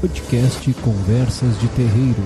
podcast 0.00 0.72
Conversas 0.74 1.58
de 1.58 1.66
Terreiro, 1.68 2.22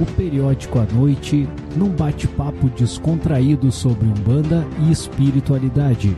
o 0.00 0.06
periódico 0.06 0.78
à 0.78 0.84
noite, 0.84 1.48
num 1.76 1.88
bate-papo 1.88 2.68
descontraído 2.70 3.72
sobre 3.72 4.06
Umbanda 4.06 4.64
e 4.78 4.92
espiritualidade. 4.92 6.16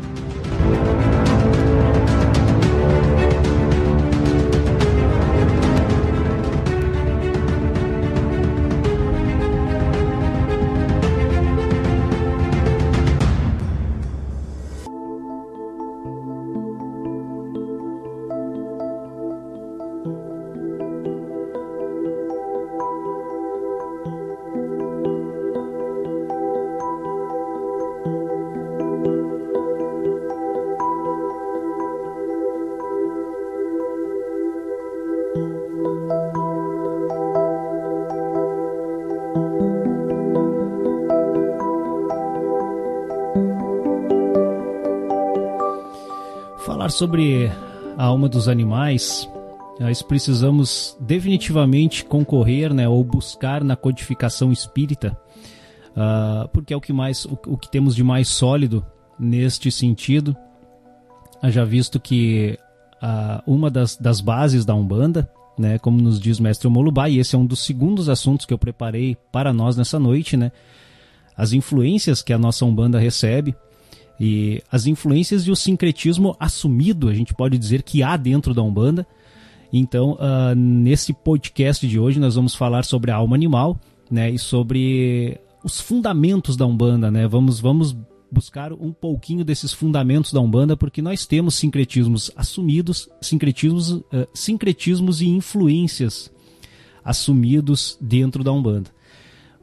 Sobre 47.02 47.51
a 47.98 48.05
alma 48.05 48.29
dos 48.29 48.47
animais, 48.47 49.29
nós 49.80 50.02
precisamos 50.02 50.97
definitivamente 51.01 52.04
concorrer, 52.04 52.73
né, 52.73 52.88
ou 52.88 53.02
buscar 53.02 53.65
na 53.65 53.74
codificação 53.74 54.52
espírita, 54.52 55.18
uh, 55.96 56.49
porque 56.52 56.73
é 56.73 56.76
o 56.76 56.80
que 56.80 56.93
mais, 56.93 57.24
o, 57.24 57.37
o, 57.49 57.59
que 57.59 57.68
temos 57.68 57.96
de 57.96 58.04
mais 58.04 58.29
sólido 58.29 58.87
neste 59.18 59.68
sentido. 59.68 60.37
Já 61.49 61.65
visto 61.65 61.99
que 61.99 62.57
uh, 63.02 63.52
uma 63.52 63.69
das, 63.69 63.96
das 63.96 64.21
bases 64.21 64.65
da 64.65 64.72
umbanda, 64.72 65.28
né, 65.59 65.81
como 65.81 66.00
nos 66.00 66.21
diz 66.21 66.38
o 66.38 66.43
mestre 66.44 66.69
Omolubá, 66.69 67.09
e 67.09 67.19
esse 67.19 67.34
é 67.34 67.38
um 67.38 67.44
dos 67.44 67.65
segundos 67.65 68.09
assuntos 68.09 68.47
que 68.47 68.54
eu 68.54 68.59
preparei 68.59 69.16
para 69.32 69.53
nós 69.53 69.76
nessa 69.76 69.98
noite, 69.98 70.37
né, 70.37 70.53
as 71.37 71.53
influências 71.53 72.22
que 72.22 72.32
a 72.32 72.38
nossa 72.38 72.65
umbanda 72.65 73.00
recebe 73.00 73.56
e 74.25 74.62
as 74.70 74.87
influências 74.87 75.48
e 75.48 75.50
o 75.50 75.56
sincretismo 75.56 76.37
assumido, 76.38 77.09
a 77.09 77.15
gente 77.15 77.34
pode 77.34 77.59
dizer 77.59 77.82
que 77.82 78.04
há 78.04 78.16
dentro 78.16 78.54
da 78.54 78.62
Umbanda. 78.62 79.04
Então, 79.72 80.12
uh, 80.12 80.54
nesse 80.54 81.12
podcast 81.12 81.88
de 81.88 81.98
hoje, 81.98 82.20
nós 82.20 82.37
vamos 82.37 82.54
falar 82.54 82.84
sobre 82.84 83.10
a 83.10 83.16
alma 83.16 83.34
animal 83.34 83.76
né, 84.09 84.31
e 84.31 84.38
sobre 84.38 85.41
os 85.64 85.81
fundamentos 85.81 86.56
da 86.56 86.64
Umbanda. 86.64 87.10
Né? 87.10 87.26
Vamos, 87.26 87.59
vamos 87.59 87.97
buscar 88.31 88.72
um 88.72 88.92
pouquinho 88.92 89.44
desses 89.44 89.72
fundamentos 89.72 90.32
da 90.32 90.41
Umbanda, 90.41 90.76
porque 90.76 91.03
nós 91.03 91.26
temos 91.26 91.56
sincretismos 91.56 92.31
assumidos, 92.36 93.09
sincretismos, 93.20 93.91
uh, 93.91 94.04
sincretismos 94.32 95.20
e 95.20 95.26
influências 95.26 96.31
assumidos 97.04 97.98
dentro 98.00 98.44
da 98.44 98.53
Umbanda. 98.53 98.91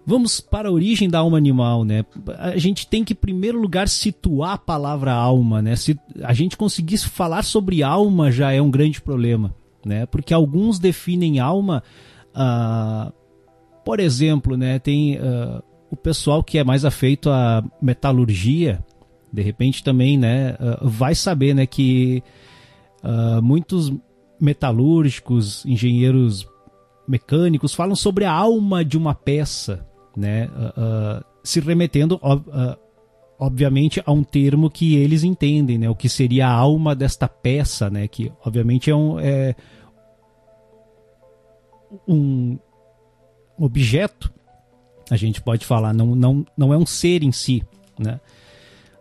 Vamos 0.09 0.41
para 0.41 0.69
a 0.69 0.71
origem 0.71 1.07
da 1.07 1.19
alma 1.19 1.38
animal, 1.38 1.83
né? 1.83 2.03
A 2.39 2.57
gente 2.57 2.88
tem 2.88 3.03
que, 3.03 3.13
em 3.13 3.15
primeiro 3.15 3.61
lugar, 3.61 3.88
situar 3.88 4.53
a 4.53 4.57
palavra 4.57 5.13
alma, 5.13 5.61
né? 5.61 5.75
Se 5.75 5.99
a 6.23 6.33
gente 6.33 6.57
conseguisse 6.57 7.07
falar 7.07 7.43
sobre 7.43 7.83
alma 7.83 8.31
já 8.31 8.51
é 8.51 8.59
um 8.59 8.71
grande 8.71 8.99
problema, 8.99 9.53
né? 9.85 10.07
Porque 10.07 10.33
alguns 10.33 10.79
definem 10.79 11.38
alma, 11.38 11.83
uh, 12.29 13.13
por 13.85 13.99
exemplo, 13.99 14.57
né? 14.57 14.79
Tem 14.79 15.17
uh, 15.17 15.61
o 15.91 15.95
pessoal 15.95 16.44
que 16.44 16.57
é 16.57 16.63
mais 16.63 16.85
afeito 16.85 17.29
à 17.29 17.63
metalurgia, 17.79 18.84
de 19.31 19.44
repente 19.44 19.84
também, 19.84 20.17
né? 20.17 20.53
Uh, 20.53 20.89
vai 20.89 21.13
saber, 21.13 21.53
né? 21.53 21.67
Que 21.67 22.23
muitos 23.44 23.94
metalúrgicos, 24.41 25.63
engenheiros 25.67 26.47
mecânicos 27.07 27.75
falam 27.75 27.95
sobre 27.95 28.25
a 28.25 28.31
alma 28.34 28.84
de 28.84 28.97
uma 28.97 29.16
peça, 29.16 29.88
né? 30.16 30.47
Uh, 30.47 31.20
uh, 31.20 31.25
se 31.44 31.59
remetendo, 31.59 32.16
uh, 32.16 32.78
obviamente, 33.40 34.02
a 34.06 34.12
um 34.12 34.24
termo 34.24 34.70
que 34.70 34.96
eles 34.96 35.24
entendem, 35.24 35.78
né? 35.78 35.90
O 35.90 35.96
que 35.96 36.09
seria 36.09 36.47
a 36.47 36.52
alma 36.52 36.96
desta 36.96 37.28
peça, 37.28 37.90
né? 37.90 38.08
Que, 38.08 38.31
obviamente, 38.46 38.90
é 38.90 38.96
um, 38.96 39.20
é 39.20 39.56
um 42.08 42.58
objeto, 43.58 44.31
a 45.09 45.16
gente 45.16 45.42
pode 45.42 45.66
falar, 45.66 45.94
não, 45.94 46.16
não, 46.16 46.46
não 46.56 46.74
é 46.74 46.78
um 46.78 46.86
ser 46.86 47.24
em 47.24 47.31
si, 47.31 47.64
né? 47.97 48.20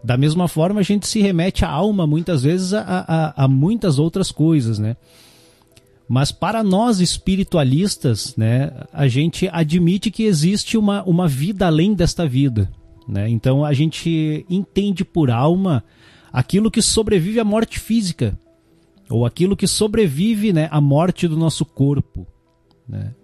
Da 0.03 0.17
mesma 0.17 0.47
forma, 0.47 0.81
a 0.81 0.83
gente 0.85 1.09
se 1.09 1.21
remete 1.21 1.65
à 1.65 1.69
alma, 1.69 2.07
muitas 2.07 2.45
vezes, 2.45 2.73
a, 2.73 2.83
a, 2.83 3.45
a 3.45 3.49
muitas 3.49 3.99
outras 3.99 4.31
coisas, 4.31 4.79
né? 4.79 4.97
Mas 6.09 6.33
para 6.33 6.65
nós 6.65 7.01
espiritualistas, 7.01 8.35
né, 8.35 8.73
a 8.93 9.07
gente 9.07 9.49
admite 9.53 10.11
que 10.11 10.23
existe 10.23 10.79
uma, 10.79 11.03
uma 11.05 11.29
vida 11.29 11.67
além 11.67 11.93
desta 11.93 12.27
vida. 12.27 12.71
Né? 13.07 13.29
Então 13.29 13.65
a 13.65 13.75
gente 13.75 14.47
entende 14.49 15.05
por 15.05 15.31
alma 15.31 15.85
aquilo 16.33 16.71
que 16.71 16.81
sobrevive 16.81 17.39
à 17.39 17.45
morte 17.45 17.79
física, 17.79 18.39
ou 19.11 19.27
aquilo 19.27 19.57
que 19.57 19.67
sobrevive 19.67 20.53
né, 20.53 20.69
à 20.71 20.81
morte 20.81 21.29
do 21.29 21.37
nosso 21.37 21.65
corpo. 21.65 22.27
Né? 22.89 23.15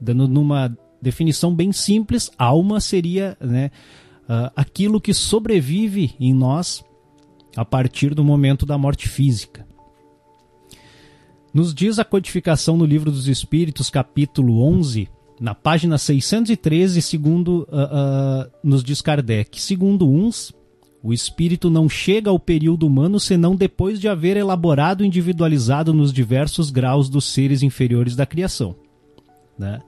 Dando 0.00 0.26
numa 0.26 0.74
definição 1.00 1.54
bem 1.54 1.72
simples, 1.72 2.30
alma 2.38 2.80
seria 2.80 3.36
né, 3.40 3.70
uh, 4.24 4.50
aquilo 4.56 5.00
que 5.00 5.12
sobrevive 5.12 6.14
em 6.18 6.34
nós 6.34 6.84
a 7.56 7.64
partir 7.64 8.14
do 8.14 8.24
momento 8.24 8.64
da 8.64 8.78
morte 8.78 9.08
física. 9.08 9.66
Nos 11.52 11.74
diz 11.74 11.98
a 11.98 12.04
codificação 12.04 12.76
no 12.76 12.84
Livro 12.84 13.10
dos 13.10 13.26
Espíritos, 13.26 13.90
capítulo 13.90 14.62
11, 14.62 15.08
na 15.40 15.52
página 15.52 15.98
613, 15.98 17.02
segundo 17.02 17.66
uh, 17.68 18.46
uh, 18.46 18.50
nos 18.62 18.84
diz 18.84 19.02
Kardec. 19.02 19.60
Segundo 19.60 20.08
uns, 20.08 20.52
o 21.02 21.12
espírito 21.12 21.68
não 21.68 21.88
chega 21.88 22.30
ao 22.30 22.38
período 22.38 22.86
humano 22.86 23.18
senão 23.18 23.56
depois 23.56 24.00
de 24.00 24.06
haver 24.06 24.36
elaborado 24.36 25.02
e 25.02 25.06
individualizado 25.08 25.92
nos 25.92 26.12
diversos 26.12 26.70
graus 26.70 27.08
dos 27.08 27.24
seres 27.24 27.64
inferiores 27.64 28.14
da 28.14 28.24
criação. 28.24 28.76
Né? 29.58 29.80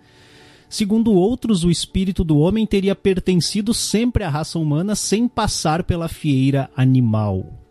Segundo 0.68 1.12
outros, 1.12 1.62
o 1.62 1.70
espírito 1.70 2.24
do 2.24 2.38
homem 2.38 2.66
teria 2.66 2.96
pertencido 2.96 3.72
sempre 3.72 4.24
à 4.24 4.28
raça 4.28 4.58
humana 4.58 4.96
sem 4.96 5.28
passar 5.28 5.84
pela 5.84 6.08
fieira 6.08 6.68
animal. 6.74 7.61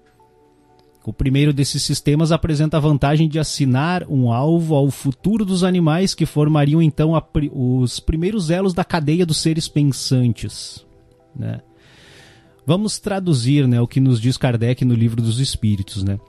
O 1.03 1.11
primeiro 1.11 1.51
desses 1.51 1.81
sistemas 1.81 2.31
apresenta 2.31 2.77
a 2.77 2.79
vantagem 2.79 3.27
de 3.27 3.39
assinar 3.39 4.05
um 4.07 4.31
alvo 4.31 4.75
ao 4.75 4.91
futuro 4.91 5.43
dos 5.43 5.63
animais 5.63 6.13
que 6.13 6.27
formariam 6.27 6.81
então 6.81 7.13
os 7.51 7.99
primeiros 7.99 8.51
elos 8.51 8.73
da 8.73 8.83
cadeia 8.83 9.25
dos 9.25 9.37
seres 9.37 9.67
pensantes. 9.67 10.85
Né? 11.35 11.59
Vamos 12.65 12.99
traduzir 12.99 13.67
né, 13.67 13.81
o 13.81 13.87
que 13.87 13.99
nos 13.99 14.21
diz 14.21 14.37
Kardec 14.37 14.85
no 14.85 14.93
livro 14.93 15.21
dos 15.21 15.39
Espíritos. 15.39 16.03
Né? 16.03 16.19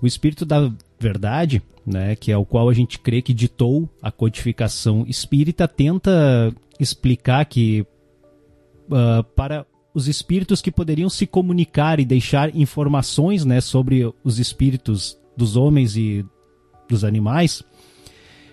O 0.00 0.06
Espírito 0.06 0.44
da 0.44 0.72
Verdade, 0.98 1.60
né, 1.84 2.14
que 2.14 2.30
é 2.30 2.36
o 2.36 2.44
qual 2.44 2.68
a 2.68 2.74
gente 2.74 2.98
crê 2.98 3.20
que 3.20 3.34
ditou 3.34 3.88
a 4.00 4.12
codificação 4.12 5.04
espírita, 5.08 5.66
tenta 5.66 6.54
explicar 6.78 7.44
que 7.46 7.84
uh, 8.90 9.24
para 9.34 9.66
os 9.94 10.08
espíritos 10.08 10.62
que 10.62 10.70
poderiam 10.70 11.08
se 11.08 11.26
comunicar 11.26 11.98
e 11.98 12.04
deixar 12.04 12.54
informações 12.56 13.44
né, 13.44 13.60
sobre 13.60 14.12
os 14.22 14.38
espíritos 14.38 15.18
dos 15.36 15.56
homens 15.56 15.96
e 15.96 16.24
dos 16.88 17.04
animais, 17.04 17.62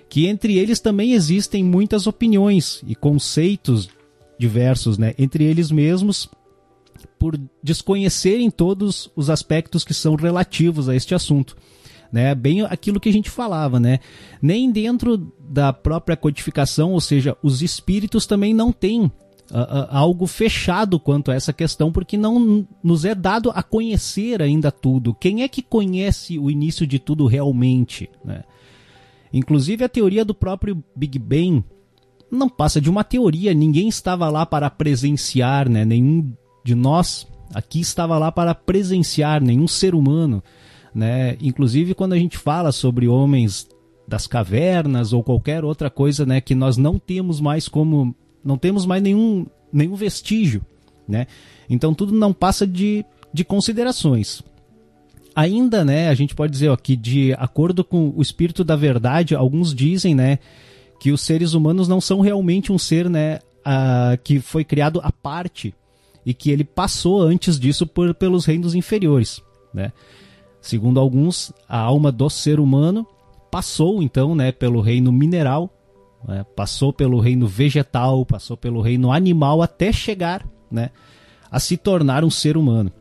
que 0.09 0.27
entre 0.27 0.57
eles 0.57 0.79
também 0.79 1.13
existem 1.13 1.63
muitas 1.63 2.07
opiniões 2.07 2.81
e 2.87 2.95
conceitos 2.95 3.89
diversos, 4.39 4.97
né, 4.97 5.13
entre 5.17 5.43
eles 5.43 5.71
mesmos, 5.71 6.29
por 7.19 7.39
desconhecerem 7.61 8.49
todos 8.49 9.09
os 9.15 9.29
aspectos 9.29 9.83
que 9.83 9.93
são 9.93 10.15
relativos 10.15 10.87
a 10.89 10.95
este 10.95 11.13
assunto. 11.13 11.55
Né, 12.09 12.33
bem 12.33 12.61
aquilo 12.61 13.01
que 13.01 13.09
a 13.09 13.11
gente 13.11 13.29
falava, 13.29 13.81
né? 13.81 13.99
Nem 14.41 14.71
dentro 14.71 15.29
da 15.49 15.73
própria 15.73 16.15
codificação, 16.15 16.93
ou 16.93 17.01
seja, 17.01 17.35
os 17.43 17.61
espíritos 17.61 18.25
também 18.25 18.53
não 18.53 18.71
têm 18.71 19.11
algo 19.89 20.27
fechado 20.27 20.99
quanto 20.99 21.31
a 21.31 21.35
essa 21.35 21.53
questão, 21.53 21.91
porque 21.91 22.17
não 22.17 22.67
nos 22.83 23.05
é 23.05 23.15
dado 23.15 23.49
a 23.51 23.63
conhecer 23.63 24.41
ainda 24.41 24.71
tudo. 24.71 25.13
Quem 25.13 25.43
é 25.43 25.47
que 25.47 25.61
conhece 25.61 26.37
o 26.37 26.51
início 26.51 26.85
de 26.85 26.99
tudo 26.99 27.25
realmente? 27.25 28.09
Né? 28.23 28.43
Inclusive 29.31 29.83
a 29.83 29.89
teoria 29.89 30.25
do 30.25 30.33
próprio 30.33 30.83
Big 30.95 31.17
Bang 31.17 31.63
não 32.29 32.49
passa 32.49 32.81
de 32.81 32.89
uma 32.89 33.03
teoria, 33.03 33.53
ninguém 33.53 33.87
estava 33.87 34.29
lá 34.29 34.45
para 34.45 34.69
presenciar, 34.69 35.69
né? 35.69 35.85
nenhum 35.85 36.33
de 36.63 36.75
nós 36.75 37.25
aqui 37.53 37.79
estava 37.79 38.17
lá 38.17 38.29
para 38.31 38.53
presenciar, 38.53 39.41
nenhum 39.41 39.67
ser 39.67 39.95
humano. 39.95 40.43
Né? 40.93 41.37
Inclusive 41.41 41.93
quando 41.93 42.13
a 42.13 42.19
gente 42.19 42.37
fala 42.37 42.73
sobre 42.73 43.07
homens 43.07 43.69
das 44.05 44.27
cavernas 44.27 45.13
ou 45.13 45.23
qualquer 45.23 45.63
outra 45.63 45.89
coisa, 45.89 46.25
né, 46.25 46.39
que 46.39 46.55
nós 46.55 46.77
não 46.77 46.97
temos 46.97 47.41
mais 47.41 47.67
como 47.67 48.15
não 48.43 48.57
temos 48.57 48.85
mais 48.85 49.01
nenhum 49.01 49.45
nenhum 49.71 49.95
vestígio, 49.95 50.65
né? 51.07 51.27
Então 51.69 51.93
tudo 51.93 52.13
não 52.13 52.33
passa 52.33 52.65
de, 52.65 53.05
de 53.33 53.43
considerações. 53.43 54.41
Ainda, 55.35 55.85
né, 55.85 56.09
a 56.09 56.15
gente 56.15 56.33
pode 56.33 56.51
dizer 56.51 56.69
ó, 56.69 56.75
que 56.75 56.95
de 56.95 57.33
acordo 57.33 57.83
com 57.83 58.11
o 58.15 58.21
espírito 58.21 58.63
da 58.63 58.75
verdade, 58.75 59.35
alguns 59.35 59.73
dizem, 59.73 60.15
né, 60.15 60.39
que 60.99 61.11
os 61.11 61.21
seres 61.21 61.53
humanos 61.53 61.87
não 61.87 62.01
são 62.01 62.21
realmente 62.21 62.71
um 62.71 62.77
ser, 62.79 63.07
né, 63.07 63.39
a, 63.63 64.17
que 64.23 64.39
foi 64.39 64.63
criado 64.63 64.99
à 65.03 65.11
parte 65.11 65.75
e 66.25 66.33
que 66.33 66.49
ele 66.49 66.63
passou 66.63 67.21
antes 67.21 67.59
disso 67.59 67.85
por, 67.85 68.15
pelos 68.15 68.45
reinos 68.45 68.73
inferiores, 68.73 69.41
né? 69.73 69.91
Segundo 70.59 70.99
alguns, 70.99 71.53
a 71.69 71.77
alma 71.77 72.11
do 72.11 72.29
ser 72.29 72.59
humano 72.59 73.07
passou 73.51 74.01
então, 74.01 74.35
né, 74.35 74.51
pelo 74.51 74.81
reino 74.81 75.11
mineral, 75.11 75.71
né, 76.27 76.45
passou 76.55 76.91
pelo 76.91 77.19
reino 77.19 77.47
vegetal, 77.47 78.25
passou 78.25 78.57
pelo 78.57 78.81
reino 78.81 79.11
animal 79.11 79.61
até 79.61 79.91
chegar, 79.91 80.45
né, 80.69 80.89
a 81.49 81.59
se 81.59 81.77
tornar 81.77 82.23
um 82.23 82.29
ser 82.29 82.57
humano. 82.57 82.91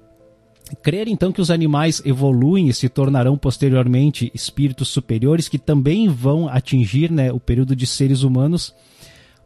Crer 0.82 1.06
então 1.06 1.30
que 1.30 1.40
os 1.40 1.50
animais 1.50 2.02
evoluem 2.04 2.68
e 2.68 2.74
se 2.74 2.88
tornarão 2.88 3.36
posteriormente 3.36 4.30
espíritos 4.34 4.88
superiores 4.88 5.48
que 5.48 5.58
também 5.58 6.08
vão 6.08 6.48
atingir 6.48 7.10
né, 7.10 7.32
o 7.32 7.38
período 7.38 7.76
de 7.76 7.86
seres 7.86 8.22
humanos, 8.22 8.74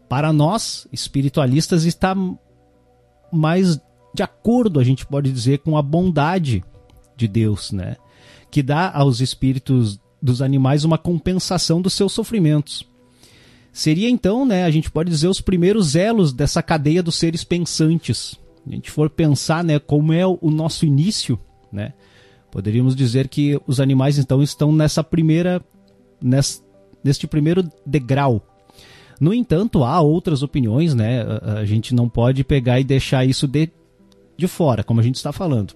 para 0.08 0.32
nós 0.32 0.88
espiritualistas 0.92 1.84
está 1.84 2.16
mais 3.32 3.80
de 4.12 4.22
acordo, 4.22 4.80
a 4.80 4.84
gente 4.84 5.06
pode 5.06 5.30
dizer, 5.30 5.58
com 5.58 5.76
a 5.76 5.82
bondade 5.82 6.64
de 7.16 7.28
Deus, 7.28 7.70
né? 7.70 7.96
Que 8.50 8.62
dá 8.62 8.90
aos 8.90 9.20
espíritos 9.20 10.00
dos 10.20 10.42
animais 10.42 10.84
uma 10.84 10.98
compensação 10.98 11.80
dos 11.80 11.94
seus 11.94 12.12
sofrimentos. 12.12 12.89
Seria 13.72 14.10
então, 14.10 14.44
né, 14.44 14.64
a 14.64 14.70
gente 14.70 14.90
pode 14.90 15.10
dizer, 15.10 15.28
os 15.28 15.40
primeiros 15.40 15.94
elos 15.94 16.32
dessa 16.32 16.62
cadeia 16.62 17.02
dos 17.02 17.14
seres 17.14 17.44
pensantes, 17.44 18.38
a 18.66 18.70
gente 18.70 18.90
for 18.90 19.08
pensar, 19.08 19.62
né, 19.62 19.78
como 19.78 20.12
é 20.12 20.26
o 20.26 20.50
nosso 20.50 20.84
início, 20.84 21.38
né, 21.72 21.92
poderíamos 22.50 22.96
dizer 22.96 23.28
que 23.28 23.60
os 23.66 23.78
animais 23.78 24.18
então 24.18 24.42
estão 24.42 24.72
nessa 24.72 25.04
primeira, 25.04 25.62
nesse, 26.20 26.62
neste 27.02 27.26
primeiro 27.26 27.64
degrau. 27.86 28.42
No 29.20 29.32
entanto, 29.32 29.84
há 29.84 30.00
outras 30.00 30.42
opiniões, 30.42 30.94
né, 30.94 31.22
a, 31.22 31.60
a 31.60 31.64
gente 31.64 31.94
não 31.94 32.08
pode 32.08 32.42
pegar 32.42 32.80
e 32.80 32.84
deixar 32.84 33.24
isso 33.24 33.46
de, 33.46 33.70
de 34.36 34.48
fora, 34.48 34.82
como 34.82 34.98
a 34.98 35.02
gente 35.02 35.16
está 35.16 35.32
falando. 35.32 35.74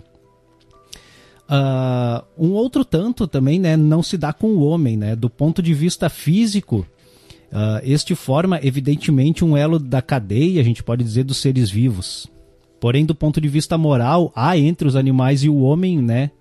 Uh, 1.45 2.25
um 2.39 2.53
outro 2.53 2.85
tanto 2.85 3.29
também, 3.29 3.61
né, 3.61 3.77
não 3.77 4.03
se 4.03 4.17
dá 4.17 4.33
com 4.33 4.49
o 4.49 4.65
homem, 4.65 4.97
né, 4.97 5.15
do 5.15 5.31
ponto 5.31 5.63
de 5.63 5.75
vista 5.75 6.09
físico, 6.09 6.87
uh, 7.55 7.81
este 7.85 8.15
forma 8.17 8.59
evidentemente 8.63 9.45
um 9.45 9.57
elo 9.57 9.79
da 9.79 10.03
cadeia, 10.03 10.61
a 10.61 10.65
gente 10.65 10.83
pode 10.83 11.05
dizer, 11.05 11.23
dos 11.23 11.37
seres 11.37 11.71
vivos. 11.71 12.27
Porém, 12.81 13.07
do 13.07 13.15
ponto 13.15 13.41
de 13.41 13.49
vista 13.49 13.79
moral, 13.79 14.33
há 14.35 14.59
entre 14.59 14.87
os 14.89 14.97
animais 14.97 15.45
e 15.45 15.49
o 15.49 15.61
homem, 15.61 16.03
né, 16.03 16.33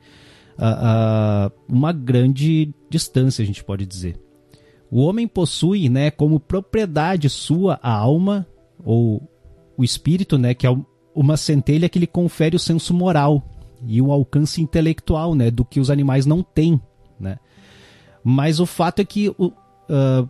uh, 0.57 1.47
uh, 1.47 1.51
uma 1.69 1.93
grande 1.93 2.73
distância, 2.89 3.43
a 3.43 3.45
gente 3.45 3.63
pode 3.63 3.85
dizer. 3.85 4.19
O 4.91 5.01
homem 5.01 5.27
possui, 5.27 5.87
né, 5.87 6.11
como 6.11 6.39
propriedade 6.39 7.29
sua 7.29 7.79
a 7.81 7.93
alma 7.93 8.45
ou 8.83 9.21
o 9.77 9.83
espírito, 9.83 10.37
né, 10.37 10.53
que 10.53 10.67
é 10.67 10.77
uma 11.15 11.37
centelha 11.37 11.87
que 11.87 11.99
lhe 11.99 12.07
confere 12.07 12.55
o 12.55 12.59
senso 12.59 12.93
moral 12.93 13.43
e 13.85 14.01
o 14.01 14.11
alcance 14.11 14.61
intelectual, 14.61 15.35
né, 15.35 15.49
do 15.49 15.63
que 15.63 15.79
os 15.79 15.89
animais 15.89 16.25
não 16.25 16.43
têm, 16.43 16.79
né. 17.19 17.37
Mas 18.23 18.59
o 18.59 18.65
fato 18.65 18.99
é 18.99 19.05
que 19.05 19.29
uh, 19.29 20.29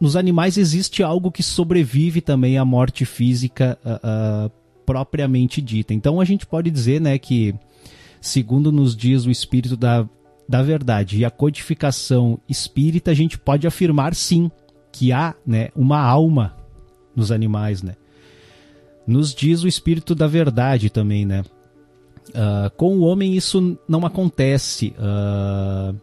nos 0.00 0.16
animais 0.16 0.58
existe 0.58 1.02
algo 1.02 1.30
que 1.30 1.42
sobrevive 1.42 2.20
também 2.20 2.58
à 2.58 2.64
morte 2.64 3.04
física 3.04 3.78
uh, 3.84 4.46
uh, 4.46 4.50
propriamente 4.84 5.60
dita. 5.60 5.94
Então 5.94 6.20
a 6.20 6.24
gente 6.24 6.46
pode 6.46 6.70
dizer, 6.70 7.00
né, 7.00 7.18
que 7.18 7.54
segundo 8.20 8.70
nos 8.70 8.96
diz 8.96 9.24
o 9.24 9.30
espírito 9.30 9.76
da, 9.76 10.06
da 10.48 10.62
verdade 10.62 11.18
e 11.18 11.24
a 11.24 11.30
codificação 11.30 12.38
espírita, 12.48 13.10
a 13.10 13.14
gente 13.14 13.38
pode 13.38 13.66
afirmar 13.66 14.14
sim 14.14 14.50
que 14.92 15.12
há, 15.12 15.34
né, 15.46 15.68
uma 15.74 16.00
alma 16.00 16.54
nos 17.14 17.32
animais, 17.32 17.82
né? 17.82 17.94
Nos 19.06 19.34
diz 19.34 19.62
o 19.62 19.68
espírito 19.68 20.14
da 20.14 20.26
verdade 20.26 20.90
também, 20.90 21.24
né? 21.24 21.44
Uh, 22.30 22.70
com 22.76 22.96
o 22.96 23.02
homem 23.02 23.34
isso 23.34 23.78
não 23.88 24.04
acontece. 24.04 24.94
Uh, 24.98 25.96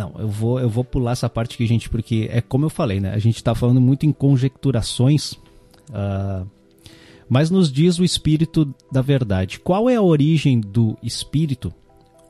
Não, 0.00 0.14
eu 0.18 0.28
vou, 0.28 0.58
eu 0.58 0.70
vou 0.70 0.82
pular 0.82 1.12
essa 1.12 1.28
parte 1.28 1.56
aqui, 1.56 1.66
gente, 1.66 1.90
porque 1.90 2.26
é 2.32 2.40
como 2.40 2.64
eu 2.64 2.70
falei, 2.70 3.00
né? 3.00 3.12
A 3.12 3.18
gente 3.18 3.36
está 3.36 3.54
falando 3.54 3.82
muito 3.82 4.06
em 4.06 4.12
conjecturações, 4.12 5.32
uh, 5.90 6.48
mas 7.28 7.50
nos 7.50 7.70
diz 7.70 7.98
o 7.98 8.04
espírito 8.04 8.74
da 8.90 9.02
verdade. 9.02 9.60
Qual 9.60 9.90
é 9.90 9.96
a 9.96 10.02
origem 10.02 10.58
do 10.58 10.96
espírito? 11.02 11.70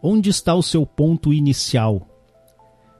Onde 0.02 0.30
está 0.30 0.52
o 0.52 0.64
seu 0.64 0.84
ponto 0.84 1.32
inicial? 1.32 2.08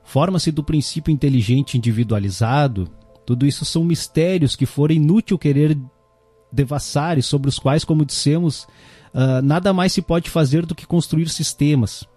Forma-se 0.05 0.52
do 0.52 0.62
princípio 0.62 1.11
inteligente 1.11 1.76
individualizado? 1.76 2.88
Tudo 3.26 3.46
isso 3.46 3.64
são 3.64 3.82
mistérios 3.82 4.55
que 4.55 4.66
fora 4.66 4.93
inútil 4.93 5.37
querer 5.37 5.76
devassar 6.52 7.19
e 7.19 7.23
sobre 7.23 7.49
os 7.49 7.58
quais, 7.58 7.82
como 7.84 8.05
dissemos, 8.05 8.69
uh, 9.12 9.43
nada 9.43 9.73
mais 9.73 9.93
se 9.93 10.00
pode 10.00 10.31
fazer 10.31 10.64
do 10.64 10.76
que 10.76 10.87
construir 10.87 11.28
sistemas. 11.28 12.08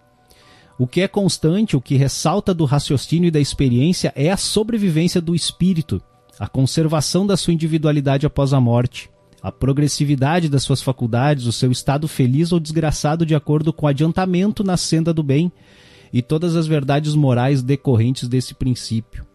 O 0.84 0.86
que 0.86 1.00
é 1.00 1.08
constante, 1.08 1.78
o 1.78 1.82
que 1.82 1.96
ressalta 1.96 2.54
do 2.54 2.66
raciocínio 2.66 3.30
e 3.30 3.32
da 3.32 3.40
experiência 3.40 4.12
é 4.18 4.30
a 4.30 4.36
sobrevivência 4.36 5.22
do 5.22 5.34
espírito, 5.34 6.02
a 6.38 6.46
conservação 6.46 7.26
da 7.26 7.38
sua 7.38 7.54
individualidade 7.54 8.26
após 8.26 8.52
a 8.52 8.60
morte, 8.60 9.10
a 9.42 9.50
progressividade 9.50 10.50
das 10.50 10.62
suas 10.64 10.82
faculdades, 10.82 11.46
o 11.46 11.54
seu 11.54 11.72
estado 11.72 12.06
feliz 12.06 12.52
ou 12.52 12.60
desgraçado 12.60 13.26
de 13.26 13.34
acordo 13.34 13.72
com 13.72 13.86
o 13.86 13.88
adiantamento 13.88 14.62
na 14.62 14.76
senda 14.76 15.14
do 15.14 15.24
bem 15.24 15.50
e 16.12 16.22
todas 16.22 16.54
as 16.54 16.68
verdades 16.68 17.16
morais 17.16 17.64
decorrentes 17.64 18.28
desse 18.28 18.54
princípio. 18.54 19.26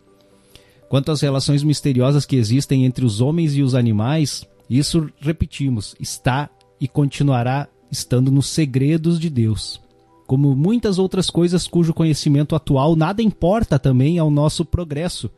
Quanto 0.86 1.10
às 1.10 1.22
relações 1.22 1.62
misteriosas 1.62 2.26
que 2.26 2.36
existem 2.36 2.84
entre 2.84 3.06
os 3.06 3.22
homens 3.22 3.56
e 3.56 3.62
os 3.62 3.74
animais, 3.74 4.46
isso, 4.68 5.08
repetimos, 5.18 5.96
está 5.98 6.50
e 6.78 6.86
continuará 6.86 7.68
estando 7.90 8.30
nos 8.30 8.48
segredos 8.48 9.18
de 9.18 9.30
Deus 9.30 9.80
como 10.28 10.54
muitas 10.54 10.98
outras 10.98 11.30
coisas 11.30 11.66
cujo 11.66 11.94
conhecimento 11.94 12.54
atual 12.54 12.94
nada 12.94 13.22
importa 13.22 13.78
também 13.78 14.18
ao 14.18 14.30
nosso 14.30 14.62
progresso 14.62 15.30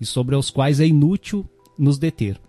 e 0.00 0.06
sobre 0.06 0.36
os 0.36 0.50
quais 0.50 0.78
é 0.78 0.86
inútil 0.86 1.44
nos 1.76 1.98
deter. 1.98 2.40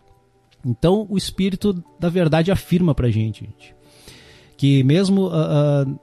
Então, 0.64 1.08
o 1.10 1.18
Espírito 1.18 1.84
da 2.00 2.08
Verdade 2.08 2.52
afirma 2.52 2.94
para 2.94 3.10
gente, 3.10 3.46
gente, 3.46 3.76
que 4.56 4.84
mesmo, 4.84 5.26
uh, 5.30 5.88
uh, 5.88 6.00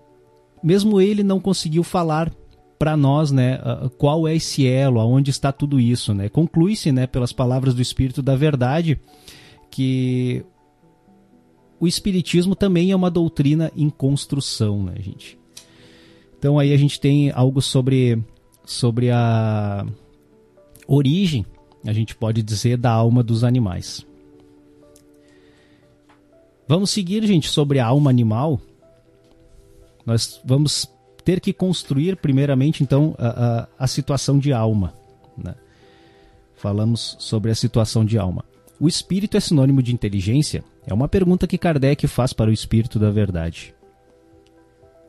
mesmo 0.65 1.01
ele 1.01 1.23
não 1.23 1.39
conseguiu 1.39 1.85
falar 1.85 2.35
para 2.77 2.97
nós, 2.97 3.31
né, 3.31 3.61
uh, 3.61 3.89
qual 3.91 4.27
é 4.27 4.35
esse 4.35 4.67
elo, 4.67 4.99
aonde 4.99 5.31
está 5.31 5.53
tudo 5.53 5.79
isso, 5.79 6.13
né? 6.13 6.29
Conclui-se, 6.29 6.91
né, 6.91 7.07
pelas 7.07 7.33
palavras 7.33 7.73
do 7.73 7.81
Espírito 7.81 8.21
da 8.21 8.35
Verdade, 8.35 8.99
que 9.71 10.45
o 11.79 11.87
Espiritismo 11.87 12.57
também 12.57 12.91
é 12.91 12.97
uma 12.97 13.13
doutrina 13.13 13.71
em 13.77 13.89
construção, 13.89 14.83
né, 14.83 14.95
gente? 14.99 15.38
Então 16.39 16.59
aí 16.59 16.73
a 16.73 16.77
gente 16.77 17.01
tem 17.01 17.31
algo 17.33 17.61
sobre, 17.61 18.23
sobre 18.65 19.11
a 19.11 19.85
origem, 20.87 21.45
a 21.85 21.93
gente 21.93 22.15
pode 22.15 22.43
dizer, 22.43 22.77
da 22.77 22.91
alma 22.91 23.23
dos 23.23 23.45
animais. 23.45 24.07
Vamos 26.67 26.91
seguir, 26.91 27.27
gente, 27.27 27.49
sobre 27.49 27.79
a 27.79 27.87
alma 27.87 28.11
animal. 28.11 28.61
Nós 30.05 30.41
vamos 30.45 30.87
ter 31.25 31.41
que 31.41 31.53
construir, 31.53 32.17
primeiramente, 32.17 32.83
então, 32.83 33.15
a, 33.19 33.29
a, 33.29 33.69
a 33.79 33.87
situação 33.87 34.39
de 34.39 34.53
alma. 34.53 34.95
Né? 35.37 35.55
Falamos 36.55 37.17
sobre 37.19 37.51
a 37.51 37.55
situação 37.55 38.05
de 38.05 38.19
alma. 38.19 38.45
O 38.79 38.87
espírito 38.87 39.37
é 39.37 39.41
sinônimo 39.41 39.83
de 39.83 39.93
inteligência? 39.93 40.63
É 40.87 40.95
uma 40.95 41.09
pergunta 41.09 41.47
que 41.47 41.59
Kardec 41.59 42.07
faz 42.07 42.33
para 42.33 42.51
o 42.51 42.53
espírito 42.53 42.99
da 42.99 43.11
verdade. 43.11 43.75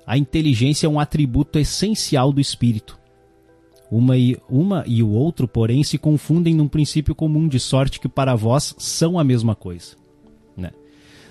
A 0.09 0.17
inteligência 0.17 0.87
é 0.87 0.89
um 0.89 0.99
atributo 0.99 1.59
essencial 1.59 2.33
do 2.33 2.41
espírito. 2.41 2.97
Uma 3.91 4.17
e, 4.17 4.35
uma 4.49 4.83
e 4.87 5.03
o 5.03 5.09
outro, 5.11 5.47
porém, 5.47 5.83
se 5.83 5.99
confundem 5.99 6.55
num 6.55 6.67
princípio 6.67 7.13
comum, 7.13 7.47
de 7.47 7.59
sorte 7.59 7.99
que 7.99 8.09
para 8.09 8.33
vós 8.33 8.73
são 8.79 9.19
a 9.19 9.23
mesma 9.23 9.53
coisa. 9.53 9.95
Né? 10.57 10.71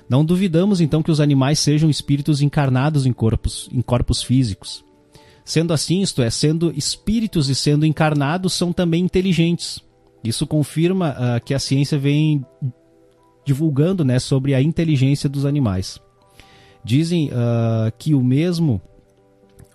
Não 0.08 0.24
duvidamos 0.24 0.80
então 0.80 1.02
que 1.02 1.10
os 1.10 1.18
animais 1.20 1.58
sejam 1.58 1.90
espíritos 1.90 2.40
encarnados 2.40 3.04
em 3.04 3.12
corpos, 3.12 3.68
em 3.72 3.82
corpos 3.82 4.22
físicos. 4.22 4.84
Sendo 5.44 5.72
assim, 5.72 6.00
isto 6.00 6.22
é, 6.22 6.30
sendo 6.30 6.72
espíritos 6.76 7.48
e 7.48 7.56
sendo 7.56 7.84
encarnados, 7.84 8.52
são 8.52 8.72
também 8.72 9.02
inteligentes. 9.02 9.80
Isso 10.22 10.46
confirma 10.46 11.16
uh, 11.18 11.44
que 11.44 11.52
a 11.52 11.58
ciência 11.58 11.98
vem 11.98 12.46
divulgando 13.44 14.04
né, 14.04 14.20
sobre 14.20 14.54
a 14.54 14.62
inteligência 14.62 15.28
dos 15.28 15.44
animais. 15.44 16.00
Dizem 16.84 17.28
uh, 17.28 17.92
que 17.98 18.14
o 18.14 18.22
mesmo 18.22 18.80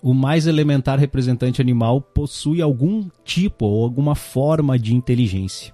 o 0.04 0.12
mais 0.12 0.46
elementar 0.46 0.98
representante 0.98 1.62
animal 1.62 1.98
possui 1.98 2.60
algum 2.60 3.08
tipo 3.24 3.64
ou 3.64 3.82
alguma 3.82 4.14
forma 4.14 4.78
de 4.78 4.94
inteligência. 4.94 5.72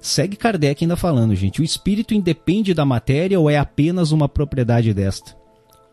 Segue 0.00 0.36
Kardec 0.36 0.82
ainda 0.82 0.96
falando, 0.96 1.32
gente. 1.36 1.60
O 1.60 1.64
espírito 1.64 2.12
independe 2.12 2.74
da 2.74 2.84
matéria 2.84 3.38
ou 3.38 3.48
é 3.48 3.56
apenas 3.56 4.10
uma 4.10 4.28
propriedade 4.28 4.92
desta? 4.92 5.36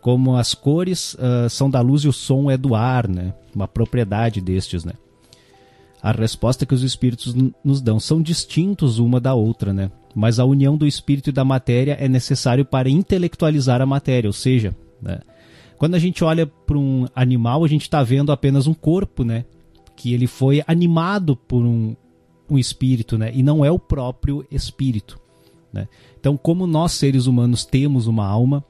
Como 0.02 0.36
as 0.36 0.56
cores 0.56 1.14
uh, 1.14 1.48
são 1.48 1.70
da 1.70 1.80
luz 1.80 2.02
e 2.02 2.08
o 2.08 2.14
som 2.14 2.50
é 2.50 2.58
do 2.58 2.74
ar, 2.74 3.08
né? 3.08 3.36
Uma 3.54 3.68
propriedade 3.68 4.42
destes, 4.42 4.84
né? 4.84 4.94
A 6.02 6.12
resposta 6.12 6.66
que 6.66 6.74
os 6.74 6.82
espíritos 6.82 7.36
nos 7.64 7.82
dão 7.82 8.00
são 8.00 8.20
distintos 8.20 8.98
uma 8.98 9.20
da 9.20 9.36
outra, 9.36 9.72
né? 9.72 9.92
Mas 10.16 10.40
a 10.40 10.46
união 10.46 10.76
do 10.76 10.88
espírito 10.88 11.30
e 11.30 11.34
da 11.34 11.46
matéria 11.46 11.98
é 12.00 12.08
necessário 12.08 12.66
para 12.66 12.90
intelectualizar 12.90 13.82
a 13.82 13.86
matéria, 13.86 14.28
ou 14.28 14.34
seja, 14.34 14.76
né? 15.02 15.20
quando 15.78 15.96
a 15.96 16.00
gente 16.00 16.24
olha 16.24 16.46
para 16.46 16.78
um 16.78 17.08
animal, 17.16 17.64
a 17.64 17.68
gente 17.68 17.84
está 17.84 18.04
vendo 18.04 18.32
apenas 18.32 18.68
um 18.68 18.74
corpo, 18.74 19.24
né? 19.24 19.46
Que 19.96 20.14
ele 20.14 20.28
foi 20.28 20.62
animado 20.68 21.36
por 21.36 21.64
um, 21.64 21.96
um 22.50 22.58
espírito, 22.58 23.18
né? 23.18 23.32
E 23.34 23.42
não 23.42 23.64
é 23.64 23.72
o 23.72 23.80
próprio 23.80 24.46
espírito. 24.52 25.18
Né? 25.72 25.88
Então, 26.20 26.36
como 26.36 26.68
nós 26.68 26.92
seres 26.94 27.28
humanos 27.28 27.64
temos 27.64 28.08
uma 28.08 28.26
alma, 28.26 28.64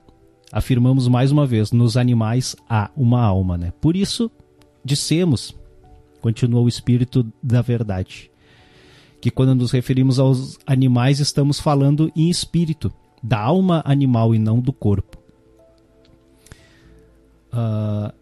afirmamos 0.52 1.08
mais 1.08 1.32
uma 1.32 1.48
vez, 1.48 1.72
nos 1.72 1.98
animais 1.98 2.56
há 2.70 2.92
uma 2.96 3.24
alma, 3.24 3.58
né? 3.58 3.74
Por 3.82 3.96
isso 3.96 4.30
dissemos, 4.84 5.56
continua 6.22 6.62
o 6.62 6.68
espírito 6.68 7.26
da 7.42 7.62
verdade, 7.62 8.30
que 9.22 9.30
quando 9.30 9.56
nos 9.56 9.72
referimos 9.72 10.20
aos 10.20 10.58
animais 10.66 11.20
estamos 11.20 11.60
falando 11.60 12.12
em 12.16 12.30
espírito, 12.30 12.92
da 13.22 13.40
alma 13.40 13.82
animal 13.86 14.34
e 14.34 14.40
não 14.40 14.60
do 14.60 14.72
corpo. 14.72 15.18
Uh, 17.52 18.14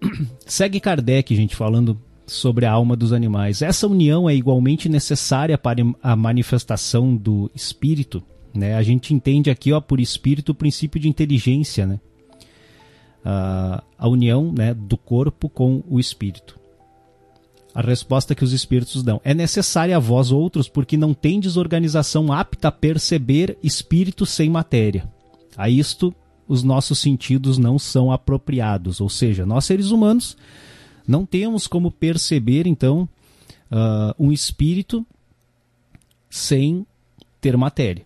segue 0.46 0.80
Kardec, 0.80 1.34
gente, 1.34 1.54
falando 1.54 2.00
sobre 2.26 2.64
a 2.64 2.72
alma 2.72 2.96
dos 2.96 3.12
animais. 3.12 3.60
Essa 3.60 3.86
união 3.86 4.30
é 4.30 4.34
igualmente 4.34 4.88
necessária 4.88 5.58
para 5.58 5.82
a 6.02 6.14
manifestação 6.14 7.16
do 7.16 7.50
espírito. 7.54 8.22
Né? 8.54 8.76
A 8.76 8.82
gente 8.82 9.12
entende 9.12 9.50
aqui 9.50 9.72
ó, 9.72 9.80
por 9.80 10.00
espírito 10.00 10.52
o 10.52 10.54
princípio 10.54 11.00
de 11.00 11.08
inteligência, 11.08 11.86
né? 11.86 12.00
Uh, 13.20 13.82
a 13.98 14.08
união 14.08 14.50
né, 14.50 14.72
do 14.72 14.96
corpo 14.96 15.48
com 15.48 15.82
o 15.88 16.00
espírito. 16.00 16.59
A 17.74 17.80
resposta 17.80 18.34
que 18.34 18.42
os 18.42 18.52
espíritos 18.52 19.02
dão 19.02 19.20
é 19.24 19.32
necessária 19.32 19.96
a 19.96 20.00
vós 20.00 20.32
outros 20.32 20.68
porque 20.68 20.96
não 20.96 21.14
tendes 21.14 21.56
organização 21.56 22.32
apta 22.32 22.68
a 22.68 22.72
perceber 22.72 23.56
espírito 23.62 24.26
sem 24.26 24.50
matéria. 24.50 25.08
A 25.56 25.68
isto 25.68 26.14
os 26.48 26.64
nossos 26.64 26.98
sentidos 26.98 27.58
não 27.58 27.78
são 27.78 28.10
apropriados, 28.10 29.00
ou 29.00 29.08
seja, 29.08 29.46
nós 29.46 29.64
seres 29.64 29.92
humanos 29.92 30.36
não 31.06 31.24
temos 31.24 31.66
como 31.66 31.90
perceber, 31.92 32.66
então, 32.66 33.08
uh, 33.70 34.14
um 34.18 34.32
espírito 34.32 35.06
sem 36.28 36.86
ter 37.40 37.56
matéria. 37.56 38.04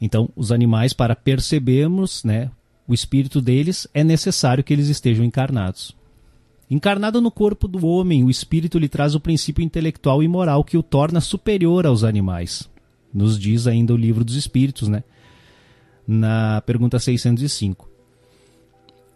Então, 0.00 0.28
os 0.36 0.52
animais, 0.52 0.92
para 0.92 1.16
percebermos 1.16 2.22
né, 2.22 2.50
o 2.86 2.94
espírito 2.94 3.40
deles, 3.40 3.86
é 3.94 4.04
necessário 4.04 4.62
que 4.62 4.72
eles 4.72 4.88
estejam 4.88 5.24
encarnados. 5.24 5.94
Encarnado 6.68 7.20
no 7.20 7.30
corpo 7.30 7.68
do 7.68 7.86
homem, 7.86 8.24
o 8.24 8.30
espírito 8.30 8.78
lhe 8.78 8.88
traz 8.88 9.14
o 9.14 9.20
princípio 9.20 9.62
intelectual 9.62 10.22
e 10.22 10.28
moral 10.28 10.64
que 10.64 10.76
o 10.76 10.82
torna 10.82 11.20
superior 11.20 11.86
aos 11.86 12.02
animais. 12.02 12.68
Nos 13.14 13.38
diz 13.38 13.66
ainda 13.66 13.94
o 13.94 13.96
livro 13.96 14.24
dos 14.24 14.34
espíritos, 14.34 14.88
né? 14.88 15.04
Na 16.06 16.60
pergunta 16.66 16.98
605. 16.98 17.88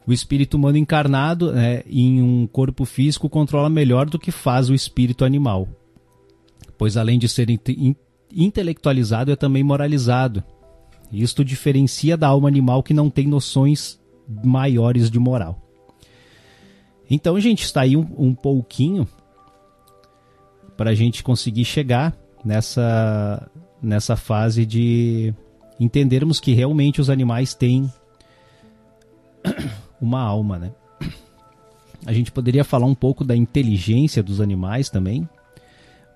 O 0.07 0.13
espírito 0.13 0.57
humano 0.57 0.79
encarnado 0.79 1.53
né, 1.53 1.83
em 1.87 2.23
um 2.23 2.47
corpo 2.47 2.85
físico 2.85 3.29
controla 3.29 3.69
melhor 3.69 4.09
do 4.09 4.19
que 4.19 4.31
faz 4.31 4.71
o 4.71 4.75
espírito 4.75 5.25
animal, 5.25 5.69
pois 6.79 6.97
além 6.97 7.19
de 7.19 7.29
ser 7.29 7.49
intelectualizado, 8.33 9.31
é 9.31 9.37
também 9.37 9.63
moralizado. 9.63 10.43
Isto 11.13 11.45
diferencia 11.45 12.17
da 12.17 12.29
alma 12.29 12.49
animal 12.49 12.83
que 12.83 12.95
não 12.95 13.11
tem 13.11 13.27
noções 13.27 14.01
maiores 14.45 15.11
de 15.11 15.19
moral. 15.19 15.70
Então, 17.11 17.39
gente, 17.41 17.65
está 17.65 17.81
aí 17.81 17.97
um, 17.97 18.07
um 18.17 18.35
pouquinho 18.35 19.07
para 20.77 20.91
a 20.91 20.95
gente 20.95 21.23
conseguir 21.23 21.65
chegar 21.65 22.17
nessa, 22.45 23.51
nessa 23.83 24.17
fase 24.17 24.65
de 24.65 25.35
entendermos 25.79 26.39
que 26.39 26.53
realmente 26.53 27.01
os 27.01 27.11
animais 27.11 27.53
têm 27.53 27.93
uma 30.01 30.23
alma, 30.23 30.59
né? 30.59 30.73
A 32.07 32.13
gente 32.13 32.33
poderia 32.33 32.65
falar 32.65 32.87
um 32.87 32.95
pouco 32.95 33.25
da 33.25 33.37
inteligência 33.37 34.23
dos 34.23 34.41
animais 34.41 34.89
também, 34.89 35.29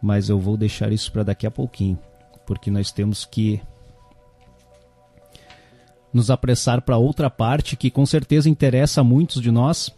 mas 0.00 0.28
eu 0.28 0.38
vou 0.38 0.56
deixar 0.56 0.92
isso 0.92 1.12
para 1.12 1.24
daqui 1.24 1.46
a 1.46 1.50
pouquinho, 1.50 1.98
porque 2.46 2.70
nós 2.70 2.90
temos 2.90 3.24
que 3.24 3.60
nos 6.12 6.30
apressar 6.30 6.80
para 6.82 6.96
outra 6.96 7.28
parte 7.28 7.76
que 7.76 7.90
com 7.90 8.06
certeza 8.06 8.48
interessa 8.48 9.00
a 9.00 9.04
muitos 9.04 9.42
de 9.42 9.50
nós, 9.50 9.90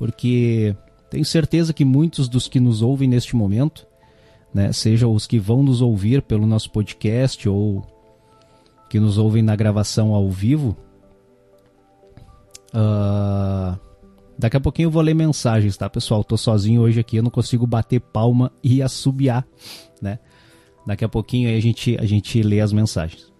porque 0.00 0.74
tenho 1.10 1.26
certeza 1.26 1.74
que 1.74 1.84
muitos 1.84 2.26
dos 2.26 2.48
que 2.48 2.58
nos 2.58 2.80
ouvem 2.80 3.06
neste 3.06 3.36
momento, 3.36 3.86
né, 4.52 4.72
sejam 4.72 5.12
os 5.12 5.26
que 5.26 5.38
vão 5.38 5.62
nos 5.62 5.82
ouvir 5.82 6.22
pelo 6.22 6.46
nosso 6.46 6.70
podcast 6.70 7.46
ou 7.46 7.84
que 8.88 8.98
nos 8.98 9.18
ouvem 9.18 9.42
na 9.42 9.54
gravação 9.54 10.14
ao 10.14 10.30
vivo, 10.30 10.74
uh, 12.72 13.78
daqui 14.38 14.56
a 14.56 14.60
pouquinho 14.60 14.86
eu 14.86 14.90
vou 14.90 15.02
ler 15.02 15.12
mensagens, 15.12 15.76
tá, 15.76 15.90
pessoal? 15.90 16.24
Tô 16.24 16.38
sozinho 16.38 16.80
hoje 16.80 16.98
aqui, 16.98 17.16
eu 17.16 17.22
não 17.22 17.30
consigo 17.30 17.66
bater 17.66 18.00
palma 18.00 18.50
e 18.64 18.80
assobiar, 18.80 19.46
né? 20.00 20.18
Daqui 20.86 21.04
a 21.04 21.10
pouquinho 21.10 21.50
aí 21.50 21.58
a 21.58 21.60
gente, 21.60 21.98
a 22.00 22.06
gente 22.06 22.42
lê 22.42 22.60
as 22.60 22.72
mensagens. 22.72 23.30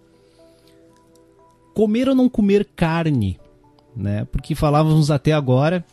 Comer 1.73 2.07
ou 2.07 2.13
não 2.13 2.29
comer 2.29 2.69
carne, 2.75 3.39
né? 3.95 4.25
Porque 4.25 4.53
falávamos 4.53 5.09
até 5.09 5.33
agora 5.33 5.83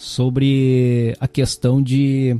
sobre 0.00 1.14
a 1.20 1.28
questão 1.28 1.82
de 1.82 2.34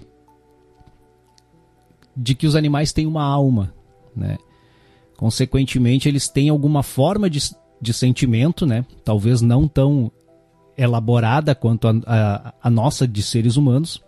de 2.16 2.34
que 2.34 2.46
os 2.46 2.56
animais 2.56 2.90
têm 2.90 3.06
uma 3.06 3.22
alma, 3.22 3.74
né? 4.16 4.38
Consequentemente, 5.14 6.08
eles 6.08 6.26
têm 6.26 6.48
alguma 6.48 6.82
forma 6.82 7.28
de, 7.28 7.38
de 7.78 7.92
sentimento, 7.92 8.64
né? 8.64 8.86
Talvez 9.04 9.42
não 9.42 9.68
tão 9.68 10.10
elaborada 10.74 11.54
quanto 11.54 11.86
a, 11.86 11.94
a, 12.06 12.54
a 12.62 12.70
nossa 12.70 13.06
de 13.06 13.22
seres 13.22 13.58
humanos. 13.58 14.02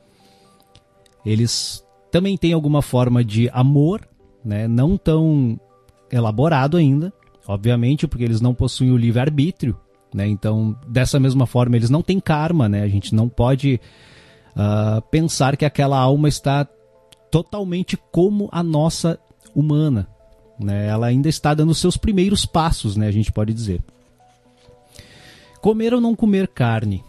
Eles 1.24 1.84
também 2.10 2.38
têm 2.38 2.54
alguma 2.54 2.80
forma 2.80 3.22
de 3.22 3.50
amor, 3.50 4.08
né? 4.42 4.66
Não 4.66 4.96
tão 4.96 5.60
elaborado 6.10 6.78
ainda, 6.78 7.12
obviamente, 7.46 8.08
porque 8.08 8.24
eles 8.24 8.40
não 8.40 8.54
possuem 8.54 8.92
o 8.92 8.96
livre 8.96 9.20
arbítrio, 9.20 9.78
né? 10.14 10.26
Então, 10.26 10.76
dessa 10.86 11.18
mesma 11.18 11.46
forma, 11.46 11.76
eles 11.76 11.90
não 11.90 12.02
têm 12.02 12.20
karma, 12.20 12.68
né? 12.68 12.82
A 12.82 12.88
gente 12.88 13.14
não 13.14 13.28
pode 13.28 13.80
uh, 14.56 15.00
pensar 15.10 15.56
que 15.56 15.64
aquela 15.64 15.98
alma 15.98 16.28
está 16.28 16.66
totalmente 17.30 17.96
como 18.10 18.48
a 18.52 18.62
nossa 18.62 19.18
humana. 19.54 20.06
Né? 20.58 20.86
Ela 20.86 21.06
ainda 21.06 21.28
está 21.28 21.54
dando 21.54 21.74
seus 21.74 21.96
primeiros 21.96 22.44
passos, 22.44 22.96
né? 22.96 23.08
a 23.08 23.10
gente 23.10 23.32
pode 23.32 23.52
dizer. 23.54 23.82
Comer 25.60 25.94
ou 25.94 26.00
não 26.00 26.14
comer 26.14 26.48
carne? 26.48 27.02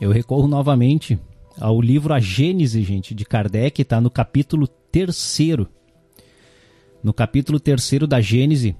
Eu 0.00 0.10
recorro 0.10 0.46
novamente 0.46 1.18
ao 1.60 1.80
livro 1.80 2.14
A 2.14 2.20
Gênese, 2.20 2.82
gente, 2.82 3.14
de 3.14 3.24
Kardec, 3.24 3.82
está 3.82 4.00
no 4.00 4.10
capítulo 4.10 4.66
terceiro. 4.66 5.68
No 7.02 7.12
capítulo 7.12 7.58
terceiro 7.58 8.06
da 8.06 8.20
Gênese, 8.20 8.76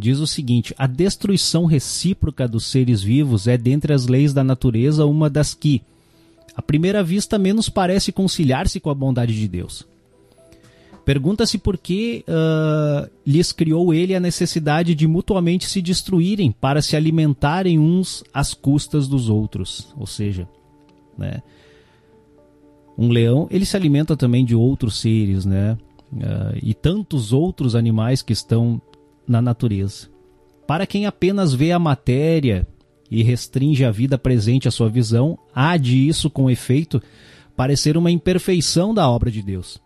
diz 0.00 0.18
o 0.18 0.26
seguinte: 0.26 0.74
a 0.76 0.86
destruição 0.86 1.66
recíproca 1.66 2.48
dos 2.48 2.66
seres 2.66 3.02
vivos 3.02 3.46
é, 3.46 3.56
dentre 3.56 3.92
as 3.92 4.06
leis 4.06 4.32
da 4.32 4.42
natureza, 4.42 5.04
uma 5.04 5.28
das 5.28 5.54
que, 5.54 5.82
à 6.56 6.62
primeira 6.62 7.04
vista, 7.04 7.38
menos 7.38 7.68
parece 7.68 8.10
conciliar-se 8.10 8.80
com 8.80 8.90
a 8.90 8.94
bondade 8.94 9.38
de 9.38 9.46
Deus. 9.46 9.86
Pergunta-se 11.04 11.58
por 11.58 11.78
que 11.78 12.24
uh, 12.28 13.10
lhes 13.26 13.52
criou 13.52 13.92
ele 13.92 14.14
a 14.14 14.20
necessidade 14.20 14.94
de 14.94 15.06
mutuamente 15.06 15.68
se 15.68 15.80
destruírem 15.80 16.52
para 16.52 16.82
se 16.82 16.94
alimentarem 16.94 17.78
uns 17.78 18.22
às 18.32 18.54
custas 18.54 19.08
dos 19.08 19.28
outros. 19.28 19.92
Ou 19.96 20.06
seja, 20.06 20.48
né? 21.16 21.42
um 22.96 23.08
leão 23.08 23.48
ele 23.50 23.64
se 23.64 23.76
alimenta 23.76 24.16
também 24.16 24.44
de 24.44 24.54
outros 24.54 25.00
seres, 25.00 25.44
né? 25.44 25.76
Uh, 26.12 26.58
e 26.62 26.74
tantos 26.74 27.32
outros 27.32 27.74
animais 27.74 28.20
que 28.20 28.32
estão 28.32 28.80
na 29.30 29.40
natureza. 29.40 30.08
Para 30.66 30.86
quem 30.86 31.06
apenas 31.06 31.54
vê 31.54 31.72
a 31.72 31.78
matéria 31.78 32.66
e 33.10 33.22
restringe 33.22 33.84
a 33.84 33.90
vida 33.90 34.18
presente 34.18 34.68
à 34.68 34.70
sua 34.70 34.88
visão, 34.88 35.38
há 35.54 35.76
de 35.76 36.08
isso, 36.08 36.28
com 36.28 36.50
efeito, 36.50 37.00
parecer 37.56 37.96
uma 37.96 38.10
imperfeição 38.10 38.92
da 38.92 39.08
obra 39.08 39.30
de 39.30 39.42
Deus. 39.42 39.80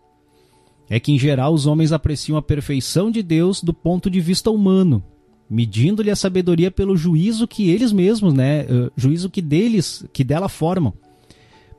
É 0.89 0.99
que, 0.99 1.11
em 1.11 1.17
geral, 1.17 1.53
os 1.53 1.65
homens 1.65 1.91
apreciam 1.91 2.37
a 2.37 2.41
perfeição 2.41 3.09
de 3.09 3.23
Deus 3.23 3.61
do 3.61 3.73
ponto 3.73 4.09
de 4.09 4.19
vista 4.19 4.51
humano, 4.51 5.03
medindo-lhe 5.49 6.11
a 6.11 6.15
sabedoria 6.15 6.69
pelo 6.69 6.97
juízo 6.97 7.47
que 7.47 7.69
eles 7.69 7.91
mesmos, 7.91 8.33
né, 8.33 8.63
uh, 8.63 8.91
juízo 8.95 9.29
que 9.29 9.41
deles, 9.41 10.05
que 10.13 10.23
dela 10.23 10.49
formam. 10.49 10.93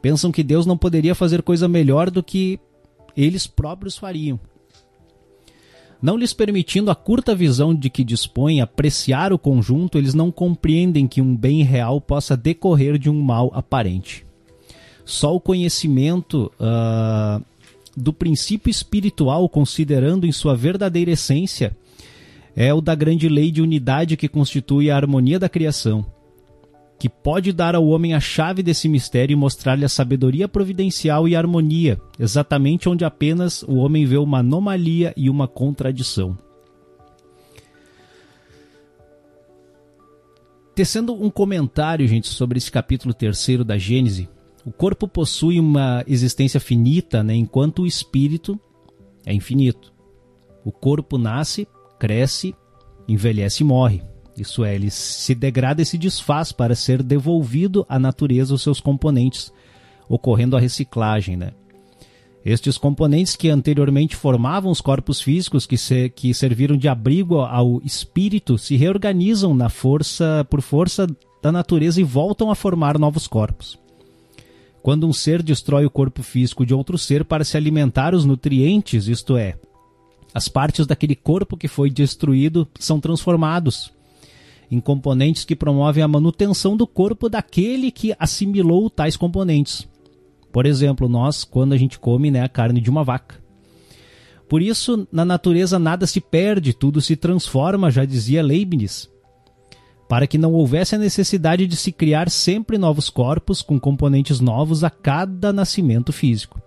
Pensam 0.00 0.30
que 0.30 0.42
Deus 0.42 0.66
não 0.66 0.76
poderia 0.76 1.14
fazer 1.14 1.42
coisa 1.42 1.68
melhor 1.68 2.10
do 2.10 2.22
que 2.22 2.60
eles 3.16 3.46
próprios 3.46 3.96
fariam. 3.96 4.38
Não 6.06 6.16
lhes 6.16 6.32
permitindo 6.32 6.88
a 6.88 6.94
curta 6.94 7.34
visão 7.34 7.74
de 7.74 7.90
que 7.90 8.04
dispõem 8.04 8.60
apreciar 8.60 9.32
o 9.32 9.38
conjunto, 9.38 9.98
eles 9.98 10.14
não 10.14 10.30
compreendem 10.30 11.04
que 11.04 11.20
um 11.20 11.36
bem 11.36 11.64
real 11.64 12.00
possa 12.00 12.36
decorrer 12.36 12.96
de 12.96 13.10
um 13.10 13.20
mal 13.20 13.50
aparente. 13.52 14.24
Só 15.04 15.34
o 15.34 15.40
conhecimento 15.40 16.48
uh, 16.60 17.44
do 17.96 18.12
princípio 18.12 18.70
espiritual, 18.70 19.48
considerando 19.48 20.28
em 20.28 20.30
sua 20.30 20.54
verdadeira 20.54 21.10
essência, 21.10 21.76
é 22.54 22.72
o 22.72 22.80
da 22.80 22.94
grande 22.94 23.28
lei 23.28 23.50
de 23.50 23.60
unidade 23.60 24.16
que 24.16 24.28
constitui 24.28 24.92
a 24.92 24.96
harmonia 24.96 25.40
da 25.40 25.48
criação, 25.48 26.06
que 26.98 27.08
pode 27.08 27.52
dar 27.52 27.74
ao 27.74 27.86
homem 27.86 28.14
a 28.14 28.20
chave 28.20 28.62
desse 28.62 28.88
mistério 28.88 29.34
e 29.34 29.36
mostrar-lhe 29.36 29.84
a 29.84 29.88
sabedoria 29.88 30.48
providencial 30.48 31.28
e 31.28 31.36
harmonia, 31.36 32.00
exatamente 32.18 32.88
onde 32.88 33.04
apenas 33.04 33.62
o 33.62 33.76
homem 33.76 34.06
vê 34.06 34.16
uma 34.16 34.38
anomalia 34.38 35.12
e 35.16 35.28
uma 35.28 35.46
contradição. 35.46 36.38
Tecendo 40.74 41.14
um 41.14 41.30
comentário, 41.30 42.06
gente, 42.06 42.28
sobre 42.28 42.58
esse 42.58 42.70
capítulo 42.70 43.14
terceiro 43.14 43.64
da 43.64 43.78
Gênese, 43.78 44.28
o 44.64 44.72
corpo 44.72 45.06
possui 45.06 45.60
uma 45.60 46.04
existência 46.06 46.60
finita, 46.60 47.22
né, 47.22 47.34
enquanto 47.34 47.82
o 47.82 47.86
espírito 47.86 48.60
é 49.24 49.32
infinito. 49.32 49.92
O 50.64 50.72
corpo 50.72 51.16
nasce, 51.16 51.66
cresce, 51.98 52.54
envelhece 53.08 53.62
e 53.62 53.66
morre. 53.66 54.02
Isso 54.36 54.64
é, 54.64 54.74
ele 54.74 54.90
se 54.90 55.34
degrada 55.34 55.80
e 55.80 55.86
se 55.86 55.96
desfaz 55.96 56.52
para 56.52 56.74
ser 56.74 57.02
devolvido 57.02 57.86
à 57.88 57.98
natureza 57.98 58.54
os 58.54 58.62
seus 58.62 58.80
componentes, 58.80 59.50
ocorrendo 60.08 60.56
a 60.56 60.60
reciclagem. 60.60 61.36
Né? 61.36 61.52
Estes 62.44 62.76
componentes 62.76 63.34
que 63.34 63.48
anteriormente 63.48 64.14
formavam 64.14 64.70
os 64.70 64.80
corpos 64.80 65.20
físicos 65.20 65.66
que, 65.66 65.78
se, 65.78 66.10
que 66.10 66.34
serviram 66.34 66.76
de 66.76 66.86
abrigo 66.86 67.40
ao 67.40 67.80
espírito 67.82 68.58
se 68.58 68.76
reorganizam 68.76 69.54
na 69.54 69.70
força 69.70 70.46
por 70.50 70.60
força 70.60 71.06
da 71.42 71.50
natureza 71.50 72.00
e 72.00 72.04
voltam 72.04 72.50
a 72.50 72.54
formar 72.54 72.98
novos 72.98 73.26
corpos. 73.26 73.78
Quando 74.82 75.08
um 75.08 75.12
ser 75.12 75.42
destrói 75.42 75.86
o 75.86 75.90
corpo 75.90 76.22
físico 76.22 76.64
de 76.64 76.74
outro 76.74 76.96
ser 76.96 77.24
para 77.24 77.42
se 77.42 77.56
alimentar 77.56 78.14
os 78.14 78.24
nutrientes, 78.24 79.08
isto 79.08 79.36
é, 79.36 79.56
as 80.32 80.46
partes 80.46 80.86
daquele 80.86 81.16
corpo 81.16 81.56
que 81.56 81.66
foi 81.66 81.90
destruído 81.90 82.68
são 82.78 83.00
transformados 83.00 83.95
em 84.70 84.80
componentes 84.80 85.44
que 85.44 85.56
promovem 85.56 86.02
a 86.02 86.08
manutenção 86.08 86.76
do 86.76 86.86
corpo 86.86 87.28
daquele 87.28 87.90
que 87.90 88.14
assimilou 88.18 88.90
tais 88.90 89.16
componentes. 89.16 89.88
Por 90.52 90.66
exemplo, 90.66 91.08
nós, 91.08 91.44
quando 91.44 91.72
a 91.72 91.76
gente 91.76 91.98
come 91.98 92.30
né, 92.30 92.42
a 92.42 92.48
carne 92.48 92.80
de 92.80 92.90
uma 92.90 93.04
vaca. 93.04 93.42
Por 94.48 94.62
isso, 94.62 95.06
na 95.10 95.24
natureza 95.24 95.78
nada 95.78 96.06
se 96.06 96.20
perde, 96.20 96.72
tudo 96.72 97.00
se 97.00 97.16
transforma, 97.16 97.90
já 97.90 98.04
dizia 98.04 98.42
Leibniz 98.42 99.08
para 100.08 100.26
que 100.26 100.38
não 100.38 100.52
houvesse 100.52 100.94
a 100.94 100.98
necessidade 100.98 101.66
de 101.66 101.76
se 101.76 101.90
criar 101.90 102.30
sempre 102.30 102.78
novos 102.78 103.10
corpos 103.10 103.60
com 103.62 103.78
componentes 103.78 104.40
novos 104.40 104.84
a 104.84 104.90
cada 104.90 105.52
nascimento 105.52 106.12
físico. 106.12 106.60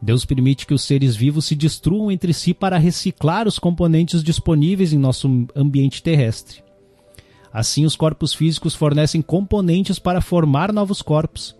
Deus 0.00 0.24
permite 0.24 0.66
que 0.66 0.74
os 0.74 0.82
seres 0.82 1.16
vivos 1.16 1.46
se 1.46 1.54
destruam 1.54 2.10
entre 2.10 2.32
si 2.32 2.52
para 2.52 2.78
reciclar 2.78 3.46
os 3.46 3.58
componentes 3.58 4.22
disponíveis 4.22 4.92
em 4.92 4.98
nosso 4.98 5.46
ambiente 5.54 6.02
terrestre. 6.02 6.63
Assim, 7.54 7.84
os 7.84 7.94
corpos 7.94 8.34
físicos 8.34 8.74
fornecem 8.74 9.22
componentes 9.22 10.00
para 10.00 10.20
formar 10.20 10.72
novos 10.72 11.00
corpos. 11.00 11.56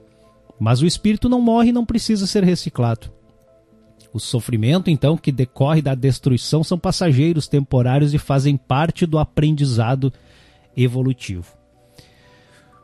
Mas 0.59 0.83
o 0.83 0.87
espírito 0.87 1.29
não 1.29 1.41
morre 1.41 1.69
e 1.69 1.73
não 1.73 1.87
precisa 1.87 2.27
ser 2.27 2.43
reciclado. 2.43 3.13
O 4.13 4.19
sofrimento, 4.19 4.91
então, 4.91 5.17
que 5.17 5.31
decorre 5.31 5.81
da 5.81 5.95
destruição 5.95 6.65
são 6.65 6.77
passageiros, 6.77 7.47
temporários 7.47 8.13
e 8.13 8.19
fazem 8.19 8.57
parte 8.57 9.07
do 9.07 9.19
aprendizado 9.19 10.13
evolutivo. 10.77 11.57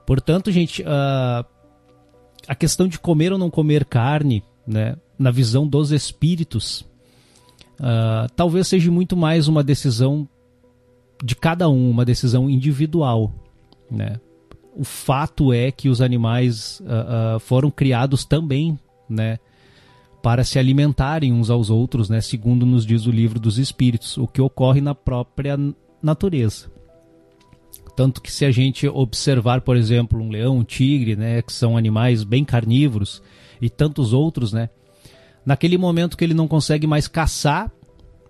Portanto, 0.06 0.52
gente, 0.52 0.82
uh, 0.82 1.44
a 2.46 2.54
questão 2.54 2.86
de 2.86 2.96
comer 2.96 3.32
ou 3.32 3.38
não 3.38 3.50
comer 3.50 3.84
carne, 3.86 4.44
né, 4.64 4.96
na 5.18 5.32
visão 5.32 5.66
dos 5.66 5.90
espíritos, 5.90 6.82
uh, 7.80 8.30
talvez 8.36 8.68
seja 8.68 8.88
muito 8.88 9.16
mais 9.16 9.48
uma 9.48 9.64
decisão 9.64 10.28
de 11.22 11.36
cada 11.36 11.68
um, 11.68 11.90
uma 11.90 12.04
decisão 12.04 12.48
individual. 12.48 13.32
Né? 13.90 14.18
O 14.74 14.84
fato 14.84 15.52
é 15.52 15.70
que 15.70 15.88
os 15.88 16.00
animais 16.00 16.80
uh, 16.80 17.38
foram 17.40 17.70
criados 17.70 18.24
também, 18.24 18.78
né? 19.08 19.38
para 20.22 20.44
se 20.44 20.58
alimentarem 20.58 21.32
uns 21.32 21.50
aos 21.50 21.70
outros, 21.70 22.08
né, 22.08 22.20
segundo 22.20 22.66
nos 22.66 22.84
diz 22.84 23.06
o 23.06 23.10
livro 23.10 23.40
dos 23.40 23.58
Espíritos, 23.58 24.18
o 24.18 24.26
que 24.26 24.40
ocorre 24.40 24.80
na 24.80 24.94
própria 24.94 25.58
natureza. 26.02 26.70
Tanto 27.96 28.20
que 28.20 28.30
se 28.30 28.44
a 28.44 28.50
gente 28.50 28.86
observar, 28.86 29.62
por 29.62 29.76
exemplo, 29.76 30.20
um 30.20 30.30
leão, 30.30 30.58
um 30.58 30.64
tigre, 30.64 31.16
né, 31.16 31.42
que 31.42 31.52
são 31.52 31.76
animais 31.76 32.22
bem 32.22 32.44
carnívoros, 32.44 33.22
e 33.60 33.68
tantos 33.68 34.12
outros, 34.12 34.52
né, 34.52 34.70
naquele 35.44 35.76
momento 35.76 36.16
que 36.16 36.24
ele 36.24 36.34
não 36.34 36.48
consegue 36.48 36.86
mais 36.86 37.08
caçar, 37.08 37.70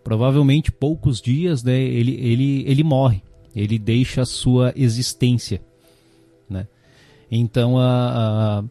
provavelmente 0.02 0.72
poucos 0.72 1.20
dias, 1.20 1.62
né, 1.62 1.78
ele, 1.78 2.12
ele, 2.20 2.64
ele 2.66 2.82
morre, 2.82 3.22
ele 3.54 3.78
deixa 3.78 4.22
a 4.22 4.26
sua 4.26 4.72
existência. 4.76 5.60
Né? 6.48 6.66
Então, 7.30 7.78
a, 7.78 8.60
a, 8.60 8.64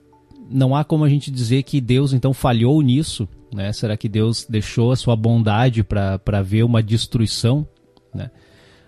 não 0.49 0.75
há 0.75 0.83
como 0.83 1.03
a 1.03 1.09
gente 1.09 1.31
dizer 1.31 1.63
que 1.63 1.79
Deus 1.79 2.13
então 2.13 2.33
falhou 2.33 2.81
nisso. 2.81 3.27
Né? 3.53 3.71
Será 3.71 3.95
que 3.95 4.09
Deus 4.09 4.45
deixou 4.47 4.91
a 4.91 4.95
sua 4.95 5.15
bondade 5.15 5.83
para 5.83 6.41
ver 6.43 6.63
uma 6.63 6.83
destruição? 6.83 7.67
Né? 8.13 8.29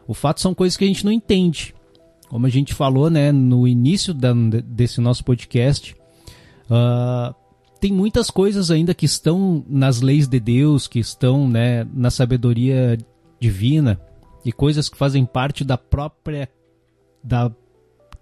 O 0.08 0.14
fato 0.14 0.42
são 0.42 0.54
coisas 0.54 0.76
que 0.76 0.84
a 0.84 0.88
gente 0.88 1.06
não 1.06 1.12
entende. 1.12 1.74
Como 2.30 2.46
a 2.46 2.50
gente 2.50 2.74
falou 2.74 3.10
né, 3.10 3.32
no 3.32 3.68
início 3.68 4.14
da, 4.14 4.34
desse 4.34 5.02
nosso 5.02 5.24
podcast, 5.24 5.96
uh, 6.70 7.36
tem 7.82 7.92
muitas 7.92 8.30
coisas 8.30 8.70
ainda 8.70 8.94
que 8.94 9.08
estão 9.08 9.66
nas 9.68 10.02
leis 10.02 10.28
de 10.28 10.40
Deus, 10.40 10.88
que 10.88 11.00
estão 11.00 11.50
né, 11.50 11.84
na 11.92 12.12
sabedoria 12.12 12.96
divina, 13.40 14.00
e 14.46 14.52
coisas 14.52 14.88
que 14.88 14.96
fazem 14.96 15.26
parte 15.26 15.64
da 15.64 15.80
própria 15.80 16.48
da, 17.24 17.52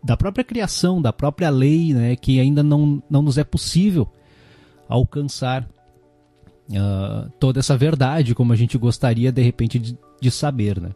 da 0.02 0.16
própria 0.16 0.46
criação, 0.46 1.02
da 1.02 1.12
própria 1.12 1.50
lei, 1.50 1.94
né, 1.94 2.16
que 2.16 2.40
ainda 2.40 2.64
não, 2.64 3.04
não 3.10 3.22
nos 3.22 3.38
é 3.38 3.44
possível 3.44 4.08
alcançar 4.88 5.64
uh, 6.70 7.30
toda 7.38 7.60
essa 7.60 7.76
verdade 7.76 8.34
como 8.34 8.54
a 8.54 8.56
gente 8.56 8.78
gostaria 8.78 9.30
de 9.30 9.42
repente 9.42 9.78
de, 9.78 9.98
de 10.22 10.32
saber, 10.32 10.80
né? 10.80 10.92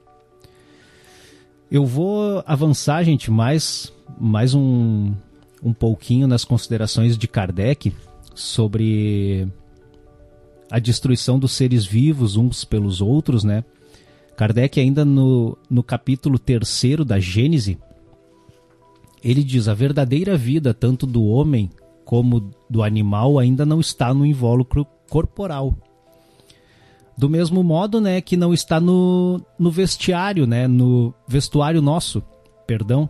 Eu 1.69 1.86
vou 1.86 2.43
avançar, 2.45 3.04
gente, 3.04 3.30
mais, 3.32 3.91
mais 4.17 4.54
um, 4.54 5.13
um 5.62 5.73
pouquinho 5.73 6.28
nas 6.28 6.45
considerações 6.45 7.17
de 7.17 7.28
Kardec 7.28 7.91
sobre 8.34 9.48
a 10.69 10.80
destruição 10.80 11.38
dos 11.38 11.52
seres 11.52 11.86
vivos 11.86 12.36
uns 12.36 12.65
pelos 12.65 13.02
outros, 13.02 13.43
né? 13.43 13.63
Kardec, 14.36 14.80
ainda 14.80 15.06
no, 15.06 15.58
no 15.69 15.84
capítulo 15.84 16.39
terceiro 16.39 17.06
da 17.06 17.19
Gênese, 17.19 17.78
ele 19.24 19.43
diz: 19.43 19.67
a 19.67 19.74
verdadeira 19.74 20.36
vida, 20.36 20.74
tanto 20.74 21.06
do 21.06 21.24
homem 21.24 21.69
como 22.04 22.52
do 22.69 22.84
animal, 22.84 23.39
ainda 23.39 23.65
não 23.65 23.80
está 23.80 24.13
no 24.13 24.26
invólucro 24.26 24.86
corporal. 25.10 25.76
Do 27.15 27.30
mesmo 27.30 27.63
modo, 27.63 28.02
né, 28.02 28.19
que 28.19 28.36
não 28.36 28.54
está 28.54 28.80
no, 28.80 29.39
no 29.58 29.69
vestiário, 29.69 30.48
né, 30.48 30.67
no 30.67 31.13
vestuário 31.28 31.82
nosso, 31.82 32.24
perdão, 32.65 33.08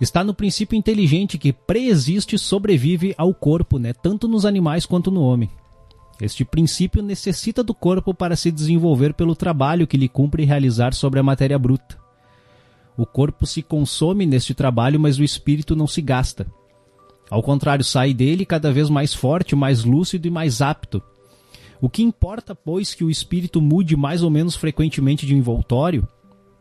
está 0.00 0.24
no 0.24 0.34
princípio 0.34 0.76
inteligente 0.76 1.38
que 1.38 1.52
preexiste 1.52 2.36
e 2.36 2.38
sobrevive 2.38 3.14
ao 3.18 3.34
corpo, 3.34 3.78
né, 3.78 3.92
tanto 3.92 4.26
nos 4.26 4.46
animais 4.46 4.86
quanto 4.86 5.10
no 5.10 5.22
homem. 5.22 5.50
Este 6.20 6.44
princípio 6.44 7.02
necessita 7.02 7.62
do 7.62 7.74
corpo 7.74 8.12
para 8.12 8.36
se 8.36 8.50
desenvolver 8.50 9.14
pelo 9.14 9.34
trabalho 9.34 9.86
que 9.86 9.96
lhe 9.96 10.08
cumpre 10.08 10.44
realizar 10.44 10.92
sobre 10.92 11.18
a 11.18 11.22
matéria 11.22 11.58
bruta. 11.58 11.98
O 12.96 13.06
corpo 13.06 13.46
se 13.46 13.62
consome 13.62 14.26
neste 14.26 14.52
trabalho, 14.52 15.00
mas 15.00 15.18
o 15.18 15.24
espírito 15.24 15.74
não 15.74 15.86
se 15.86 16.02
gasta. 16.02 16.46
Ao 17.30 17.42
contrário, 17.42 17.84
sai 17.84 18.12
dele 18.12 18.44
cada 18.44 18.72
vez 18.72 18.90
mais 18.90 19.14
forte, 19.14 19.56
mais 19.56 19.84
lúcido 19.84 20.26
e 20.26 20.30
mais 20.30 20.60
apto 20.60 21.02
o 21.80 21.88
que 21.88 22.02
importa, 22.02 22.54
pois, 22.54 22.94
que 22.94 23.02
o 23.02 23.10
espírito 23.10 23.60
mude 23.60 23.96
mais 23.96 24.22
ou 24.22 24.28
menos 24.28 24.54
frequentemente 24.54 25.24
de 25.24 25.34
envoltório? 25.34 26.06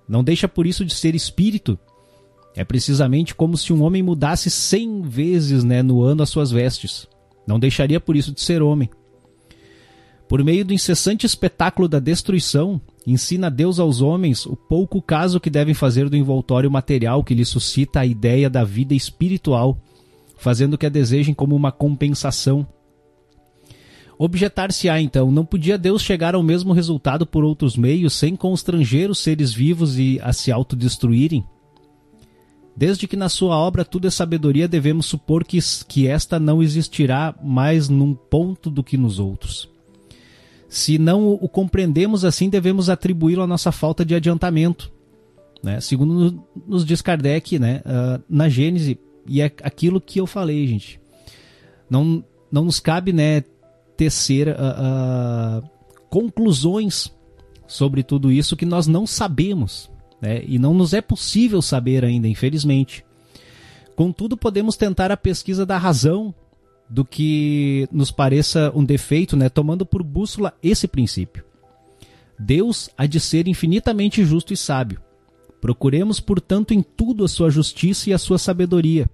Não 0.08 0.24
deixa 0.24 0.48
por 0.48 0.66
isso 0.66 0.86
de 0.86 0.94
ser 0.94 1.14
espírito. 1.14 1.78
É 2.56 2.64
precisamente 2.64 3.36
como 3.36 3.56
se 3.58 3.72
um 3.72 3.84
homem 3.84 4.02
mudasse 4.04 4.50
cem 4.50 5.02
vezes 5.02 5.64
né, 5.64 5.82
no 5.82 6.02
ano 6.02 6.24
as 6.24 6.30
suas 6.30 6.52
vestes. 6.52 7.08
Não 7.48 7.60
deixaria 7.60 8.00
por 8.00 8.16
isso 8.16 8.32
de 8.32 8.42
ser 8.42 8.62
homem. 8.62 8.90
Por 10.28 10.44
meio 10.44 10.64
do 10.64 10.74
incessante 10.74 11.26
espetáculo 11.26 11.88
da 11.88 12.00
destruição, 12.00 12.80
ensina 13.06 13.50
Deus 13.50 13.80
aos 13.80 14.00
homens 14.00 14.46
o 14.46 14.56
pouco 14.56 15.02
caso 15.02 15.40
que 15.40 15.50
devem 15.50 15.74
fazer 15.74 16.08
do 16.08 16.16
envoltório 16.16 16.70
material 16.70 17.24
que 17.24 17.34
lhe 17.34 17.44
suscita 17.44 18.02
a 18.02 18.06
ideia 18.06 18.48
da 18.48 18.64
vida 18.64 18.94
espiritual, 18.94 19.82
fazendo 20.38 20.78
que 20.78 20.86
a 20.86 20.90
desejem 20.90 21.34
como 21.34 21.56
uma 21.56 21.72
compensação. 21.72 22.68
Objetar-se-á 24.20 25.02
então, 25.02 25.32
não 25.32 25.46
podia 25.46 25.78
Deus 25.78 26.04
chegar 26.04 26.36
ao 26.36 26.44
mesmo 26.44 26.74
resultado 26.74 27.26
por 27.26 27.44
outros 27.44 27.76
meios 27.76 28.14
sem 28.14 28.36
constranger 28.36 29.10
os 29.10 29.18
seres 29.18 29.52
vivos 29.52 29.98
e 29.98 30.20
a 30.22 30.32
se 30.32 30.52
autodestruírem? 30.52 31.44
Desde 32.76 33.08
que 33.08 33.18
na 33.18 33.28
sua 33.28 33.58
obra 33.58 33.84
tudo 33.84 34.08
é 34.08 34.12
sabedoria, 34.12 34.68
devemos 34.68 35.06
supor 35.06 35.44
que, 35.44 35.60
que 35.88 36.08
esta 36.08 36.40
não 36.40 36.64
existirá 36.64 37.36
mais 37.44 37.90
num 37.90 38.14
ponto 38.14 38.70
do 38.70 38.84
que 38.84 38.98
nos 38.98 39.20
outros. 39.20 39.70
Se 40.70 40.98
não 40.98 41.30
o 41.30 41.50
compreendemos 41.50 42.24
assim, 42.24 42.50
devemos 42.50 42.90
atribuí-lo 42.90 43.42
à 43.42 43.48
nossa 43.48 43.72
falta 43.72 44.06
de 44.06 44.16
adiantamento. 44.16 44.92
Né? 45.62 45.82
Segundo 45.82 46.44
nos 46.68 46.86
diz 46.86 47.02
Kardec, 47.02 47.60
né? 47.60 47.82
Uh, 47.86 48.24
na 48.30 48.48
Gênese, 48.48 49.00
e 49.28 49.42
é 49.42 49.46
aquilo 49.46 50.00
que 50.00 50.20
eu 50.20 50.28
falei, 50.28 50.66
gente. 50.68 51.00
Não, 51.90 52.24
não 52.52 52.66
nos 52.66 52.80
cabe 52.80 53.12
né, 53.12 53.44
tecer 53.98 54.48
uh, 54.48 55.64
uh, 55.64 55.70
conclusões 56.10 57.12
sobre 57.68 58.04
tudo 58.04 58.32
isso 58.32 58.56
que 58.56 58.66
nós 58.66 58.88
não 58.88 59.06
sabemos. 59.06 59.90
Né? 60.22 60.44
E 60.46 60.60
não 60.60 60.74
nos 60.74 60.94
é 60.94 61.02
possível 61.02 61.62
saber 61.62 62.04
ainda, 62.04 62.28
infelizmente. 62.28 63.06
Contudo, 63.96 64.38
podemos 64.38 64.78
tentar 64.78 65.12
a 65.12 65.18
pesquisa 65.18 65.66
da 65.66 65.78
razão 65.78 66.34
do 66.90 67.06
que 67.06 67.88
nos 67.92 68.12
pareça 68.12 68.72
um 68.74 68.84
defeito, 68.84 69.38
né, 69.38 69.48
tomando 69.48 69.86
por 69.86 70.02
bússola 70.02 70.54
esse 70.64 70.88
princípio. 70.88 71.44
Deus 72.40 72.90
há 72.98 73.06
de 73.06 73.20
ser 73.20 73.48
infinitamente 73.48 74.24
justo 74.24 74.54
e 74.54 74.58
sábio. 74.58 75.02
Procuremos, 75.62 76.20
portanto, 76.20 76.74
em 76.74 76.82
tudo 76.82 77.26
a 77.26 77.28
sua 77.28 77.50
justiça 77.50 78.10
e 78.10 78.14
a 78.14 78.18
sua 78.18 78.38
sabedoria. 78.38 79.10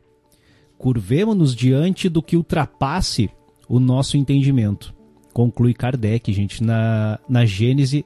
Curvemo-nos 0.78 1.56
diante 1.56 2.08
do 2.08 2.22
que 2.22 2.38
ultrapasse 2.38 3.30
o 3.68 3.80
nosso 3.80 4.16
entendimento. 4.16 4.94
Conclui 5.34 5.74
Kardec, 5.74 6.32
gente, 6.32 6.64
na, 6.64 7.20
na 7.28 7.46
Gênese, 7.46 8.06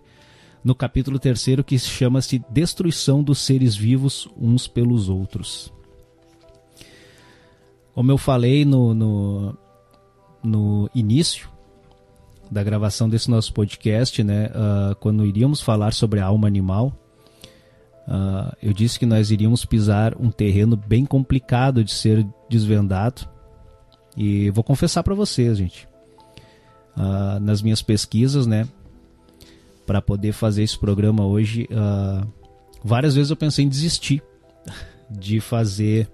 no 0.63 0.75
capítulo 0.75 1.17
3, 1.17 1.61
que 1.65 1.77
chama-se 1.79 2.43
Destruição 2.49 3.23
dos 3.23 3.39
Seres 3.39 3.75
Vivos 3.75 4.27
uns 4.37 4.67
pelos 4.67 5.09
Outros. 5.09 5.71
Como 7.93 8.11
eu 8.11 8.17
falei 8.17 8.65
no, 8.65 8.93
no, 8.93 9.57
no 10.43 10.89
início 10.93 11.49
da 12.49 12.63
gravação 12.63 13.07
desse 13.07 13.29
nosso 13.29 13.53
podcast, 13.53 14.23
né, 14.23 14.47
uh, 14.47 14.95
quando 14.95 15.25
iríamos 15.25 15.61
falar 15.61 15.93
sobre 15.93 16.19
a 16.19 16.25
alma 16.25 16.47
animal, 16.47 16.93
uh, 18.07 18.55
eu 18.61 18.73
disse 18.73 18.97
que 18.97 19.05
nós 19.05 19.31
iríamos 19.31 19.65
pisar 19.65 20.15
um 20.19 20.31
terreno 20.31 20.75
bem 20.75 21.05
complicado 21.05 21.83
de 21.83 21.91
ser 21.91 22.25
desvendado. 22.49 23.27
E 24.17 24.49
vou 24.49 24.63
confessar 24.63 25.03
para 25.03 25.13
vocês, 25.13 25.57
gente, 25.57 25.87
uh, 26.97 27.39
nas 27.39 27.61
minhas 27.61 27.81
pesquisas, 27.81 28.47
né, 28.47 28.67
para 29.89 30.03
poder 30.03 30.33
fazer 30.33 30.61
esse 30.61 30.77
programa 30.77 31.25
hoje, 31.25 31.67
várias 32.83 33.15
vezes 33.15 33.31
eu 33.31 33.35
pensei 33.35 33.65
em 33.65 33.67
desistir 33.67 34.21
de 35.09 35.39
fazer 35.39 36.07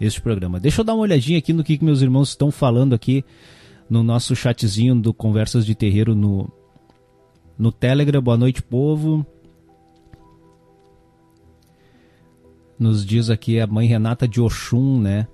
este 0.00 0.20
programa. 0.20 0.58
Deixa 0.58 0.80
eu 0.80 0.84
dar 0.84 0.94
uma 0.94 1.02
olhadinha 1.02 1.38
aqui 1.38 1.52
no 1.52 1.62
que, 1.62 1.78
que 1.78 1.84
meus 1.84 2.02
irmãos 2.02 2.30
estão 2.30 2.50
falando 2.50 2.92
aqui 2.92 3.24
no 3.88 4.02
nosso 4.02 4.34
chatzinho 4.34 4.96
do 4.96 5.14
Conversas 5.14 5.64
de 5.64 5.72
Terreiro 5.72 6.16
no, 6.16 6.50
no 7.56 7.70
Telegram. 7.70 8.20
Boa 8.20 8.36
noite, 8.36 8.60
povo. 8.60 9.24
Nos 12.76 13.06
diz 13.06 13.30
aqui 13.30 13.60
a 13.60 13.68
mãe 13.68 13.86
Renata 13.86 14.26
de 14.26 14.40
Oxum, 14.40 15.00
né? 15.00 15.28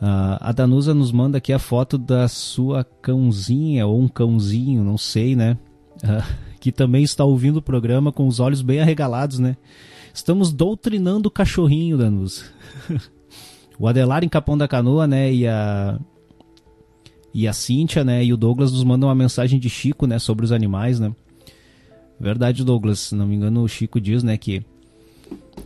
Uh, 0.00 0.38
a 0.38 0.52
Danusa 0.52 0.94
nos 0.94 1.10
manda 1.10 1.38
aqui 1.38 1.52
a 1.52 1.58
foto 1.58 1.98
da 1.98 2.28
sua 2.28 2.84
cãozinha 2.84 3.84
ou 3.84 4.00
um 4.00 4.06
cãozinho, 4.06 4.84
não 4.84 4.96
sei, 4.96 5.34
né? 5.34 5.58
Uh, 6.04 6.51
que 6.62 6.70
também 6.70 7.02
está 7.02 7.24
ouvindo 7.24 7.56
o 7.56 7.62
programa 7.62 8.12
com 8.12 8.24
os 8.28 8.38
olhos 8.38 8.62
bem 8.62 8.80
arregalados, 8.80 9.40
né? 9.40 9.56
Estamos 10.14 10.52
doutrinando 10.52 11.28
o 11.28 11.30
cachorrinho, 11.30 11.98
Danusa. 11.98 12.44
O 13.78 13.88
Adelar 13.88 14.22
em 14.22 14.28
Capão 14.28 14.56
da 14.56 14.68
Canoa, 14.68 15.08
né, 15.08 15.32
e 15.32 15.48
a 15.48 15.98
e 17.34 17.48
a 17.48 17.52
Cíntia, 17.52 18.04
né, 18.04 18.22
e 18.22 18.32
o 18.32 18.36
Douglas 18.36 18.70
nos 18.70 18.84
mandam 18.84 19.08
uma 19.08 19.14
mensagem 19.14 19.58
de 19.58 19.68
Chico, 19.68 20.06
né, 20.06 20.20
sobre 20.20 20.44
os 20.44 20.52
animais, 20.52 21.00
né? 21.00 21.12
Verdade, 22.20 22.62
Douglas, 22.62 23.00
se 23.00 23.14
não 23.16 23.26
me 23.26 23.34
engano, 23.34 23.62
o 23.62 23.68
Chico 23.68 24.00
diz, 24.00 24.22
né, 24.22 24.36
que 24.36 24.62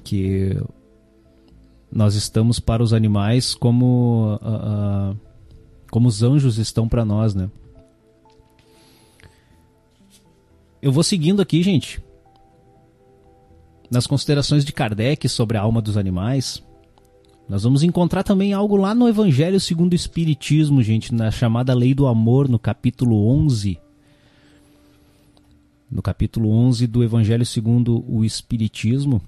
que 0.03 0.57
nós 1.93 2.15
estamos 2.15 2.59
para 2.59 2.83
os 2.83 2.95
animais 2.95 3.55
como 3.55 4.39
uh, 4.41 5.13
uh, 5.13 5.17
como 5.91 6.09
os 6.09 6.23
anjos 6.23 6.57
estão 6.57 6.89
para 6.89 7.05
nós, 7.05 7.35
né? 7.35 7.51
Eu 10.81 10.93
vou 10.93 11.03
seguindo 11.03 11.41
aqui, 11.41 11.63
gente, 11.63 12.03
nas 13.91 14.07
considerações 14.07 14.65
de 14.65 14.73
Kardec 14.73 15.29
sobre 15.29 15.57
a 15.57 15.63
alma 15.63 15.81
dos 15.81 15.97
animais. 15.97 16.63
Nós 17.49 17.63
vamos 17.63 17.83
encontrar 17.83 18.23
também 18.23 18.53
algo 18.53 18.77
lá 18.77 18.95
no 18.95 19.09
Evangelho 19.09 19.59
segundo 19.61 19.93
o 19.93 19.97
Espiritismo, 19.97 20.83
gente, 20.83 21.15
na 21.15 21.31
chamada 21.31 21.73
Lei 21.75 21.95
do 21.95 22.07
Amor, 22.07 22.49
no 22.49 22.59
capítulo 22.59 23.27
11. 23.29 23.79
No 25.91 26.03
capítulo 26.03 26.51
11 26.51 26.87
do 26.87 27.03
Evangelho 27.03 27.47
segundo 27.47 28.05
o 28.09 28.25
Espiritismo, 28.25 29.23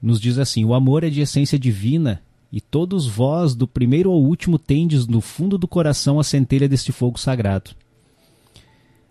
nos 0.00 0.20
diz 0.20 0.38
assim: 0.38 0.64
O 0.64 0.74
amor 0.74 1.02
é 1.02 1.10
de 1.10 1.22
essência 1.22 1.58
divina, 1.58 2.22
e 2.52 2.60
todos 2.60 3.06
vós, 3.06 3.54
do 3.54 3.66
primeiro 3.66 4.10
ao 4.10 4.22
último, 4.22 4.58
tendes 4.58 5.06
no 5.06 5.20
fundo 5.20 5.58
do 5.58 5.66
coração 5.66 6.20
a 6.20 6.24
centelha 6.24 6.68
deste 6.68 6.92
fogo 6.92 7.18
sagrado. 7.18 7.70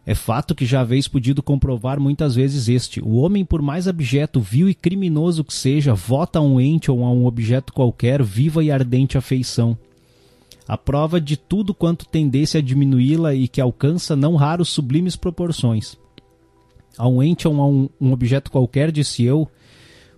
É 0.10 0.16
fato 0.16 0.56
que 0.56 0.66
já 0.66 0.80
haveis 0.80 1.06
podido 1.06 1.44
comprovar 1.44 2.00
muitas 2.00 2.34
vezes 2.34 2.70
este: 2.70 3.02
o 3.02 3.18
homem, 3.18 3.44
por 3.44 3.62
mais 3.62 3.90
abjeto, 3.90 4.40
vil 4.40 4.70
e 4.70 4.74
criminoso 4.74 5.44
que 5.44 5.54
seja, 5.54 5.94
vota 5.94 6.40
a 6.40 6.42
um 6.42 6.62
ente 6.62 6.90
ou 6.90 7.04
a 7.04 7.12
um 7.12 7.26
objeto 7.26 7.74
qualquer 7.74 8.24
viva 8.24 8.64
e 8.64 8.72
ardente 8.72 9.18
afeição. 9.18 9.78
A 10.66 10.78
prova 10.78 11.20
de 11.20 11.36
tudo 11.36 11.74
quanto 11.74 12.08
tendesse 12.08 12.58
a 12.58 12.62
diminuí-la 12.62 13.36
e 13.36 13.50
que 13.50 13.60
alcança 13.60 14.16
não 14.16 14.38
raros 14.38 14.70
sublimes 14.70 15.18
proporções. 15.18 15.98
A 16.98 17.06
um 17.06 17.22
ente 17.22 17.46
ou 17.46 17.62
a 17.62 17.68
um, 17.68 17.90
um 18.00 18.14
objeto 18.14 18.50
qualquer, 18.50 18.94
disse 18.94 19.26
eu, 19.26 19.46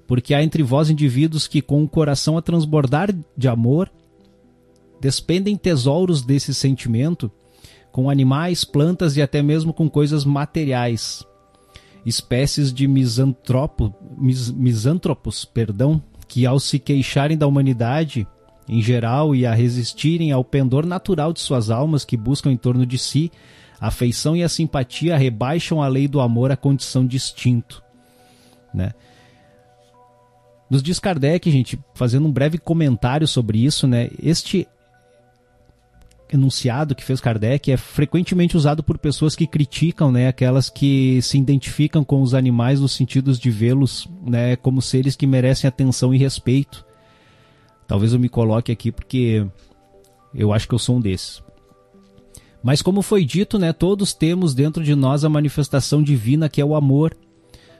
porque 0.07 0.35
há 0.35 0.43
entre 0.43 0.61
vós 0.61 0.91
indivíduos 0.91 1.47
que, 1.47 1.63
com 1.63 1.83
o 1.83 1.89
coração 1.89 2.37
a 2.37 2.43
transbordar 2.43 3.09
de 3.35 3.47
amor, 3.47 3.91
despendem 5.01 5.57
tesouros 5.57 6.21
desse 6.21 6.53
sentimento 6.53 7.31
com 7.99 8.09
animais, 8.09 8.63
plantas 8.63 9.17
e 9.17 9.21
até 9.21 9.41
mesmo 9.41 9.73
com 9.73 9.89
coisas 9.89 10.23
materiais. 10.23 11.27
Espécies 12.05 12.71
de 12.71 12.87
misantropo, 12.87 13.93
mis, 14.17 14.49
misantropos, 14.49 15.43
perdão, 15.43 16.01
que 16.25 16.45
ao 16.45 16.61
se 16.61 16.79
queixarem 16.79 17.37
da 17.37 17.45
humanidade 17.45 18.25
em 18.69 18.81
geral 18.81 19.35
e 19.35 19.45
a 19.45 19.53
resistirem 19.53 20.31
ao 20.31 20.45
pendor 20.45 20.85
natural 20.85 21.33
de 21.33 21.41
suas 21.41 21.69
almas 21.69 22.05
que 22.05 22.15
buscam 22.15 22.49
em 22.49 22.55
torno 22.55 22.85
de 22.85 22.97
si, 22.97 23.29
a 23.81 23.87
afeição 23.87 24.33
e 24.33 24.43
a 24.43 24.49
simpatia 24.49 25.17
rebaixam 25.17 25.83
a 25.83 25.87
lei 25.89 26.07
do 26.07 26.21
amor 26.21 26.53
à 26.53 26.55
condição 26.55 27.05
de 27.05 27.17
instinto. 27.17 27.83
Né? 28.73 28.93
Nos 30.69 30.81
diz 30.81 30.99
Kardec, 30.99 31.51
gente, 31.51 31.77
fazendo 31.93 32.29
um 32.29 32.31
breve 32.31 32.57
comentário 32.59 33.27
sobre 33.27 33.57
isso, 33.65 33.85
né? 33.87 34.09
Este 34.23 34.65
enunciado 36.31 36.95
que 36.95 37.03
fez 37.03 37.19
Kardec 37.19 37.71
é 37.71 37.77
frequentemente 37.77 38.55
usado 38.55 38.83
por 38.83 38.97
pessoas 38.97 39.35
que 39.35 39.47
criticam, 39.47 40.11
né, 40.11 40.27
aquelas 40.27 40.69
que 40.69 41.21
se 41.21 41.37
identificam 41.37 42.03
com 42.03 42.21
os 42.21 42.33
animais 42.33 42.79
nos 42.79 42.91
sentidos 42.91 43.39
de 43.39 43.49
vê-los, 43.49 44.07
né, 44.25 44.55
como 44.55 44.81
seres 44.81 45.15
que 45.15 45.27
merecem 45.27 45.67
atenção 45.67 46.13
e 46.13 46.17
respeito. 46.17 46.85
Talvez 47.87 48.13
eu 48.13 48.19
me 48.19 48.29
coloque 48.29 48.71
aqui 48.71 48.91
porque 48.91 49.45
eu 50.33 50.53
acho 50.53 50.67
que 50.67 50.75
eu 50.75 50.79
sou 50.79 50.97
um 50.97 51.01
desses. 51.01 51.41
Mas 52.61 52.81
como 52.81 53.01
foi 53.01 53.25
dito, 53.25 53.57
né, 53.57 53.73
todos 53.73 54.13
temos 54.13 54.53
dentro 54.53 54.83
de 54.83 54.93
nós 54.93 55.23
a 55.23 55.29
manifestação 55.29 56.03
divina 56.03 56.49
que 56.49 56.61
é 56.61 56.65
o 56.65 56.75
amor. 56.75 57.15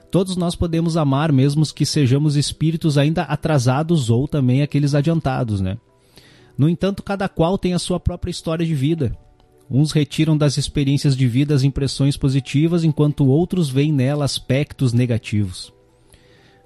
Todos 0.10 0.36
nós 0.36 0.56
podemos 0.56 0.98
amar, 0.98 1.32
mesmo 1.32 1.64
que 1.74 1.86
sejamos 1.86 2.36
espíritos 2.36 2.98
ainda 2.98 3.24
atrasados 3.24 4.10
ou 4.10 4.28
também 4.28 4.64
aqueles 4.64 4.96
adiantados, 4.96 5.62
né? 5.62 5.78
No 6.60 6.68
entanto, 6.68 7.02
cada 7.02 7.30
qual 7.30 7.58
tem 7.58 7.74
a 7.74 7.80
sua 7.80 8.02
própria 8.02 8.30
história 8.30 8.66
de 8.66 8.76
vida. 8.76 9.18
Uns 9.72 9.94
retiram 9.94 10.38
das 10.38 10.58
experiências 10.58 11.16
de 11.16 11.26
vida 11.26 11.56
as 11.56 11.64
impressões 11.64 12.18
positivas, 12.18 12.84
enquanto 12.84 13.26
outros 13.26 13.70
veem 13.70 13.94
nela 13.94 14.26
aspectos 14.26 14.92
negativos. 14.92 15.72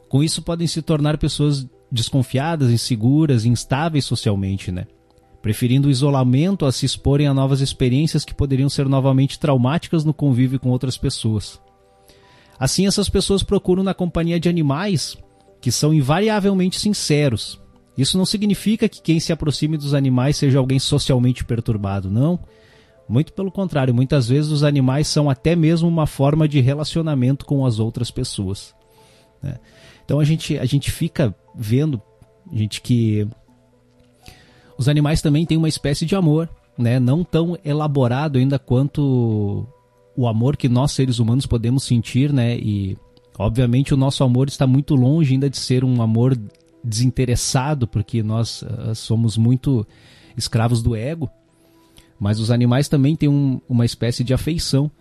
Com 0.10 0.24
isso, 0.24 0.42
podem 0.42 0.66
se 0.66 0.82
tornar 0.82 1.20
pessoas 1.20 1.68
desconfiadas, 1.92 2.72
inseguras, 2.72 3.46
instáveis 3.46 4.04
socialmente, 4.04 4.72
né? 4.72 4.88
preferindo 5.44 5.90
o 5.90 5.92
isolamento 5.92 6.66
a 6.66 6.72
se 6.72 6.88
exporem 6.88 7.28
a 7.28 7.34
novas 7.34 7.62
experiências 7.62 8.26
que 8.26 8.34
poderiam 8.34 8.70
ser 8.70 8.90
novamente 8.90 9.38
traumáticas 9.38 10.04
no 10.04 10.14
convívio 10.14 10.60
com 10.60 10.70
outras 10.70 10.98
pessoas. 10.98 11.62
Assim, 12.58 12.88
essas 12.88 13.10
pessoas 13.10 13.44
procuram 13.44 13.84
na 13.84 13.94
companhia 13.94 14.40
de 14.40 14.50
animais 14.50 15.16
que 15.62 15.72
são 15.72 15.94
invariavelmente 15.94 16.80
sinceros. 16.80 17.62
Isso 17.98 18.18
não 18.18 18.26
significa 18.26 18.90
que 18.90 19.02
quem 19.02 19.20
se 19.20 19.32
aproxime 19.32 19.78
dos 19.78 19.94
animais 19.94 20.38
seja 20.38 20.60
alguém 20.60 20.80
socialmente 20.80 21.46
perturbado, 21.46 22.10
não. 22.10 22.40
Muito 23.08 23.34
pelo 23.34 23.52
contrário, 23.52 23.94
muitas 23.94 24.30
vezes 24.30 24.52
os 24.52 24.64
animais 24.64 25.08
são 25.08 25.30
até 25.30 25.56
mesmo 25.56 25.88
uma 25.88 26.08
forma 26.08 26.48
de 26.48 26.60
relacionamento 26.60 27.46
com 27.46 27.66
as 27.66 27.80
outras 27.80 28.10
pessoas. 28.10 28.74
Né? 29.42 29.60
Então 30.04 30.20
a 30.20 30.24
gente, 30.24 30.58
a 30.58 30.66
gente 30.66 30.90
fica 30.90 31.36
vendo, 31.54 32.02
gente, 32.52 32.82
que 32.82 33.28
os 34.78 34.88
animais 34.88 35.22
também 35.22 35.46
têm 35.46 35.58
uma 35.58 35.70
espécie 35.70 36.06
de 36.06 36.16
amor, 36.16 36.50
né? 36.78 37.00
não 37.00 37.24
tão 37.24 37.58
elaborado 37.64 38.40
ainda 38.40 38.58
quanto 38.58 39.68
o 40.16 40.28
amor 40.28 40.56
que 40.58 40.70
nós 40.70 40.92
seres 40.92 41.20
humanos 41.20 41.46
podemos 41.46 41.84
sentir, 41.84 42.32
né? 42.32 42.56
E 42.56 42.98
obviamente 43.38 43.94
o 43.94 43.98
nosso 43.98 44.24
amor 44.24 44.48
está 44.48 44.68
muito 44.68 44.96
longe 44.96 45.34
ainda 45.34 45.50
de 45.50 45.58
ser 45.58 45.84
um 45.84 46.02
amor 46.02 46.38
desinteressado, 46.84 47.88
porque 47.88 48.22
nós 48.22 48.62
uh, 48.64 48.94
somos 48.94 49.38
muito 49.38 49.86
escravos 50.36 50.82
do 50.82 50.96
ego. 50.96 51.30
Mas 52.20 52.40
os 52.40 52.52
animais 52.52 52.88
também 52.88 53.16
têm 53.16 53.30
um, 53.30 53.60
uma 53.68 53.86
espécie 53.86 54.24
de 54.24 54.34
afeição. 54.34 54.92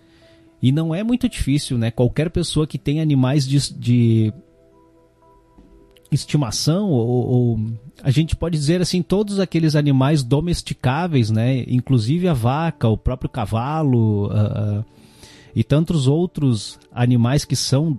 E 0.61 0.71
não 0.71 0.95
é 0.95 1.03
muito 1.03 1.29
difícil, 1.29 1.77
né? 1.77 1.91
Qualquer 1.91 2.31
pessoa 2.31 2.67
que 2.67 2.79
tem 2.79 3.01
animais 3.01 3.47
de, 3.47 3.75
de 3.75 4.33
estimação, 6.11 6.91
ou, 6.91 7.09
ou, 7.09 7.61
a 8.03 8.11
gente 8.11 8.37
pode 8.37 8.57
dizer 8.57 8.81
assim, 8.81 9.03
todos 9.03 9.41
aqueles 9.41 9.75
animais 9.75 10.23
domesticáveis, 10.23 11.31
né? 11.31 11.65
Inclusive 11.67 12.29
a 12.29 12.35
vaca, 12.35 12.89
o 12.89 12.97
próprio 12.97 13.29
cavalo 13.29 14.29
uh, 14.29 14.81
uh, 14.81 14.85
e 15.55 15.65
tantos 15.65 16.07
outros 16.07 16.79
animais 16.93 17.45
que 17.45 17.57
são 17.57 17.99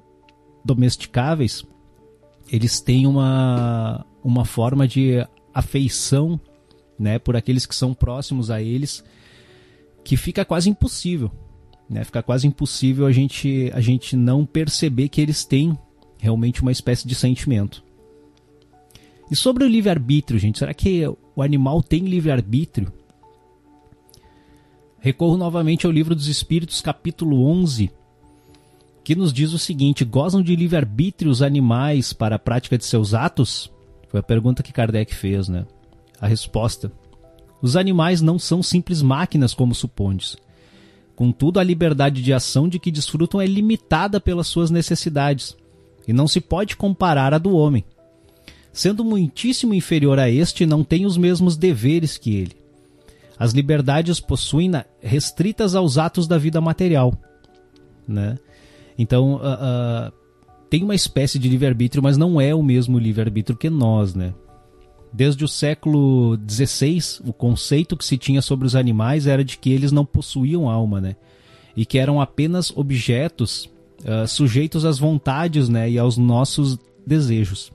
domesticáveis, 0.64 1.66
eles 2.52 2.80
têm 2.80 3.08
uma, 3.08 4.06
uma 4.24 4.46
forma 4.46 4.88
de 4.88 5.26
afeição 5.54 6.40
né, 6.98 7.20
por 7.20 7.36
aqueles 7.36 7.66
que 7.66 7.76
são 7.76 7.94
próximos 7.94 8.50
a 8.52 8.62
eles, 8.62 9.04
que 10.04 10.18
fica 10.18 10.46
quase 10.46 10.70
impossível. 10.70 11.32
Né? 11.90 12.04
Fica 12.04 12.24
quase 12.24 12.48
impossível 12.48 13.06
a 13.06 13.12
gente, 13.12 13.72
a 13.74 13.82
gente 13.82 14.16
não 14.16 14.46
perceber 14.46 15.10
que 15.10 15.22
eles 15.22 15.46
têm 15.46 15.78
realmente 16.18 16.62
uma 16.62 16.72
espécie 16.72 17.08
de 17.08 17.16
sentimento. 17.16 17.84
E 19.30 19.36
sobre 19.36 19.64
o 19.64 19.68
livre-arbítrio, 19.68 20.40
gente, 20.40 20.60
será 20.60 20.74
que 20.74 21.06
o 21.36 21.42
animal 21.42 21.82
tem 21.82 22.06
livre-arbítrio? 22.06 22.92
Recorro 25.00 25.36
novamente 25.36 25.86
ao 25.86 25.92
livro 25.92 26.16
dos 26.16 26.28
Espíritos, 26.28 26.80
capítulo 26.82 27.46
11, 27.46 27.92
que 29.04 29.16
nos 29.16 29.34
diz 29.34 29.54
o 29.54 29.60
seguinte: 29.60 30.06
gozam 30.06 30.42
de 30.42 30.56
livre-arbítrio 30.56 31.30
os 31.30 31.42
animais 31.42 32.14
para 32.14 32.36
a 32.36 32.40
prática 32.40 32.78
de 32.78 32.86
seus 32.86 33.14
atos? 33.14 33.72
Foi 34.08 34.20
a 34.20 34.24
pergunta 34.24 34.64
que 34.64 34.72
Kardec 34.72 35.14
fez, 35.14 35.50
né? 35.50 35.66
A 36.20 36.28
resposta: 36.28 36.92
os 37.62 37.76
animais 37.76 38.22
não 38.22 38.40
são 38.40 38.64
simples 38.64 39.02
máquinas 39.02 39.54
como 39.54 39.76
supondes. 39.76 40.38
Contudo, 41.16 41.60
a 41.60 41.64
liberdade 41.64 42.22
de 42.24 42.34
ação 42.34 42.68
de 42.68 42.80
que 42.80 42.92
desfrutam 42.92 43.40
é 43.40 43.46
limitada 43.46 44.20
pelas 44.20 44.48
suas 44.48 44.72
necessidades 44.72 45.56
e 46.08 46.14
não 46.14 46.28
se 46.28 46.42
pode 46.42 46.76
comparar 46.76 47.34
à 47.34 47.38
do 47.38 47.56
homem. 47.56 47.86
Sendo 48.72 49.04
muitíssimo 49.04 49.74
inferior 49.74 50.18
a 50.18 50.30
este, 50.30 50.66
não 50.66 50.84
tem 50.84 51.06
os 51.06 51.16
mesmos 51.16 51.56
deveres 51.56 52.18
que 52.18 52.36
ele. 52.36 52.58
As 53.38 53.52
liberdades 53.52 54.20
possuem 54.20 54.72
restritas 55.02 55.76
aos 55.76 55.98
atos 55.98 56.28
da 56.28 56.38
vida 56.38 56.60
material, 56.60 57.14
né? 58.08 58.38
Então, 58.98 59.36
uh, 59.36 59.38
uh, 59.38 60.14
tem 60.70 60.84
uma 60.84 60.96
espécie 60.96 61.38
de 61.38 61.50
livre-arbítrio, 61.50 62.02
mas 62.02 62.18
não 62.18 62.40
é 62.40 62.54
o 62.54 62.64
mesmo 62.64 62.98
livre-arbítrio 62.98 63.58
que 63.58 63.70
nós, 63.70 64.16
né? 64.16 64.34
Desde 65.12 65.46
o 65.46 65.48
século 65.48 66.38
XVI, 66.50 67.22
o 67.26 67.32
conceito 67.32 67.96
que 67.96 68.04
se 68.04 68.18
tinha 68.18 68.42
sobre 68.42 68.66
os 68.66 68.76
animais 68.76 69.28
era 69.28 69.44
de 69.44 69.58
que 69.58 69.72
eles 69.72 69.92
não 69.92 70.04
possuíam 70.04 70.70
alma, 70.70 71.00
né? 71.00 71.16
E 71.76 71.86
que 71.86 72.00
eram 72.00 72.20
apenas 72.20 72.76
objetos 72.76 73.70
uh, 74.04 74.28
sujeitos 74.28 74.86
às 74.86 74.98
vontades 74.98 75.70
né? 75.70 75.90
e 75.90 76.00
aos 76.00 76.18
nossos 76.18 76.80
desejos. 77.06 77.72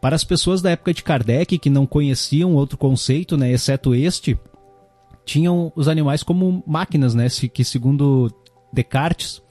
Para 0.00 0.14
as 0.14 0.24
pessoas 0.24 0.62
da 0.62 0.70
época 0.70 0.94
de 0.94 1.02
Kardec 1.02 1.58
que 1.58 1.70
não 1.70 1.86
conheciam 1.86 2.54
outro 2.54 2.76
conceito, 2.76 3.36
né, 3.36 3.50
exceto 3.50 3.94
este, 3.94 4.38
tinham 5.24 5.72
os 5.74 5.88
animais 5.88 6.22
como 6.22 6.62
máquinas, 6.66 7.14
né, 7.14 7.26
que 7.52 7.64
segundo 7.64 8.30
Descartes 8.72 9.42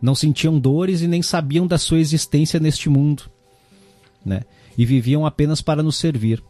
não 0.00 0.14
sentiam 0.14 0.58
dores 0.58 1.02
e 1.02 1.08
nem 1.08 1.22
sabiam 1.22 1.66
da 1.66 1.78
sua 1.78 1.98
existência 1.98 2.60
neste 2.60 2.88
mundo, 2.88 3.24
né? 4.24 4.42
e 4.76 4.84
viviam 4.84 5.24
apenas 5.24 5.60
para 5.60 5.82
nos 5.82 5.96
servir. 5.96 6.42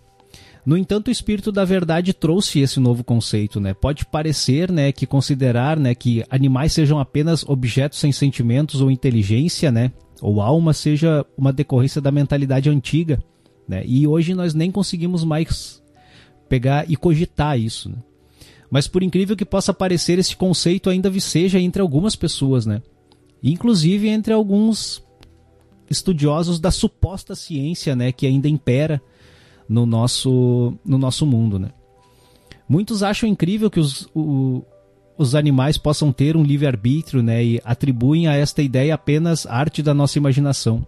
No 0.64 0.76
entanto, 0.76 1.08
o 1.08 1.12
espírito 1.12 1.52
da 1.52 1.64
verdade 1.64 2.12
trouxe 2.12 2.58
esse 2.58 2.80
novo 2.80 3.04
conceito, 3.04 3.60
né? 3.60 3.72
Pode 3.72 4.04
parecer, 4.04 4.72
né, 4.72 4.90
que 4.90 5.06
considerar, 5.06 5.78
né, 5.78 5.94
que 5.94 6.24
animais 6.28 6.72
sejam 6.72 6.98
apenas 6.98 7.44
objetos 7.48 8.00
sem 8.00 8.10
sentimentos 8.10 8.80
ou 8.80 8.90
inteligência, 8.90 9.70
né, 9.70 9.92
ou 10.20 10.40
alma 10.40 10.72
seja 10.72 11.24
uma 11.38 11.52
decorrência 11.52 12.00
da 12.00 12.10
mentalidade 12.10 12.68
antiga, 12.68 13.22
né? 13.68 13.84
E 13.86 14.08
hoje 14.08 14.34
nós 14.34 14.54
nem 14.54 14.72
conseguimos 14.72 15.22
mais 15.22 15.80
pegar 16.48 16.90
e 16.90 16.96
cogitar 16.96 17.58
isso, 17.58 17.88
né? 17.88 17.96
Mas 18.68 18.88
por 18.88 19.04
incrível 19.04 19.36
que 19.36 19.44
possa 19.44 19.72
parecer, 19.72 20.18
esse 20.18 20.34
conceito 20.34 20.90
ainda 20.90 21.12
seja 21.20 21.60
entre 21.60 21.80
algumas 21.80 22.16
pessoas, 22.16 22.66
né? 22.66 22.82
Inclusive 23.42 24.08
entre 24.08 24.32
alguns 24.32 25.04
estudiosos 25.88 26.58
da 26.58 26.70
suposta 26.70 27.34
ciência, 27.34 27.94
né, 27.94 28.12
que 28.12 28.26
ainda 28.26 28.48
impera 28.48 29.00
no 29.68 29.86
nosso, 29.86 30.74
no 30.84 30.98
nosso 30.98 31.24
mundo, 31.24 31.58
né. 31.58 31.70
Muitos 32.68 33.02
acham 33.02 33.28
incrível 33.28 33.70
que 33.70 33.78
os, 33.78 34.08
o, 34.14 34.64
os 35.16 35.34
animais 35.34 35.78
possam 35.78 36.12
ter 36.12 36.36
um 36.36 36.42
livre-arbítrio, 36.42 37.22
né, 37.22 37.44
e 37.44 37.60
atribuem 37.64 38.26
a 38.26 38.34
esta 38.34 38.62
ideia 38.62 38.94
apenas 38.94 39.46
arte 39.46 39.82
da 39.82 39.94
nossa 39.94 40.18
imaginação. 40.18 40.84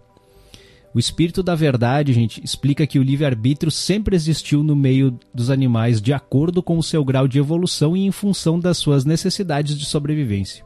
O 0.93 0.97
espírito 0.99 1.43
da 1.43 1.53
verdade, 1.53 2.11
gente, 2.13 2.43
explica 2.43 2.87
que 2.87 2.97
o 2.97 3.03
livre-arbítrio 3.03 3.71
sempre 3.71 4.15
existiu 4.15 4.63
no 4.63 4.75
meio 4.75 5.17
dos 5.33 5.49
animais 5.51 6.01
de 6.01 6.11
acordo 6.11 6.63
com 6.63 6.77
o 6.77 6.83
seu 6.83 7.05
grau 7.05 7.27
de 7.27 7.37
evolução 7.37 7.95
e 7.95 8.05
em 8.05 8.11
função 8.11 8.59
das 8.59 8.77
suas 8.77 9.05
necessidades 9.05 9.77
de 9.77 9.85
sobrevivência. 9.85 10.65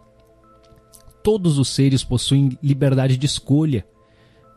Todos 1.24 1.58
os 1.58 1.70
seres 1.70 2.04
possuem 2.04 2.58
liberdade 2.62 3.18
de 3.18 3.26
escolha 3.26 3.86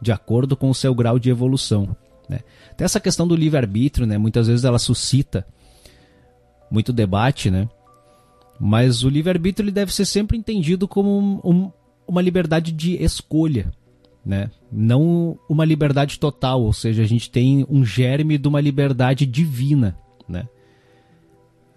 de 0.00 0.12
acordo 0.12 0.56
com 0.56 0.70
o 0.70 0.74
seu 0.74 0.94
grau 0.94 1.18
de 1.18 1.30
evolução. 1.30 1.96
Né? 2.28 2.40
Até 2.70 2.84
essa 2.84 3.00
questão 3.00 3.26
do 3.26 3.36
livre-arbítrio, 3.36 4.06
né, 4.06 4.18
muitas 4.18 4.46
vezes 4.46 4.64
ela 4.64 4.78
suscita 4.78 5.46
muito 6.70 6.92
debate, 6.92 7.50
né? 7.50 7.68
mas 8.58 9.04
o 9.04 9.08
livre-arbítrio 9.08 9.70
deve 9.70 9.92
ser 9.92 10.04
sempre 10.04 10.36
entendido 10.36 10.88
como 10.88 11.18
um, 11.18 11.40
um, 11.44 11.72
uma 12.06 12.22
liberdade 12.22 12.72
de 12.72 13.02
escolha. 13.02 13.70
Né? 14.24 14.50
Não 14.72 15.38
uma 15.48 15.64
liberdade 15.64 16.18
total, 16.18 16.62
ou 16.62 16.72
seja, 16.72 17.02
a 17.02 17.06
gente 17.06 17.30
tem 17.30 17.64
um 17.68 17.84
germe 17.84 18.36
de 18.36 18.48
uma 18.48 18.60
liberdade 18.60 19.24
divina. 19.24 19.96
Né? 20.28 20.48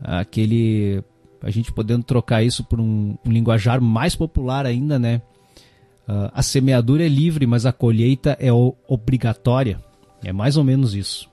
Aquele. 0.02 1.04
A 1.42 1.50
gente 1.50 1.72
podendo 1.72 2.04
trocar 2.04 2.44
isso 2.44 2.64
por 2.64 2.80
um, 2.80 3.16
um 3.26 3.32
linguajar 3.32 3.80
mais 3.80 4.16
popular 4.16 4.66
ainda, 4.66 5.00
né? 5.00 5.22
Uh, 6.08 6.32
a 6.34 6.42
semeadura 6.42 7.06
é 7.06 7.08
livre, 7.08 7.46
mas 7.46 7.66
a 7.66 7.72
colheita 7.72 8.36
é 8.40 8.52
obrigatória. 8.52 9.80
É 10.24 10.34
mais 10.34 10.58
ou 10.58 10.64
menos 10.64 10.94
isso. 10.94 11.30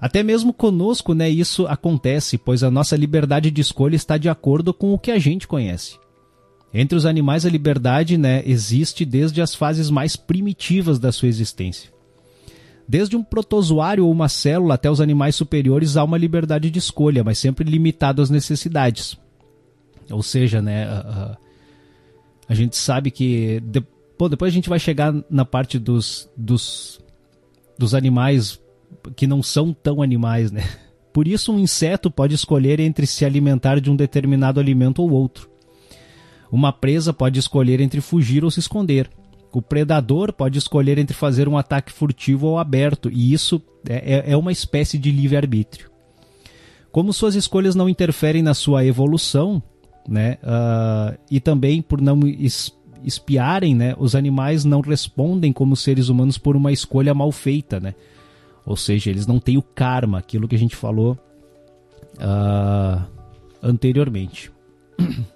Até 0.00 0.22
mesmo 0.22 0.52
conosco, 0.52 1.14
né, 1.14 1.30
isso 1.30 1.64
acontece, 1.68 2.36
pois 2.36 2.64
a 2.64 2.70
nossa 2.70 2.96
liberdade 2.96 3.52
de 3.52 3.60
escolha 3.60 3.94
está 3.94 4.18
de 4.18 4.28
acordo 4.28 4.74
com 4.74 4.92
o 4.92 4.98
que 4.98 5.12
a 5.12 5.18
gente 5.18 5.46
conhece. 5.46 5.96
Entre 6.74 6.98
os 6.98 7.06
animais, 7.06 7.46
a 7.46 7.50
liberdade 7.50 8.18
né, 8.18 8.42
existe 8.44 9.04
desde 9.04 9.40
as 9.40 9.54
fases 9.54 9.90
mais 9.90 10.16
primitivas 10.16 10.98
da 10.98 11.12
sua 11.12 11.28
existência. 11.28 11.92
Desde 12.92 13.16
um 13.16 13.24
protozoário 13.24 14.04
ou 14.04 14.12
uma 14.12 14.28
célula 14.28 14.74
até 14.74 14.90
os 14.90 15.00
animais 15.00 15.34
superiores 15.34 15.96
há 15.96 16.04
uma 16.04 16.18
liberdade 16.18 16.70
de 16.70 16.78
escolha, 16.78 17.24
mas 17.24 17.38
sempre 17.38 17.64
limitado 17.64 18.20
às 18.20 18.28
necessidades. 18.28 19.16
Ou 20.10 20.22
seja, 20.22 20.60
né, 20.60 20.86
uh, 21.00 21.34
a 22.46 22.52
gente 22.52 22.76
sabe 22.76 23.10
que. 23.10 23.60
De, 23.60 23.82
depois 24.28 24.52
a 24.52 24.54
gente 24.54 24.68
vai 24.68 24.78
chegar 24.78 25.10
na 25.30 25.42
parte 25.42 25.78
dos, 25.78 26.30
dos, 26.36 27.00
dos 27.78 27.94
animais 27.94 28.60
que 29.16 29.26
não 29.26 29.42
são 29.42 29.72
tão 29.72 30.02
animais, 30.02 30.52
né? 30.52 30.62
Por 31.14 31.26
isso, 31.26 31.50
um 31.50 31.58
inseto 31.58 32.10
pode 32.10 32.34
escolher 32.34 32.78
entre 32.78 33.06
se 33.06 33.24
alimentar 33.24 33.80
de 33.80 33.90
um 33.90 33.96
determinado 33.96 34.60
alimento 34.60 35.00
ou 35.00 35.10
outro. 35.12 35.48
Uma 36.50 36.74
presa 36.74 37.10
pode 37.10 37.38
escolher 37.38 37.80
entre 37.80 38.02
fugir 38.02 38.44
ou 38.44 38.50
se 38.50 38.60
esconder. 38.60 39.08
O 39.52 39.60
predador 39.60 40.32
pode 40.32 40.58
escolher 40.58 40.98
entre 40.98 41.14
fazer 41.14 41.46
um 41.46 41.58
ataque 41.58 41.92
furtivo 41.92 42.46
ou 42.46 42.58
aberto, 42.58 43.10
e 43.10 43.32
isso 43.32 43.60
é, 43.88 44.14
é, 44.28 44.32
é 44.32 44.36
uma 44.36 44.50
espécie 44.50 44.98
de 44.98 45.10
livre-arbítrio. 45.10 45.90
Como 46.90 47.12
suas 47.12 47.34
escolhas 47.34 47.74
não 47.74 47.88
interferem 47.88 48.42
na 48.42 48.54
sua 48.54 48.84
evolução, 48.84 49.62
né, 50.08 50.38
uh, 50.42 51.18
e 51.30 51.38
também 51.38 51.80
por 51.82 52.00
não 52.00 52.20
es 52.26 52.72
espiarem, 53.04 53.74
né, 53.74 53.96
os 53.98 54.14
animais 54.14 54.64
não 54.64 54.80
respondem 54.80 55.52
como 55.52 55.74
seres 55.74 56.08
humanos 56.08 56.38
por 56.38 56.54
uma 56.54 56.70
escolha 56.70 57.12
mal 57.12 57.32
feita, 57.32 57.80
né? 57.80 57.94
Ou 58.64 58.76
seja, 58.76 59.10
eles 59.10 59.26
não 59.26 59.40
têm 59.40 59.58
o 59.58 59.62
karma, 59.62 60.18
aquilo 60.18 60.46
que 60.46 60.54
a 60.54 60.58
gente 60.58 60.76
falou 60.76 61.18
uh, 62.18 63.02
anteriormente. 63.60 64.52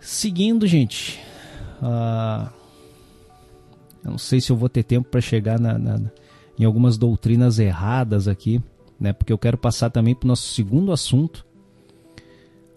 Seguindo, 0.00 0.66
gente. 0.66 1.20
Uh, 1.84 2.48
eu 4.02 4.10
não 4.12 4.18
sei 4.18 4.40
se 4.40 4.50
eu 4.50 4.56
vou 4.56 4.70
ter 4.70 4.82
tempo 4.82 5.08
para 5.10 5.20
chegar 5.20 5.60
na, 5.60 5.78
na, 5.78 6.00
em 6.58 6.64
algumas 6.64 6.96
doutrinas 6.96 7.58
erradas 7.58 8.26
aqui, 8.26 8.62
né? 8.98 9.12
Porque 9.12 9.32
eu 9.32 9.38
quero 9.38 9.58
passar 9.58 9.90
também 9.90 10.14
para 10.14 10.26
o 10.26 10.28
nosso 10.28 10.48
segundo 10.54 10.92
assunto 10.92 11.44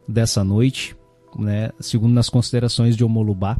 dessa 0.07 0.43
noite, 0.43 0.95
né? 1.37 1.71
Segundo 1.79 2.13
nas 2.13 2.29
considerações 2.29 2.97
de 2.97 3.03
Omolubá. 3.03 3.57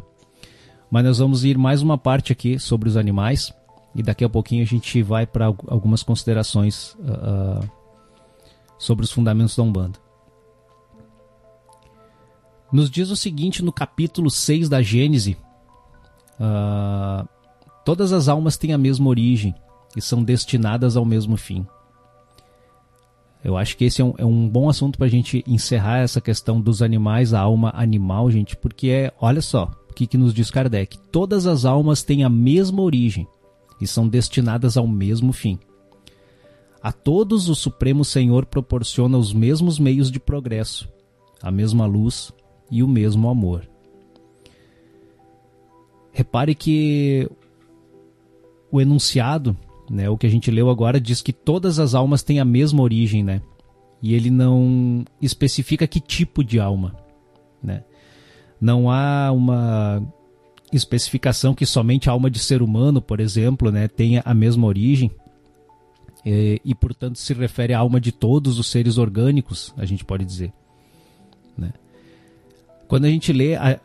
Mas 0.90 1.04
nós 1.04 1.18
vamos 1.18 1.44
ir 1.44 1.56
mais 1.56 1.80
uma 1.82 1.96
parte 1.96 2.32
aqui 2.32 2.58
sobre 2.58 2.88
os 2.88 2.96
animais 2.96 3.52
e 3.94 4.02
daqui 4.02 4.24
a 4.24 4.28
pouquinho 4.28 4.62
a 4.62 4.66
gente 4.66 5.02
vai 5.02 5.26
para 5.26 5.46
algumas 5.46 6.02
considerações 6.02 6.94
uh, 6.94 7.68
sobre 8.78 9.04
os 9.04 9.12
fundamentos 9.12 9.56
da 9.56 9.62
Umbanda. 9.62 10.07
Nos 12.70 12.90
diz 12.90 13.10
o 13.10 13.16
seguinte 13.16 13.62
no 13.62 13.72
capítulo 13.72 14.30
6 14.30 14.68
da 14.68 14.82
Gênese: 14.82 15.36
uh, 16.38 17.26
Todas 17.84 18.12
as 18.12 18.28
almas 18.28 18.58
têm 18.58 18.74
a 18.74 18.78
mesma 18.78 19.08
origem 19.08 19.54
e 19.96 20.02
são 20.02 20.22
destinadas 20.22 20.96
ao 20.96 21.04
mesmo 21.04 21.36
fim. 21.36 21.66
Eu 23.42 23.56
acho 23.56 23.76
que 23.76 23.84
esse 23.84 24.02
é 24.02 24.04
um, 24.04 24.14
é 24.18 24.24
um 24.24 24.48
bom 24.48 24.68
assunto 24.68 24.98
para 24.98 25.06
a 25.06 25.10
gente 25.10 25.42
encerrar 25.46 26.00
essa 26.00 26.20
questão 26.20 26.60
dos 26.60 26.82
animais, 26.82 27.32
a 27.32 27.40
alma 27.40 27.72
animal, 27.74 28.30
gente, 28.30 28.56
porque 28.56 28.88
é, 28.88 29.14
olha 29.20 29.40
só, 29.40 29.70
o 29.88 29.94
que, 29.94 30.06
que 30.06 30.18
nos 30.18 30.34
diz 30.34 30.50
Kardec: 30.50 30.98
todas 31.10 31.46
as 31.46 31.64
almas 31.64 32.02
têm 32.02 32.24
a 32.24 32.28
mesma 32.28 32.82
origem 32.82 33.26
e 33.80 33.86
são 33.86 34.06
destinadas 34.06 34.76
ao 34.76 34.86
mesmo 34.86 35.32
fim. 35.32 35.58
A 36.82 36.92
todos 36.92 37.48
o 37.48 37.54
Supremo 37.54 38.04
Senhor 38.04 38.44
proporciona 38.44 39.16
os 39.16 39.32
mesmos 39.32 39.78
meios 39.78 40.10
de 40.10 40.20
progresso, 40.20 40.86
a 41.42 41.50
mesma 41.50 41.86
luz 41.86 42.32
e 42.70 42.82
o 42.82 42.88
mesmo 42.88 43.28
amor. 43.28 43.68
Repare 46.12 46.54
que 46.54 47.28
o 48.70 48.80
enunciado, 48.80 49.56
né, 49.90 50.08
o 50.10 50.18
que 50.18 50.26
a 50.26 50.30
gente 50.30 50.50
leu 50.50 50.68
agora, 50.68 51.00
diz 51.00 51.22
que 51.22 51.32
todas 51.32 51.78
as 51.78 51.94
almas 51.94 52.22
têm 52.22 52.40
a 52.40 52.44
mesma 52.44 52.82
origem, 52.82 53.22
né? 53.22 53.40
E 54.02 54.14
ele 54.14 54.30
não 54.30 55.04
especifica 55.20 55.86
que 55.86 56.00
tipo 56.00 56.44
de 56.44 56.60
alma, 56.60 56.94
né? 57.62 57.84
Não 58.60 58.90
há 58.90 59.30
uma 59.32 60.02
especificação 60.72 61.54
que 61.54 61.64
somente 61.64 62.08
a 62.08 62.12
alma 62.12 62.30
de 62.30 62.38
ser 62.38 62.62
humano, 62.62 63.00
por 63.00 63.20
exemplo, 63.20 63.70
né, 63.70 63.88
tenha 63.88 64.22
a 64.24 64.34
mesma 64.34 64.66
origem 64.66 65.10
e, 66.24 66.60
e, 66.64 66.74
portanto 66.74 67.16
se 67.16 67.32
refere 67.32 67.72
à 67.72 67.78
alma 67.78 68.00
de 68.00 68.12
todos 68.12 68.58
os 68.58 68.66
seres 68.66 68.98
orgânicos, 68.98 69.72
a 69.76 69.84
gente 69.84 70.04
pode 70.04 70.24
dizer. 70.24 70.52
Né? 71.56 71.72
Quando 72.88 73.04
a 73.04 73.10
gente 73.10 73.32
lê 73.32 73.54
a, 73.54 73.78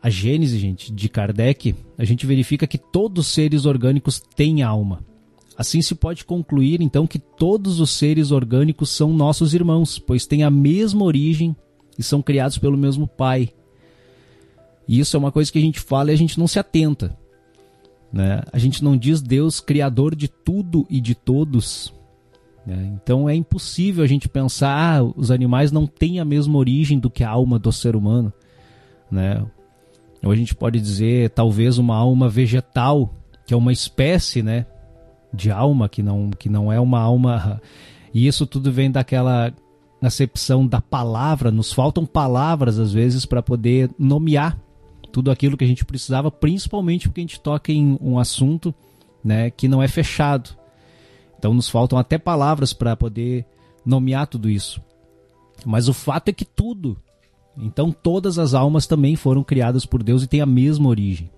a 0.00 0.10
Gênese, 0.10 0.58
gente, 0.58 0.92
de 0.92 1.08
Kardec, 1.08 1.74
a 1.96 2.04
gente 2.04 2.26
verifica 2.26 2.66
que 2.66 2.76
todos 2.76 3.26
os 3.26 3.32
seres 3.32 3.64
orgânicos 3.64 4.20
têm 4.20 4.62
alma. 4.62 5.02
Assim 5.56 5.80
se 5.80 5.94
pode 5.94 6.24
concluir 6.24 6.80
então 6.80 7.06
que 7.06 7.18
todos 7.18 7.80
os 7.80 7.90
seres 7.90 8.30
orgânicos 8.30 8.90
são 8.90 9.12
nossos 9.12 9.54
irmãos, 9.54 9.98
pois 9.98 10.26
têm 10.26 10.44
a 10.44 10.50
mesma 10.50 11.04
origem 11.04 11.56
e 11.98 12.02
são 12.02 12.22
criados 12.22 12.58
pelo 12.58 12.76
mesmo 12.76 13.08
Pai. 13.08 13.50
E 14.86 14.98
isso 14.98 15.16
é 15.16 15.18
uma 15.18 15.32
coisa 15.32 15.50
que 15.50 15.58
a 15.58 15.62
gente 15.62 15.80
fala 15.80 16.10
e 16.10 16.14
a 16.14 16.18
gente 16.18 16.38
não 16.38 16.46
se 16.46 16.58
atenta. 16.58 17.16
Né? 18.12 18.42
A 18.52 18.58
gente 18.58 18.84
não 18.84 18.96
diz 18.96 19.22
Deus 19.22 19.60
criador 19.60 20.14
de 20.14 20.28
tudo 20.28 20.86
e 20.90 21.00
de 21.00 21.14
todos. 21.14 21.92
Né? 22.66 22.92
Então 22.94 23.28
é 23.28 23.34
impossível 23.34 24.04
a 24.04 24.06
gente 24.06 24.28
pensar 24.28 24.98
ah, 24.98 25.02
os 25.02 25.30
animais 25.30 25.72
não 25.72 25.86
têm 25.86 26.20
a 26.20 26.24
mesma 26.24 26.56
origem 26.58 26.98
do 26.98 27.10
que 27.10 27.24
a 27.24 27.30
alma 27.30 27.58
do 27.58 27.72
ser 27.72 27.96
humano. 27.96 28.32
Né? 29.10 29.44
Ou 30.24 30.30
a 30.30 30.36
gente 30.36 30.54
pode 30.54 30.80
dizer 30.80 31.30
talvez 31.30 31.78
uma 31.78 31.96
alma 31.96 32.28
vegetal, 32.28 33.12
que 33.44 33.52
é 33.52 33.56
uma 33.56 33.72
espécie 33.72 34.42
né, 34.42 34.66
de 35.34 35.50
alma, 35.50 35.88
que 35.88 36.02
não, 36.02 36.30
que 36.30 36.48
não 36.48 36.72
é 36.72 36.78
uma 36.78 37.00
alma. 37.00 37.60
E 38.14 38.26
isso 38.26 38.46
tudo 38.46 38.70
vem 38.70 38.90
daquela 38.90 39.52
acepção 40.00 40.66
da 40.66 40.80
palavra. 40.80 41.50
Nos 41.50 41.72
faltam 41.72 42.06
palavras 42.06 42.78
às 42.78 42.92
vezes 42.92 43.26
para 43.26 43.42
poder 43.42 43.90
nomear 43.98 44.58
tudo 45.10 45.30
aquilo 45.30 45.56
que 45.56 45.64
a 45.64 45.68
gente 45.68 45.84
precisava, 45.84 46.30
principalmente 46.30 47.08
porque 47.08 47.20
a 47.20 47.24
gente 47.24 47.40
toca 47.40 47.70
em 47.70 47.98
um 48.00 48.18
assunto 48.18 48.74
né, 49.22 49.50
que 49.50 49.68
não 49.68 49.82
é 49.82 49.88
fechado. 49.88 50.56
Então 51.42 51.52
nos 51.52 51.68
faltam 51.68 51.98
até 51.98 52.18
palavras 52.18 52.72
para 52.72 52.96
poder 52.96 53.44
nomear 53.84 54.28
tudo 54.28 54.48
isso. 54.48 54.80
Mas 55.66 55.88
o 55.88 55.92
fato 55.92 56.28
é 56.28 56.32
que 56.32 56.44
tudo, 56.44 56.96
então 57.58 57.90
todas 57.90 58.38
as 58.38 58.54
almas 58.54 58.86
também 58.86 59.16
foram 59.16 59.42
criadas 59.42 59.84
por 59.84 60.04
Deus 60.04 60.22
e 60.22 60.28
têm 60.28 60.40
a 60.40 60.46
mesma 60.46 60.88
origem. 60.88 61.28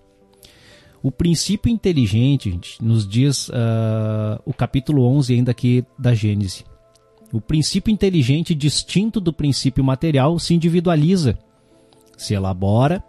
O 1.01 1.11
princípio 1.11 1.71
inteligente, 1.71 2.51
gente, 2.51 2.83
nos 2.83 3.07
diz 3.07 3.49
uh, 3.49 4.39
o 4.45 4.53
capítulo 4.53 5.07
11 5.07 5.33
ainda 5.33 5.49
aqui 5.49 5.83
da 5.97 6.13
Gênese. 6.13 6.63
O 7.33 7.41
princípio 7.41 7.91
inteligente, 7.91 8.53
distinto 8.53 9.19
do 9.19 9.33
princípio 9.33 9.83
material, 9.83 10.37
se 10.37 10.53
individualiza, 10.53 11.35
se 12.15 12.35
elabora 12.35 13.03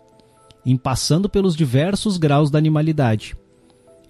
em 0.64 0.78
passando 0.78 1.28
pelos 1.28 1.54
diversos 1.54 2.16
graus 2.16 2.50
da 2.50 2.56
animalidade. 2.56 3.36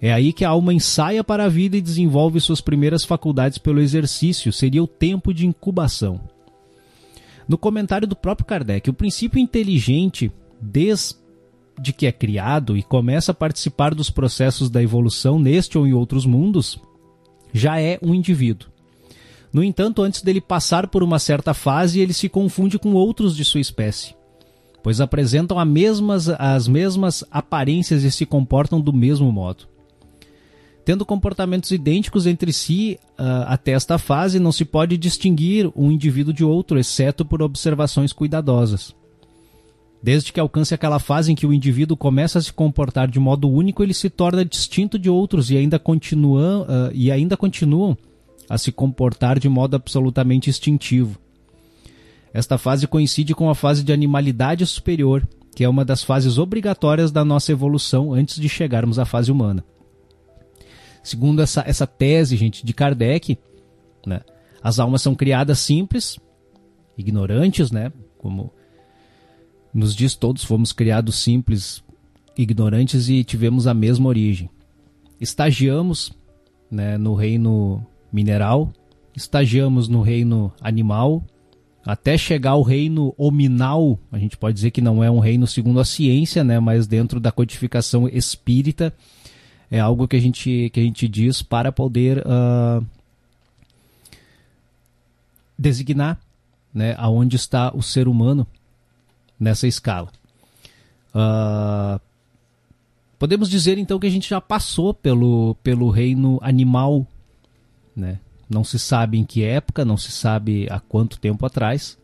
É 0.01 0.13
aí 0.13 0.31
que 0.31 0.45
a 0.45 0.49
alma 0.49 0.73
ensaia 0.73 1.23
para 1.23 1.45
a 1.45 1.49
vida 1.49 1.75
e 1.75 1.81
desenvolve 1.81 2.39
suas 2.39 2.61
primeiras 2.61 3.03
faculdades 3.03 3.57
pelo 3.57 3.81
exercício, 3.81 4.53
seria 4.53 4.83
o 4.83 4.87
tempo 4.87 5.33
de 5.33 5.47
incubação. 5.47 6.19
No 7.47 7.57
comentário 7.57 8.07
do 8.07 8.15
próprio 8.15 8.45
Kardec, 8.45 8.89
o 8.89 8.93
princípio 8.93 9.39
inteligente, 9.39 10.31
desde 10.61 11.15
que 11.95 12.05
é 12.05 12.11
criado 12.11 12.77
e 12.77 12.83
começa 12.83 13.31
a 13.31 13.35
participar 13.35 13.95
dos 13.95 14.09
processos 14.09 14.69
da 14.69 14.83
evolução 14.83 15.39
neste 15.39 15.77
ou 15.77 15.87
em 15.87 15.93
outros 15.93 16.25
mundos, 16.25 16.79
já 17.51 17.79
é 17.79 17.97
um 18.03 18.13
indivíduo. 18.13 18.69
No 19.51 19.63
entanto, 19.63 20.03
antes 20.03 20.21
dele 20.21 20.41
passar 20.41 20.87
por 20.87 21.01
uma 21.01 21.17
certa 21.17 21.53
fase, 21.53 21.99
ele 21.99 22.13
se 22.13 22.29
confunde 22.29 22.77
com 22.77 22.93
outros 22.93 23.35
de 23.35 23.43
sua 23.43 23.61
espécie 23.61 24.17
pois 24.87 25.01
apresentam 25.01 25.63
mesmas, 25.65 26.29
as 26.29 26.65
mesmas 26.65 27.21
aparências 27.29 28.03
e 28.03 28.11
se 28.11 28.25
comportam 28.25 28.79
do 28.79 28.93
mesmo 28.93 29.29
modo. 29.33 29.67
Tendo 30.87 31.05
comportamentos 31.05 31.69
idênticos 31.71 32.25
entre 32.25 32.53
si 32.53 32.97
uh, 33.19 33.43
até 33.47 33.73
esta 33.73 33.97
fase, 33.97 34.39
não 34.39 34.53
se 34.53 34.63
pode 34.63 34.95
distinguir 34.95 35.69
um 35.75 35.91
indivíduo 35.91 36.33
de 36.33 36.45
outro, 36.45 36.79
exceto 36.79 37.25
por 37.25 37.41
observações 37.41 38.13
cuidadosas. 38.13 38.95
Desde 40.01 40.31
que 40.31 40.39
alcance 40.39 40.73
aquela 40.73 40.97
fase 40.97 41.29
em 41.29 41.35
que 41.35 41.45
o 41.45 41.51
indivíduo 41.51 41.97
começa 41.97 42.39
a 42.39 42.41
se 42.41 42.53
comportar 42.53 43.09
de 43.09 43.19
modo 43.19 43.49
único, 43.49 43.83
ele 43.83 43.93
se 43.93 44.09
torna 44.09 44.45
distinto 44.45 44.97
de 44.97 45.09
outros 45.09 45.51
e 45.51 45.57
ainda, 45.57 45.77
continua, 45.77 46.61
uh, 46.61 46.91
e 46.93 47.11
ainda 47.11 47.35
continuam 47.35 47.97
a 48.49 48.57
se 48.57 48.71
comportar 48.71 49.39
de 49.39 49.49
modo 49.49 49.75
absolutamente 49.75 50.49
instintivo. 50.49 51.19
Esta 52.33 52.57
fase 52.57 52.87
coincide 52.87 53.35
com 53.35 53.49
a 53.49 53.55
fase 53.55 53.83
de 53.83 53.91
animalidade 53.91 54.65
superior, 54.65 55.27
que 55.53 55.65
é 55.65 55.69
uma 55.69 55.83
das 55.83 56.01
fases 56.01 56.37
obrigatórias 56.37 57.11
da 57.11 57.25
nossa 57.25 57.51
evolução 57.51 58.13
antes 58.13 58.39
de 58.39 58.47
chegarmos 58.47 58.97
à 58.97 59.03
fase 59.03 59.29
humana. 59.29 59.65
Segundo 61.07 61.41
essa, 61.41 61.63
essa 61.65 61.87
tese, 61.87 62.35
gente, 62.35 62.65
de 62.65 62.73
Kardec, 62.73 63.39
né, 64.05 64.19
as 64.61 64.77
almas 64.77 65.01
são 65.01 65.15
criadas 65.15 65.57
simples, 65.59 66.19
ignorantes, 66.97 67.71
né, 67.71 67.93
como 68.17 68.51
nos 69.73 69.95
diz 69.95 70.15
todos, 70.15 70.43
fomos 70.43 70.73
criados 70.73 71.23
simples, 71.23 71.81
ignorantes 72.37 73.07
e 73.07 73.23
tivemos 73.23 73.67
a 73.67 73.73
mesma 73.73 74.09
origem. 74.09 74.49
Estagiamos 75.17 76.11
né, 76.69 76.97
no 76.97 77.15
reino 77.15 77.87
mineral, 78.11 78.73
estagiamos 79.15 79.87
no 79.87 80.01
reino 80.01 80.51
animal, 80.59 81.23
até 81.85 82.17
chegar 82.17 82.51
ao 82.51 82.63
reino 82.63 83.15
hominal, 83.17 83.97
a 84.11 84.19
gente 84.19 84.35
pode 84.35 84.55
dizer 84.55 84.71
que 84.71 84.81
não 84.81 85.01
é 85.01 85.09
um 85.09 85.19
reino 85.19 85.47
segundo 85.47 85.79
a 85.79 85.85
ciência, 85.85 86.43
né, 86.43 86.59
mas 86.59 86.85
dentro 86.85 87.17
da 87.17 87.31
codificação 87.31 88.09
espírita, 88.09 88.93
é 89.69 89.79
algo 89.79 90.07
que 90.07 90.15
a 90.15 90.19
gente, 90.19 90.69
que 90.69 90.79
a 90.79 90.83
gente 90.83 91.07
diz 91.07 91.41
para 91.41 91.71
poder 91.71 92.19
uh, 92.19 92.85
designar 95.57 96.19
né, 96.73 96.95
aonde 96.97 97.35
está 97.35 97.71
o 97.75 97.81
ser 97.81 98.07
humano 98.07 98.47
nessa 99.39 99.67
escala. 99.67 100.09
Uh, 101.13 101.99
podemos 103.17 103.49
dizer 103.49 103.77
então 103.77 103.99
que 103.99 104.07
a 104.07 104.11
gente 104.11 104.29
já 104.29 104.39
passou 104.39 104.93
pelo, 104.93 105.55
pelo 105.63 105.89
reino 105.89 106.39
animal, 106.41 107.05
né? 107.95 108.19
Não 108.49 108.63
se 108.63 108.79
sabe 108.79 109.17
em 109.17 109.25
que 109.25 109.43
época, 109.43 109.83
não 109.83 109.97
se 109.97 110.09
sabe 110.09 110.67
há 110.69 110.79
quanto 110.79 111.19
tempo 111.19 111.45
atrás, 111.45 111.97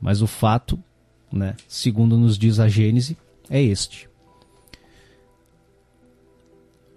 mas 0.00 0.22
o 0.22 0.26
fato, 0.26 0.78
né, 1.32 1.56
segundo 1.66 2.16
nos 2.16 2.38
diz 2.38 2.60
a 2.60 2.68
Gênese, 2.68 3.16
é 3.50 3.60
este. 3.60 4.08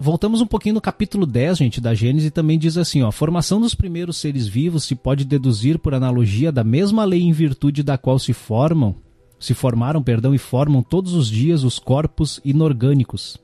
Voltamos 0.01 0.39
um 0.39 0.45
pouquinho 0.45 0.75
no 0.75 0.81
capítulo 0.81 1.25
10, 1.25 1.57
gente, 1.57 1.81
da 1.81 1.93
Gênese, 1.93 2.31
também 2.31 2.57
diz 2.57 2.77
assim, 2.77 3.01
ó, 3.01 3.09
a 3.09 3.11
formação 3.11 3.59
dos 3.59 3.75
primeiros 3.75 4.15
seres 4.15 4.47
vivos 4.47 4.85
se 4.85 4.95
pode 4.95 5.25
deduzir 5.25 5.77
por 5.77 5.93
analogia 5.93 6.53
da 6.53 6.63
mesma 6.63 7.03
lei 7.03 7.21
em 7.21 7.33
virtude 7.33 7.83
da 7.83 7.97
qual 7.97 8.17
se 8.17 8.31
formam, 8.31 8.95
se 9.37 9.53
formaram, 9.53 10.01
perdão, 10.01 10.33
e 10.33 10.37
formam 10.37 10.81
todos 10.81 11.13
os 11.13 11.27
dias 11.27 11.65
os 11.65 11.79
corpos 11.79 12.39
inorgânicos. 12.45 13.37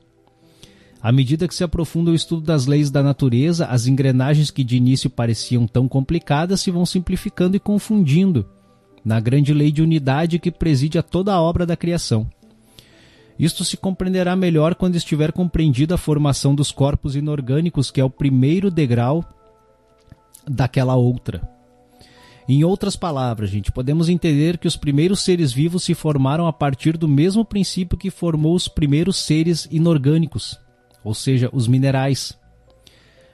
À 1.02 1.12
medida 1.12 1.46
que 1.46 1.54
se 1.54 1.62
aprofunda 1.62 2.10
o 2.10 2.14
estudo 2.14 2.40
das 2.40 2.64
leis 2.64 2.90
da 2.90 3.02
natureza, 3.02 3.66
as 3.66 3.86
engrenagens 3.86 4.50
que 4.50 4.64
de 4.64 4.78
início 4.78 5.10
pareciam 5.10 5.66
tão 5.66 5.86
complicadas 5.86 6.62
se 6.62 6.70
vão 6.70 6.86
simplificando 6.86 7.54
e 7.54 7.60
confundindo 7.60 8.46
na 9.04 9.20
grande 9.20 9.52
lei 9.52 9.70
de 9.70 9.82
unidade 9.82 10.38
que 10.38 10.50
preside 10.50 10.98
a 10.98 11.02
toda 11.02 11.34
a 11.34 11.40
obra 11.40 11.66
da 11.66 11.76
criação. 11.76 12.26
Isto 13.38 13.64
se 13.64 13.76
compreenderá 13.76 14.34
melhor 14.34 14.74
quando 14.74 14.96
estiver 14.96 15.32
compreendida 15.32 15.94
a 15.94 15.98
formação 15.98 16.54
dos 16.54 16.72
corpos 16.72 17.14
inorgânicos, 17.14 17.90
que 17.90 18.00
é 18.00 18.04
o 18.04 18.10
primeiro 18.10 18.70
degrau 18.70 19.24
daquela 20.48 20.94
outra. 20.94 21.56
Em 22.48 22.62
outras 22.62 22.94
palavras, 22.94 23.50
gente, 23.50 23.72
podemos 23.72 24.08
entender 24.08 24.56
que 24.56 24.68
os 24.68 24.76
primeiros 24.76 25.20
seres 25.20 25.52
vivos 25.52 25.82
se 25.82 25.94
formaram 25.94 26.46
a 26.46 26.52
partir 26.52 26.96
do 26.96 27.08
mesmo 27.08 27.44
princípio 27.44 27.98
que 27.98 28.08
formou 28.08 28.54
os 28.54 28.68
primeiros 28.68 29.16
seres 29.16 29.66
inorgânicos, 29.70 30.56
ou 31.02 31.12
seja, 31.12 31.50
os 31.52 31.66
minerais. 31.66 32.38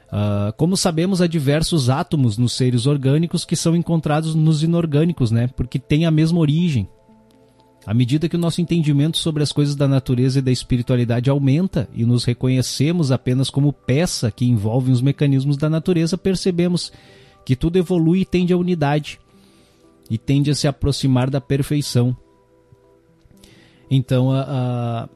Uh, 0.08 0.52
como 0.56 0.78
sabemos, 0.78 1.20
há 1.20 1.26
diversos 1.26 1.90
átomos 1.90 2.38
nos 2.38 2.54
seres 2.54 2.86
orgânicos 2.86 3.44
que 3.44 3.54
são 3.54 3.76
encontrados 3.76 4.34
nos 4.34 4.62
inorgânicos, 4.62 5.30
né? 5.30 5.46
Porque 5.46 5.78
têm 5.78 6.06
a 6.06 6.10
mesma 6.10 6.40
origem. 6.40 6.88
À 7.84 7.92
medida 7.92 8.28
que 8.28 8.36
o 8.36 8.38
nosso 8.38 8.60
entendimento 8.60 9.18
sobre 9.18 9.42
as 9.42 9.50
coisas 9.50 9.74
da 9.74 9.88
natureza 9.88 10.38
e 10.38 10.42
da 10.42 10.52
espiritualidade 10.52 11.28
aumenta 11.28 11.88
e 11.92 12.04
nos 12.04 12.24
reconhecemos 12.24 13.10
apenas 13.10 13.50
como 13.50 13.72
peça 13.72 14.30
que 14.30 14.44
envolve 14.44 14.92
os 14.92 15.02
mecanismos 15.02 15.56
da 15.56 15.68
natureza, 15.68 16.16
percebemos 16.16 16.92
que 17.44 17.56
tudo 17.56 17.78
evolui 17.78 18.20
e 18.20 18.24
tende 18.24 18.52
à 18.52 18.56
unidade 18.56 19.18
e 20.08 20.16
tende 20.16 20.50
a 20.50 20.54
se 20.54 20.68
aproximar 20.68 21.28
da 21.28 21.40
perfeição. 21.40 22.16
Então, 23.90 24.30
a, 24.30 24.42
a, 24.42 25.08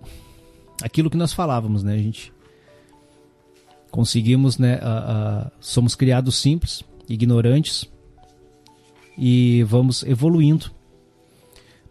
aquilo 0.83 1.09
que 1.09 1.17
nós 1.17 1.33
falávamos, 1.33 1.85
né, 1.85 1.97
gente? 1.99 2.33
Conseguimos, 3.93 4.59
né? 4.59 4.81
A, 4.83 5.53
somos 5.61 5.95
criados 5.95 6.37
simples, 6.37 6.83
ignorantes 7.09 7.89
e 9.17 9.63
vamos 9.63 10.03
evoluindo 10.03 10.76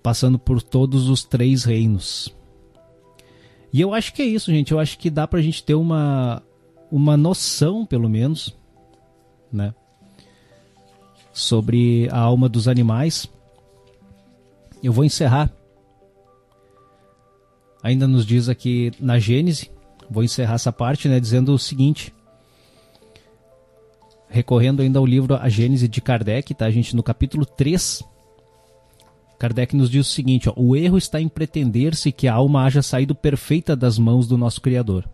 passando 0.05 0.37
por 0.37 0.61
todos 0.61 1.09
os 1.09 1.23
três 1.23 1.63
reinos. 1.63 2.31
E 3.73 3.81
eu 3.81 3.91
acho 3.91 4.13
que 4.13 4.21
é 4.21 4.25
isso, 4.25 4.51
gente. 4.51 4.71
Eu 4.71 4.77
acho 4.77 4.99
que 4.99 5.09
dá 5.09 5.27
pra 5.27 5.41
gente 5.41 5.63
ter 5.63 5.73
uma, 5.73 6.43
uma 6.91 7.17
noção, 7.17 7.87
pelo 7.87 8.07
menos, 8.07 8.55
né? 9.51 9.73
Sobre 11.33 12.07
a 12.11 12.19
alma 12.19 12.47
dos 12.47 12.67
animais. 12.67 13.27
Eu 14.83 14.93
vou 14.93 15.03
encerrar. 15.03 15.51
Ainda 17.81 18.07
nos 18.07 18.27
diz 18.27 18.47
aqui 18.47 18.91
na 18.99 19.17
Gênese. 19.17 19.71
Vou 20.07 20.23
encerrar 20.23 20.53
essa 20.53 20.71
parte, 20.71 21.09
né? 21.09 21.19
Dizendo 21.19 21.51
o 21.51 21.57
seguinte. 21.57 22.13
Recorrendo 24.29 24.83
ainda 24.83 24.99
ao 24.99 25.05
livro 25.05 25.33
A 25.33 25.49
Gênese 25.49 25.87
de 25.87 25.99
Kardec, 25.99 26.53
tá, 26.53 26.69
gente? 26.69 26.95
No 26.95 27.01
capítulo 27.01 27.43
3 27.43 28.03
Kardec 29.37 29.75
nos 29.75 29.89
diz 29.89 30.07
o 30.07 30.11
seguinte: 30.11 30.49
ó, 30.49 30.53
o 30.55 30.75
erro 30.75 30.97
está 30.97 31.19
em 31.19 31.27
pretender-se 31.27 32.11
que 32.11 32.27
a 32.27 32.33
alma 32.33 32.63
haja 32.63 32.81
saído 32.81 33.13
perfeita 33.13 33.75
das 33.75 33.97
mãos 33.97 34.27
do 34.27 34.37
nosso 34.37 34.61
Criador. 34.61 35.07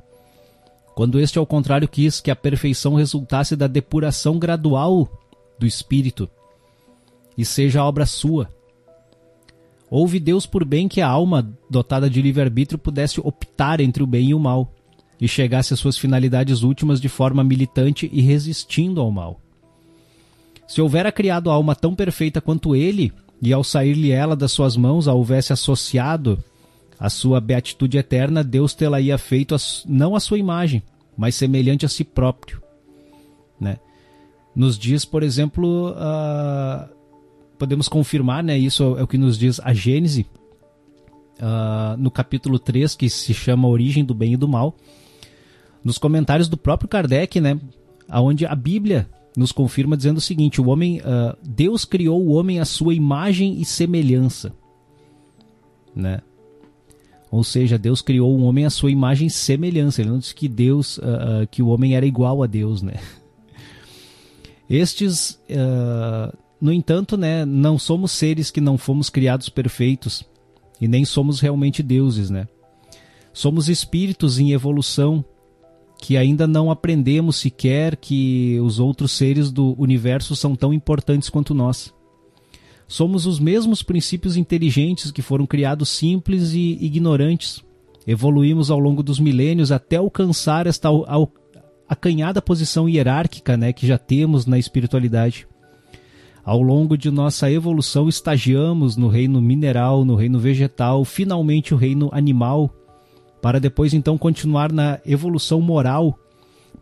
Quando 0.95 1.19
este, 1.19 1.39
ao 1.39 1.45
contrário, 1.45 1.88
quis 1.88 2.19
que 2.19 2.30
a 2.30 2.36
perfeição 2.36 2.95
resultasse 2.95 3.55
da 3.55 3.67
depuração 3.67 4.38
gradual 4.38 5.09
do 5.57 5.65
espírito 5.65 6.30
e 7.38 7.45
seja 7.45 7.84
obra 7.84 8.05
sua. 8.05 8.49
Houve 9.89 10.19
Deus 10.19 10.45
por 10.45 10.63
bem 10.63 10.88
que 10.88 11.01
a 11.01 11.07
alma, 11.07 11.51
dotada 11.69 12.09
de 12.09 12.22
livre-arbítrio, 12.22 12.80
pudesse 12.80 13.19
optar 13.19 13.82
entre 13.82 14.01
o 14.01 14.07
bem 14.07 14.30
e 14.30 14.34
o 14.34 14.39
mal 14.39 14.74
e 15.19 15.28
chegasse 15.28 15.74
às 15.74 15.80
suas 15.80 15.97
finalidades 15.97 16.63
últimas 16.63 16.99
de 16.99 17.09
forma 17.09 17.43
militante 17.43 18.09
e 18.11 18.22
resistindo 18.22 19.01
ao 19.01 19.11
mal. 19.11 19.39
Se 20.67 20.82
houvera 20.82 21.11
criado 21.11 21.49
a 21.49 21.53
alma 21.53 21.76
tão 21.76 21.93
perfeita 21.93 22.39
quanto 22.39 22.76
ele, 22.76 23.11
e 23.42 23.52
ao 23.52 23.64
sair-lhe 23.64 24.12
ela 24.12 24.36
das 24.36 24.52
suas 24.52 24.78
mãos 24.78 25.08
a 25.08 25.14
houvesse 25.14 25.52
associado 25.52 26.42
a 27.00 27.10
sua 27.10 27.42
beatitude 27.42 27.98
eterna, 27.98 28.44
Deus 28.44 28.76
tê-la 28.76 29.02
ia 29.02 29.18
feito 29.18 29.56
não 29.88 30.16
a 30.16 30.20
sua 30.20 30.38
imagem, 30.38 30.84
mas 31.18 31.34
semelhante 31.34 31.84
a 31.84 31.89
si 31.89 32.04
próprio. 32.04 32.62
Né? 33.60 33.80
Nos 34.56 34.78
diz, 34.78 35.04
por 35.04 35.24
exemplo, 35.24 35.89
uh, 35.94 36.88
podemos 37.58 37.89
confirmar, 37.89 38.44
né, 38.44 38.56
isso 38.56 38.96
é 39.00 39.02
o 39.02 39.08
que 39.08 39.18
nos 39.18 39.36
diz 39.36 39.60
a 39.64 39.74
Gênese, 39.74 40.28
uh, 41.39 41.98
no 41.98 42.12
capítulo 42.12 42.60
3, 42.60 42.94
que 42.94 43.10
se 43.10 43.34
chama 43.34 43.68
Origem 43.68 44.06
do 44.06 44.14
Bem 44.14 44.34
e 44.34 44.38
do 44.38 44.48
Mal, 44.48 44.76
nos 45.84 45.98
comentários 45.98 46.48
do 46.48 46.56
próprio 46.56 46.88
Kardec, 46.88 47.42
né, 47.42 47.60
onde 48.12 48.46
a 48.46 48.54
Bíblia 48.54 49.10
nos 49.36 49.51
confirma 49.51 49.97
dizendo 49.97 50.17
o 50.17 50.21
seguinte: 50.21 50.61
o 50.61 50.67
homem, 50.67 50.99
uh, 50.99 51.38
Deus 51.43 51.86
criou 51.86 52.21
o 52.21 52.32
homem 52.32 52.59
à 52.59 52.65
sua 52.65 52.93
imagem 52.93 53.59
e 53.59 53.65
semelhança, 53.65 54.53
né? 55.95 56.21
Ou 57.29 57.43
seja, 57.43 57.77
Deus 57.77 58.01
criou 58.01 58.38
o 58.38 58.43
homem 58.43 58.65
à 58.65 58.69
sua 58.69 58.91
imagem 58.91 59.27
e 59.27 59.32
semelhança. 59.32 60.01
Ele 60.01 60.09
não 60.09 60.19
disse 60.19 60.36
que 60.36 60.49
Deus, 60.49 60.97
uh, 60.97 61.01
uh, 61.43 61.47
que 61.49 61.61
o 61.61 61.67
homem 61.67 61.95
era 61.95 62.05
igual 62.05 62.43
a 62.43 62.47
Deus, 62.47 62.82
né? 62.82 62.95
Estes, 64.69 65.38
no 66.61 66.71
entanto, 66.71 67.17
né, 67.17 67.43
não 67.43 67.77
somos 67.77 68.09
seres 68.13 68.49
que 68.49 68.61
não 68.61 68.77
fomos 68.77 69.09
criados 69.09 69.49
perfeitos 69.49 70.23
e 70.79 70.88
nem 70.88 71.03
somos 71.03 71.41
realmente 71.41 71.84
deuses, 71.84 72.29
né? 72.29 72.47
Somos 73.34 73.67
espíritos 73.67 74.39
em 74.39 74.53
evolução 74.53 75.25
que 76.02 76.18
ainda 76.18 76.47
não 76.47 76.72
aprendemos 76.72 77.36
sequer 77.36 77.95
que 77.95 78.60
os 78.60 78.80
outros 78.80 79.12
seres 79.12 79.52
do 79.52 79.80
universo 79.80 80.36
são 80.36 80.56
tão 80.56 80.74
importantes 80.74 81.30
quanto 81.30 81.54
nós. 81.54 81.93
Somos 82.88 83.28
os 83.28 83.39
mesmos 83.39 83.84
princípios 83.84 84.36
inteligentes 84.36 85.12
que 85.12 85.22
foram 85.22 85.45
criados 85.45 85.89
simples 85.89 86.54
e 86.54 86.78
ignorantes. 86.82 87.64
Evoluímos 88.06 88.72
ao 88.72 88.80
longo 88.80 89.04
dos 89.04 89.20
milênios 89.20 89.72
até 89.72 89.97
alcançar 89.97 90.66
esta 90.66 90.89
acanhada 91.88 92.41
posição 92.41 92.89
hierárquica 92.89 93.56
né, 93.56 93.72
que 93.72 93.86
já 93.86 93.99
temos 93.99 94.47
na 94.47 94.58
espiritualidade. 94.58 95.47
Ao 96.43 96.60
longo 96.60 96.97
de 96.97 97.12
nossa 97.12 97.52
evolução, 97.52 98.10
estagiamos 98.10 98.97
no 98.97 99.08
reino 99.08 99.39
mineral, 99.39 100.04
no 100.04 100.16
reino 100.16 100.39
vegetal, 100.39 101.06
finalmente 101.06 101.76
o 101.76 101.78
reino 101.78 102.10
animal, 102.12 102.74
para 103.42 103.60
depois 103.60 103.94
então 103.94 104.18
continuar 104.18 104.72
na 104.72 105.00
evolução 105.06 105.60
moral 105.60 106.18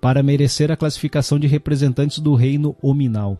para 0.01 0.23
merecer 0.23 0.71
a 0.71 0.77
classificação 0.77 1.39
de 1.39 1.47
representantes 1.47 2.19
do 2.19 2.35
reino 2.35 2.75
hominal. 2.81 3.37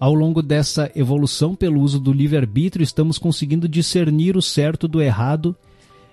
Ao 0.00 0.14
longo 0.14 0.42
dessa 0.42 0.90
evolução 0.94 1.54
pelo 1.54 1.80
uso 1.80 1.98
do 1.98 2.12
livre-arbítrio, 2.12 2.84
estamos 2.84 3.18
conseguindo 3.18 3.68
discernir 3.68 4.36
o 4.36 4.42
certo 4.42 4.86
do 4.86 5.02
errado 5.02 5.56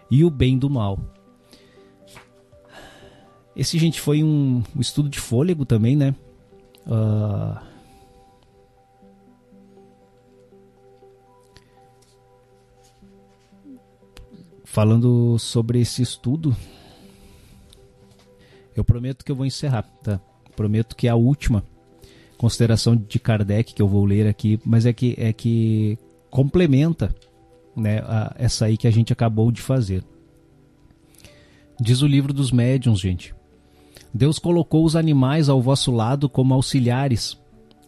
e 0.10 0.24
o 0.24 0.30
bem 0.30 0.58
do 0.58 0.70
mal. 0.70 0.99
Esse, 3.56 3.78
gente, 3.78 4.01
foi 4.01 4.24
um, 4.24 4.64
um 4.76 4.82
estudo 4.82 5.08
de 5.08 5.20
fôlego 5.20 5.66
também, 5.66 5.95
né? 5.95 6.16
Uh, 6.86 7.58
falando 14.76 15.39
sobre 15.39 15.80
esse 15.80 16.01
estudo, 16.01 16.53
eu 18.76 18.84
prometo 18.84 19.23
que 19.23 19.32
eu 19.32 19.36
vou 19.36 19.45
encerrar, 19.45 19.84
tá? 20.03 20.19
Prometo 20.53 20.97
que 20.97 21.07
é 21.07 21.09
a 21.09 21.15
última 21.15 21.63
consideração 22.38 22.93
de 22.93 23.17
Kardec 23.17 23.73
que 23.73 23.82
eu 23.82 23.88
vou 23.88 24.03
ler 24.03 24.28
aqui, 24.28 24.59
mas 24.65 24.86
é 24.86 24.91
que 24.91 25.15
é 25.17 25.32
que 25.32 25.97
complementa, 26.30 27.15
né, 27.73 27.99
a, 27.99 28.36
essa 28.38 28.65
aí 28.65 28.76
que 28.76 28.86
a 28.86 28.91
gente 28.91 29.13
acabou 29.13 29.49
de 29.49 29.61
fazer. 29.61 30.03
Diz 31.80 32.01
o 32.01 32.07
livro 32.07 32.34
dos 32.34 32.51
médiuns, 32.51 32.99
gente. 32.99 33.34
Deus 34.13 34.38
colocou 34.38 34.84
os 34.84 34.97
animais 34.97 35.47
ao 35.47 35.61
vosso 35.61 35.89
lado 35.89 36.28
como 36.28 36.53
auxiliares 36.53 37.39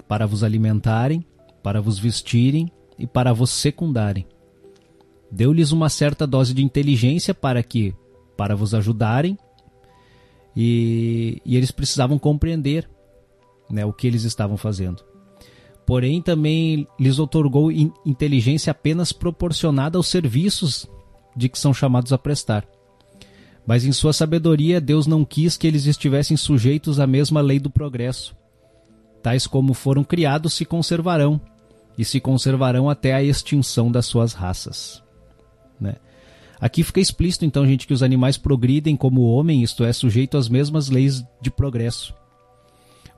para 0.07 0.25
vos 0.25 0.41
alimentarem, 0.41 1.25
para 1.61 1.81
vos 1.81 1.99
vestirem 1.99 2.71
e 2.97 3.05
para 3.05 3.33
vos 3.33 3.49
secundarem. 3.49 4.25
Deu-lhes 5.31 5.71
uma 5.71 5.89
certa 5.89 6.25
dose 6.25 6.53
de 6.53 6.63
inteligência 6.63 7.33
para 7.33 7.61
que, 7.61 7.93
para 8.37 8.55
vos 8.55 8.73
ajudarem, 8.73 9.37
e, 10.55 11.41
e 11.45 11.55
eles 11.55 11.71
precisavam 11.71 12.17
compreender 12.17 12.89
né, 13.69 13.85
o 13.85 13.93
que 13.93 14.07
eles 14.07 14.23
estavam 14.23 14.57
fazendo. 14.57 15.03
Porém, 15.85 16.21
também 16.21 16.87
lhes 16.99 17.19
otorgou 17.19 17.71
in 17.71 17.91
inteligência 18.05 18.71
apenas 18.71 19.11
proporcionada 19.11 19.97
aos 19.97 20.07
serviços 20.07 20.87
de 21.35 21.47
que 21.47 21.59
são 21.59 21.73
chamados 21.73 22.11
a 22.11 22.17
prestar. 22.17 22.67
Mas 23.65 23.85
em 23.85 23.91
sua 23.91 24.13
sabedoria, 24.13 24.81
Deus 24.81 25.07
não 25.07 25.23
quis 25.23 25.57
que 25.57 25.67
eles 25.67 25.85
estivessem 25.85 26.35
sujeitos 26.35 26.99
à 26.99 27.07
mesma 27.07 27.41
lei 27.41 27.59
do 27.59 27.69
progresso. 27.69 28.35
Tais 29.21 29.45
como 29.45 29.73
foram 29.73 30.03
criados 30.03 30.53
se 30.53 30.65
conservarão, 30.65 31.39
e 31.97 32.05
se 32.05 32.19
conservarão 32.19 32.89
até 32.89 33.13
a 33.13 33.23
extinção 33.23 33.91
das 33.91 34.05
suas 34.05 34.33
raças. 34.33 35.03
Né? 35.79 35.95
Aqui 36.59 36.83
fica 36.83 36.99
explícito, 36.99 37.45
então, 37.45 37.65
gente, 37.65 37.85
que 37.85 37.93
os 37.93 38.01
animais 38.01 38.37
progridem 38.37 38.95
como 38.95 39.21
o 39.21 39.31
homem, 39.31 39.61
isto 39.61 39.83
é, 39.83 39.93
sujeito 39.93 40.37
às 40.37 40.49
mesmas 40.49 40.89
leis 40.89 41.23
de 41.41 41.51
progresso. 41.51 42.13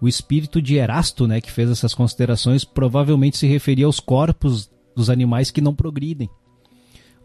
O 0.02 0.08
espírito 0.08 0.62
de 0.62 0.76
Erasto, 0.76 1.28
né, 1.28 1.42
que 1.42 1.52
fez 1.52 1.70
essas 1.70 1.94
considerações, 1.94 2.64
provavelmente 2.64 3.38
se 3.38 3.48
referia 3.48 3.86
aos 3.86 4.00
corpos 4.00 4.70
dos 4.96 5.10
animais 5.10 5.52
que 5.52 5.62
não 5.62 5.76
progridem. 5.76 6.30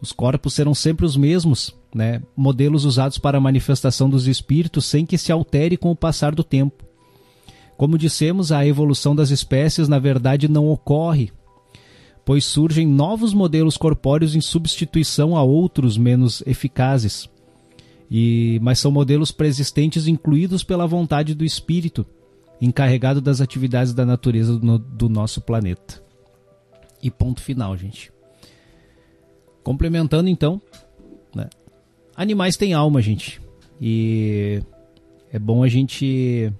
Os 0.01 0.11
corpos 0.11 0.53
serão 0.53 0.75
sempre 0.75 1.05
os 1.05 1.15
mesmos, 1.15 1.73
né, 1.93 2.21
modelos 2.35 2.85
usados 2.85 3.17
para 3.17 3.37
a 3.37 3.41
manifestação 3.41 4.09
dos 4.09 4.27
espíritos 4.27 4.85
sem 4.85 5.05
que 5.05 5.17
se 5.17 5.31
altere 5.31 5.77
com 5.77 5.91
o 5.91 5.95
passar 5.95 6.35
do 6.35 6.43
tempo. 6.43 6.83
Como 7.77 7.97
dissemos, 7.97 8.51
a 8.51 8.65
evolução 8.65 9.15
das 9.15 9.31
espécies 9.31 9.87
na 9.87 9.99
verdade 9.99 10.47
não 10.47 10.69
ocorre, 10.69 11.31
pois 12.25 12.43
surgem 12.43 12.87
novos 12.87 13.33
modelos 13.33 13.77
corpóreos 13.77 14.35
em 14.35 14.41
substituição 14.41 15.37
a 15.37 15.43
outros 15.43 15.97
menos 15.97 16.41
eficazes. 16.45 17.29
E 18.09 18.59
mas 18.61 18.79
são 18.79 18.91
modelos 18.91 19.31
preexistentes 19.31 20.07
incluídos 20.07 20.63
pela 20.63 20.87
vontade 20.87 21.35
do 21.35 21.45
espírito, 21.45 22.05
encarregado 22.59 23.21
das 23.21 23.41
atividades 23.41 23.93
da 23.93 24.05
natureza 24.05 24.57
do, 24.57 24.79
do 24.79 25.07
nosso 25.07 25.39
planeta. 25.39 26.03
E 27.01 27.11
ponto 27.11 27.41
final, 27.41 27.77
gente. 27.77 28.11
Complementando 29.63 30.27
então, 30.27 30.59
né? 31.33 31.49
Animais 32.15 32.57
têm 32.57 32.73
alma, 32.73 33.01
gente. 33.01 33.41
E 33.79 34.61
é 35.31 35.37
bom 35.37 35.63
a 35.63 35.67
gente 35.67 36.51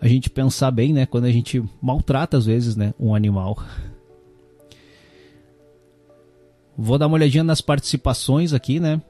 a 0.00 0.08
gente 0.08 0.28
pensar 0.28 0.72
bem, 0.72 0.92
né, 0.92 1.06
quando 1.06 1.26
a 1.26 1.30
gente 1.30 1.62
maltrata 1.80 2.36
às 2.36 2.44
vezes, 2.44 2.74
né, 2.74 2.92
um 2.98 3.14
animal. 3.14 3.56
Vou 6.76 6.98
dar 6.98 7.06
uma 7.06 7.16
olhadinha 7.16 7.44
nas 7.44 7.60
participações 7.60 8.52
aqui, 8.52 8.80
né? 8.80 9.00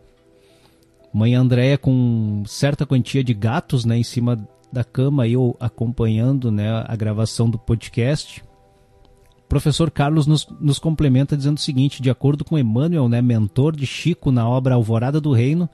Mãe 1.13 1.35
Andréia 1.35 1.77
com 1.77 2.43
certa 2.47 2.87
quantia 2.87 3.23
de 3.23 3.35
gatos, 3.35 3.85
né, 3.85 3.99
em 3.99 4.03
cima 4.03 4.49
da 4.73 4.83
cama 4.83 5.29
eu 5.29 5.55
acompanhando, 5.61 6.51
né, 6.51 6.83
a 6.87 6.97
gravação 6.97 7.51
do 7.51 7.59
podcast 7.59 8.43
professor 9.53 9.91
Carlos 9.91 10.27
nos, 10.27 10.49
nos, 10.59 10.79
complementa 10.79 11.37
dizendo 11.37 11.59
o 11.59 11.61
seguinte: 11.61 12.01
de 12.01 12.09
acordo 12.09 12.43
com 12.43 12.59
Emmanuel, 12.59 13.07
né, 13.07 13.21
mentor 13.21 13.77
de 13.77 13.85
Chico 13.85 14.33
na 14.33 14.49
obra 14.49 14.77
Alvorada 14.77 15.21
do 15.21 15.31
Reino, 15.31 15.69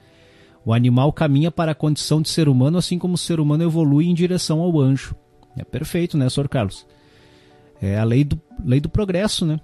o 0.64 0.74
animal 0.74 1.12
caminha 1.12 1.48
para 1.48 1.70
a 1.70 1.76
condição 1.76 2.20
de 2.20 2.28
ser 2.28 2.48
humano, 2.48 2.76
assim 2.76 2.98
como 2.98 3.14
o 3.14 3.18
ser 3.18 3.38
humano 3.38 3.62
evolui 3.62 4.08
em 4.08 4.14
direção 4.14 4.60
ao 4.60 4.80
anjo. 4.80 5.14
É 5.56 5.62
perfeito, 5.62 6.18
né, 6.18 6.28
Sr. 6.28 6.48
Carlos? 6.48 6.84
É 7.80 7.96
a 7.96 8.02
lei 8.02 8.24
do, 8.24 8.40
lei 8.64 8.80
do 8.80 8.88
progresso, 8.88 9.46
né? 9.46 9.60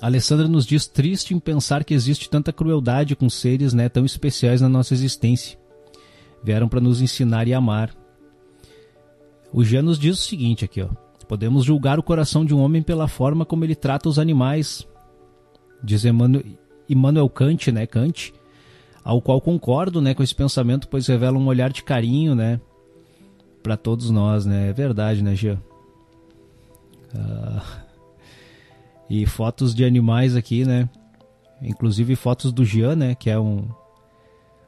A 0.00 0.06
Alessandra 0.06 0.46
nos 0.46 0.64
diz 0.64 0.86
triste 0.86 1.34
em 1.34 1.40
pensar 1.40 1.82
que 1.82 1.92
existe 1.92 2.30
tanta 2.30 2.52
crueldade 2.52 3.16
com 3.16 3.28
seres 3.28 3.72
né, 3.74 3.88
tão 3.88 4.04
especiais 4.04 4.60
na 4.60 4.68
nossa 4.68 4.94
existência. 4.94 5.58
Vieram 6.42 6.68
para 6.68 6.80
nos 6.80 7.00
ensinar 7.00 7.48
e 7.48 7.54
amar. 7.54 7.92
O 9.52 9.64
Jean 9.64 9.82
nos 9.82 9.98
diz 9.98 10.18
o 10.18 10.22
seguinte 10.22 10.64
aqui, 10.64 10.82
ó. 10.82 10.88
Podemos 11.26 11.64
julgar 11.64 11.98
o 11.98 12.02
coração 12.02 12.44
de 12.44 12.54
um 12.54 12.60
homem 12.60 12.80
pela 12.80 13.08
forma 13.08 13.44
como 13.44 13.64
ele 13.64 13.74
trata 13.74 14.08
os 14.08 14.18
animais. 14.18 14.86
Diz 15.82 16.04
Emmanuel, 16.04 16.44
Immanuel 16.88 17.28
Kant, 17.28 17.70
né, 17.70 17.86
Kant, 17.86 18.32
ao 19.04 19.20
qual 19.20 19.40
concordo, 19.40 20.00
né, 20.00 20.14
com 20.14 20.22
esse 20.22 20.34
pensamento, 20.34 20.88
pois 20.88 21.06
revela 21.06 21.36
um 21.36 21.46
olhar 21.46 21.70
de 21.70 21.82
carinho, 21.82 22.34
né, 22.34 22.60
para 23.62 23.76
todos 23.76 24.10
nós, 24.10 24.46
né? 24.46 24.70
É 24.70 24.72
verdade, 24.72 25.22
né, 25.22 25.34
Gia? 25.34 25.60
Ah, 27.14 27.87
e 29.08 29.26
fotos 29.26 29.74
de 29.74 29.84
animais 29.84 30.36
aqui, 30.36 30.64
né? 30.64 30.88
Inclusive 31.62 32.14
fotos 32.14 32.52
do 32.52 32.64
Jean, 32.64 32.94
né, 32.94 33.14
que 33.14 33.30
é 33.30 33.38
um 33.38 33.68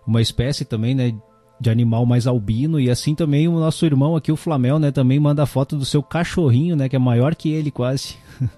uma 0.07 0.21
espécie 0.21 0.65
também, 0.65 0.95
né, 0.95 1.15
de 1.61 1.71
animal 1.71 2.07
mais 2.07 2.27
albino. 2.27 2.81
E 2.81 2.91
assim 2.91 3.15
também 3.15 3.47
o 3.47 3.61
nosso 3.61 3.85
irmão 3.85 4.17
aqui, 4.17 4.33
o 4.33 4.37
Flamel, 4.37 4.79
né? 4.79 4.91
Também 4.91 5.21
manda 5.21 5.47
foto 5.47 5.77
do 5.77 5.85
seu 5.85 6.03
cachorrinho, 6.03 6.75
né? 6.75 6.89
Que 6.89 6.97
é 6.97 6.99
maior 6.99 7.35
que 7.35 7.51
ele 7.51 7.71
quase. 7.71 8.17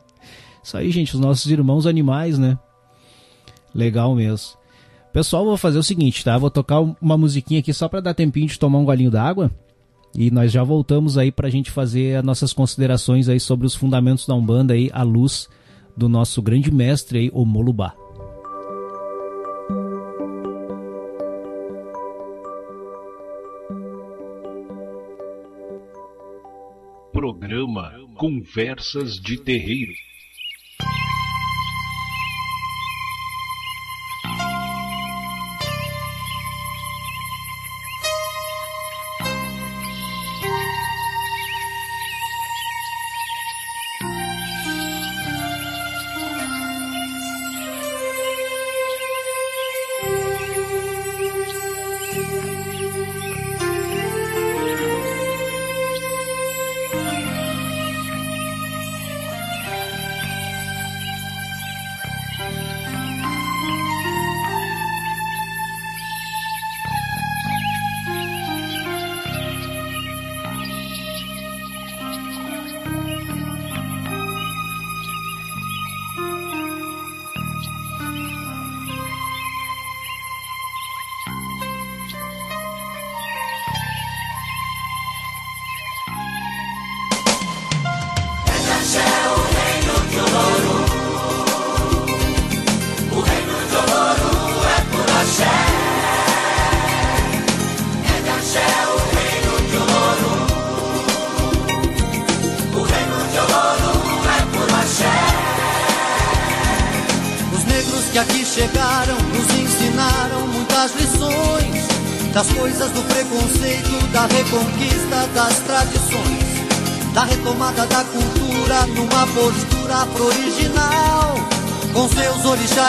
Isso 0.63 0.77
aí, 0.77 0.91
gente, 0.91 1.15
os 1.15 1.21
nossos 1.21 1.51
irmãos 1.51 1.87
animais, 1.87 2.39
né? 2.39 2.57
Legal 3.75 4.15
mesmo. 4.15 4.57
Pessoal, 5.13 5.45
vou 5.45 5.57
fazer 5.57 5.79
o 5.79 5.83
seguinte, 5.83 6.25
tá? 6.25 6.39
Vou 6.39 6.51
tocar 6.51 6.81
uma 6.81 7.19
musiquinha 7.19 7.61
aqui 7.61 7.73
só 7.73 7.89
para 7.89 8.01
dar 8.01 8.15
tempinho 8.15 8.47
de 8.47 8.59
tomar 8.59 8.79
um 8.79 8.85
golinho 8.85 9.11
d'água. 9.11 9.51
E 10.15 10.31
nós 10.31 10.53
já 10.53 10.63
voltamos 10.63 11.19
aí 11.19 11.33
pra 11.33 11.51
gente 11.51 11.71
fazer 11.71 12.17
as 12.17 12.25
nossas 12.25 12.53
considerações 12.53 13.29
aí 13.29 13.41
sobre 13.41 13.67
os 13.67 13.75
fundamentos 13.75 14.27
da 14.27 14.35
Umbanda 14.35 14.75
aí 14.75 14.91
à 14.93 15.03
luz 15.03 15.49
do 15.97 16.09
nosso 16.09 16.43
grande 16.43 16.71
mestre 16.73 17.19
aí, 17.19 17.31
o 17.33 17.45
Molubá. 17.45 17.95
Programa 27.13 27.93
Conversas 28.17 29.15
de 29.15 29.39
Terreiro. 29.39 29.93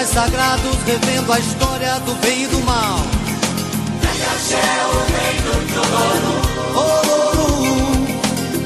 Sagrados 0.07 0.75
revendo 0.85 1.31
a 1.31 1.39
história 1.39 1.99
do 2.01 2.13
bem 2.15 2.43
e 2.43 2.47
do 2.47 2.59
mal. 2.61 2.99
Axé, 4.33 4.55
o 4.55 4.97
reino 5.13 5.53
de 5.67 5.77
Oloru. 5.79 6.35
Oloru. 6.75 7.63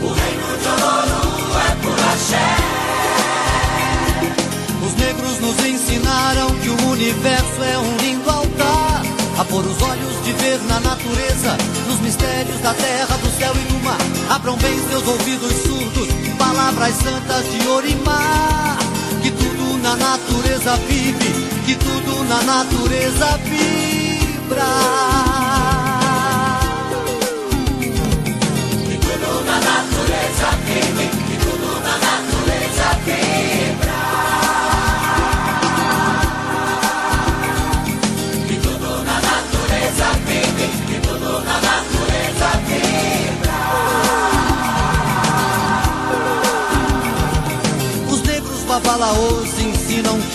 O 0.04 0.14
reino 0.14 0.50
de 0.62 0.68
Oloru 0.68 1.24
é 1.58 1.76
por 1.82 1.98
axé. 2.14 2.48
Os 4.86 4.94
negros 4.96 5.40
nos 5.40 5.66
ensinaram 5.66 6.50
que 6.60 6.70
o 6.70 6.90
universo 6.90 7.64
é 7.64 7.78
um 7.78 7.98
lindo 7.98 8.30
altar. 8.30 9.02
A 9.40 9.46
pôr 9.46 9.64
os 9.66 9.82
olhos 9.82 10.24
de 10.26 10.34
ver 10.34 10.60
na 10.68 10.80
natureza, 10.80 11.58
nos 11.88 12.00
mistérios 12.00 12.60
da 12.62 12.74
terra, 12.74 13.18
do 13.18 13.30
céu 13.38 13.54
e 13.56 13.72
do 13.72 13.84
mar 13.84 13.98
Abram 14.30 14.58
bem 14.58 14.80
seus 14.90 15.08
ouvidos 15.08 15.54
surdos, 15.54 16.08
palavras 16.38 16.96
santas 16.96 17.46
de 17.52 17.68
Orimar. 17.68 18.97
Na 19.88 19.96
natureza 19.96 20.76
vive, 20.86 21.32
que 21.66 21.74
tudo 21.76 22.22
na 22.26 22.42
natureza 22.44 23.40
vibra. 23.46 24.68
Que 28.86 28.98
tudo 28.98 29.46
na 29.46 29.58
natureza 29.72 30.50
vive, 30.66 31.07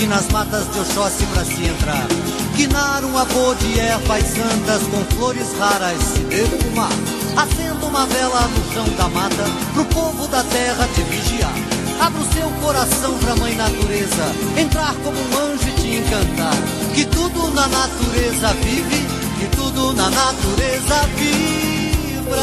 que 0.03 0.09
nas 0.09 0.26
matas 0.32 0.64
de 0.72 0.80
Oxóssi 0.80 1.24
pra 1.26 1.44
se 1.44 1.64
entrar. 1.64 2.09
Que 2.57 2.66
um 3.07 3.16
avô 3.16 3.55
de 3.55 3.78
ervas 3.78 4.24
santas 4.24 4.82
com 4.90 5.05
flores 5.16 5.46
raras 5.59 5.98
se 6.03 6.18
defumar 6.24 6.90
Acenda 7.36 7.86
uma 7.86 8.05
vela 8.07 8.48
no 8.48 8.74
chão 8.74 8.84
da 8.96 9.09
mata 9.09 9.44
Pro 9.72 9.84
povo 9.86 10.26
da 10.28 10.42
terra 10.44 10.88
te 10.94 11.03
vigiar. 11.03 11.53
Abra 12.00 12.20
o 12.20 12.32
seu 12.34 12.50
coração 12.61 13.16
pra 13.18 13.36
mãe 13.36 13.55
natureza 13.55 14.34
Entrar 14.57 14.94
como 15.05 15.18
um 15.18 15.53
anjo 15.53 15.68
e 15.68 15.72
te 15.80 15.96
encantar. 15.96 16.57
Que 16.94 17.05
tudo 17.07 17.55
na 17.55 17.68
natureza 17.68 18.55
vive 18.64 19.07
Que 19.38 19.46
tudo 19.57 19.92
na 19.92 20.11
natureza 20.11 21.07
vibra 21.16 22.42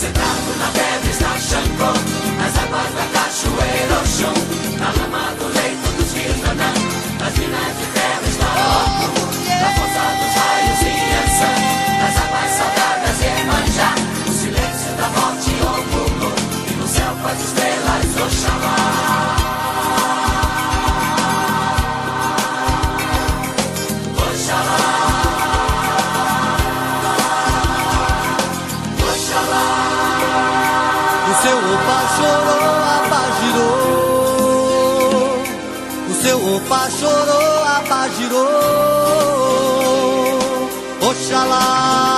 Sentado 0.00 0.56
na 0.58 0.66
pedra 0.68 1.10
está 1.10 1.38
Xangô, 1.38 1.92
nas 2.38 2.56
águas 2.56 2.90
da 2.94 3.04
cachoeira 3.12 4.00
Oxum, 4.00 4.32
na 4.32 4.49
Oxalá, 41.40 42.09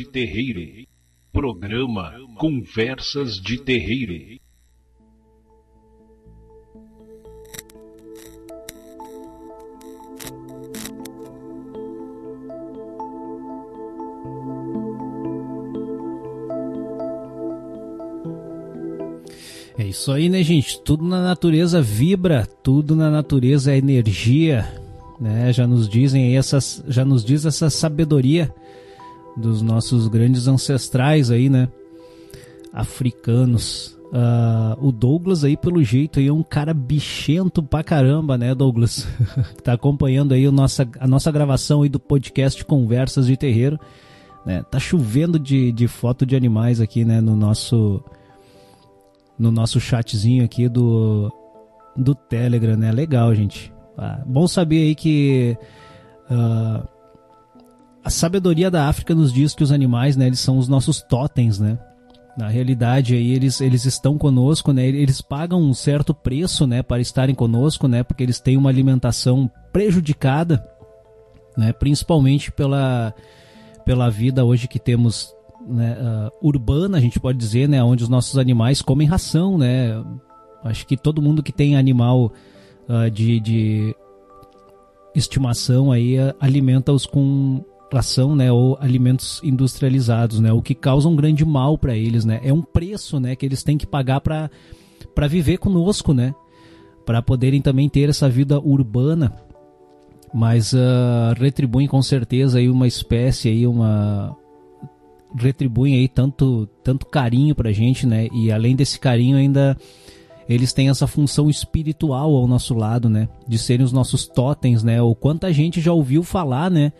de 0.00 0.06
Terreiro. 0.06 0.86
Programa 1.30 2.14
Conversas 2.38 3.34
de 3.34 3.62
Terreiro. 3.62 4.40
É 19.76 19.84
isso 19.84 20.10
aí, 20.12 20.30
né, 20.30 20.42
gente? 20.42 20.80
Tudo 20.80 21.04
na 21.04 21.22
natureza 21.22 21.82
vibra, 21.82 22.46
tudo 22.62 22.96
na 22.96 23.10
natureza 23.10 23.72
é 23.72 23.76
energia, 23.76 24.66
né? 25.20 25.52
Já 25.52 25.66
nos 25.66 25.86
dizem 25.86 26.36
essas, 26.38 26.82
já 26.88 27.04
nos 27.04 27.22
diz 27.22 27.44
essa 27.44 27.68
sabedoria 27.68 28.54
dos 29.36 29.62
nossos 29.62 30.08
grandes 30.08 30.48
ancestrais 30.48 31.30
aí, 31.30 31.48
né? 31.48 31.68
Africanos. 32.72 33.98
Ah, 34.12 34.76
o 34.80 34.90
Douglas 34.90 35.44
aí, 35.44 35.56
pelo 35.56 35.82
jeito, 35.84 36.18
aí 36.18 36.26
é 36.26 36.32
um 36.32 36.42
cara 36.42 36.74
bichento 36.74 37.62
pra 37.62 37.84
caramba, 37.84 38.36
né, 38.36 38.54
Douglas? 38.54 39.06
tá 39.62 39.72
acompanhando 39.74 40.34
aí 40.34 40.48
o 40.48 40.52
nossa, 40.52 40.88
a 40.98 41.06
nossa 41.06 41.30
gravação 41.30 41.82
aí 41.82 41.88
do 41.88 42.00
podcast 42.00 42.64
Conversas 42.64 43.26
de 43.26 43.36
Terreiro. 43.36 43.78
Né? 44.44 44.64
Tá 44.68 44.78
chovendo 44.78 45.38
de, 45.38 45.70
de 45.70 45.86
foto 45.86 46.26
de 46.26 46.34
animais 46.34 46.80
aqui, 46.80 47.04
né, 47.04 47.20
no 47.20 47.36
nosso 47.36 48.02
no 49.38 49.50
nosso 49.50 49.80
chatzinho 49.80 50.44
aqui 50.44 50.68
do, 50.68 51.32
do 51.96 52.14
Telegram, 52.14 52.76
né? 52.76 52.92
Legal, 52.92 53.34
gente. 53.34 53.72
Ah, 53.96 54.22
bom 54.26 54.46
saber 54.46 54.82
aí 54.82 54.94
que 54.94 55.56
ah, 56.28 56.86
a 58.04 58.10
sabedoria 58.10 58.70
da 58.70 58.88
África 58.88 59.14
nos 59.14 59.32
diz 59.32 59.54
que 59.54 59.62
os 59.62 59.72
animais, 59.72 60.16
né, 60.16 60.26
eles 60.26 60.40
são 60.40 60.58
os 60.58 60.68
nossos 60.68 61.02
totens, 61.02 61.58
né? 61.58 61.78
Na 62.36 62.48
realidade, 62.48 63.14
aí 63.14 63.32
eles, 63.32 63.60
eles 63.60 63.84
estão 63.84 64.16
conosco, 64.16 64.72
né? 64.72 64.86
Eles 64.86 65.20
pagam 65.20 65.60
um 65.60 65.74
certo 65.74 66.14
preço, 66.14 66.66
né, 66.66 66.82
para 66.82 67.00
estarem 67.00 67.34
conosco, 67.34 67.86
né? 67.86 68.02
Porque 68.02 68.22
eles 68.22 68.40
têm 68.40 68.56
uma 68.56 68.70
alimentação 68.70 69.50
prejudicada, 69.72 70.64
né? 71.56 71.72
Principalmente 71.72 72.50
pela 72.50 73.14
pela 73.84 74.08
vida 74.08 74.44
hoje 74.44 74.68
que 74.68 74.78
temos 74.78 75.34
né, 75.66 75.96
uh, 75.98 76.46
urbana, 76.46 76.98
a 76.98 77.00
gente 77.00 77.18
pode 77.18 77.38
dizer, 77.38 77.68
né, 77.68 77.82
onde 77.82 78.04
os 78.04 78.08
nossos 78.08 78.38
animais 78.38 78.80
comem 78.80 79.08
ração, 79.08 79.58
né? 79.58 80.00
Acho 80.62 80.86
que 80.86 80.96
todo 80.96 81.22
mundo 81.22 81.42
que 81.42 81.52
tem 81.52 81.76
animal 81.76 82.32
uh, 82.88 83.10
de, 83.10 83.40
de 83.40 83.96
estimação 85.14 85.90
aí 85.90 86.18
uh, 86.18 86.34
alimenta-os 86.40 87.04
com 87.04 87.64
ração, 87.92 88.36
né, 88.36 88.50
ou 88.52 88.76
alimentos 88.80 89.40
industrializados, 89.42 90.40
né, 90.40 90.52
o 90.52 90.62
que 90.62 90.74
causa 90.74 91.08
um 91.08 91.16
grande 91.16 91.44
mal 91.44 91.76
para 91.76 91.96
eles, 91.96 92.24
né? 92.24 92.40
É 92.42 92.52
um 92.52 92.62
preço, 92.62 93.18
né, 93.18 93.34
que 93.34 93.44
eles 93.44 93.62
têm 93.62 93.76
que 93.76 93.86
pagar 93.86 94.20
para 94.20 94.50
para 95.14 95.26
viver 95.26 95.58
conosco, 95.58 96.12
né? 96.12 96.34
Para 97.04 97.20
poderem 97.20 97.60
também 97.60 97.88
ter 97.88 98.08
essa 98.08 98.28
vida 98.28 98.60
urbana 98.60 99.32
mas 100.32 100.72
uh, 100.72 101.34
retribuem 101.36 101.88
com 101.88 102.00
certeza 102.00 102.58
aí 102.58 102.70
uma 102.70 102.86
espécie 102.86 103.48
aí 103.48 103.66
uma 103.66 104.36
retribuem 105.36 105.96
aí 105.96 106.08
tanto 106.08 106.68
tanto 106.82 107.06
carinho 107.06 107.54
pra 107.54 107.72
gente, 107.72 108.06
né? 108.06 108.28
E 108.32 108.50
além 108.50 108.74
desse 108.74 108.98
carinho 108.98 109.36
ainda 109.36 109.76
eles 110.48 110.72
têm 110.72 110.88
essa 110.88 111.06
função 111.06 111.48
espiritual 111.48 112.34
ao 112.34 112.46
nosso 112.46 112.74
lado, 112.74 113.08
né? 113.08 113.28
De 113.46 113.58
serem 113.58 113.84
os 113.84 113.92
nossos 113.92 114.26
totens, 114.26 114.82
né? 114.82 115.00
Ou 115.00 115.14
quanta 115.14 115.52
gente 115.52 115.80
já 115.80 115.92
ouviu 115.92 116.22
falar, 116.22 116.70
né? 116.70 116.92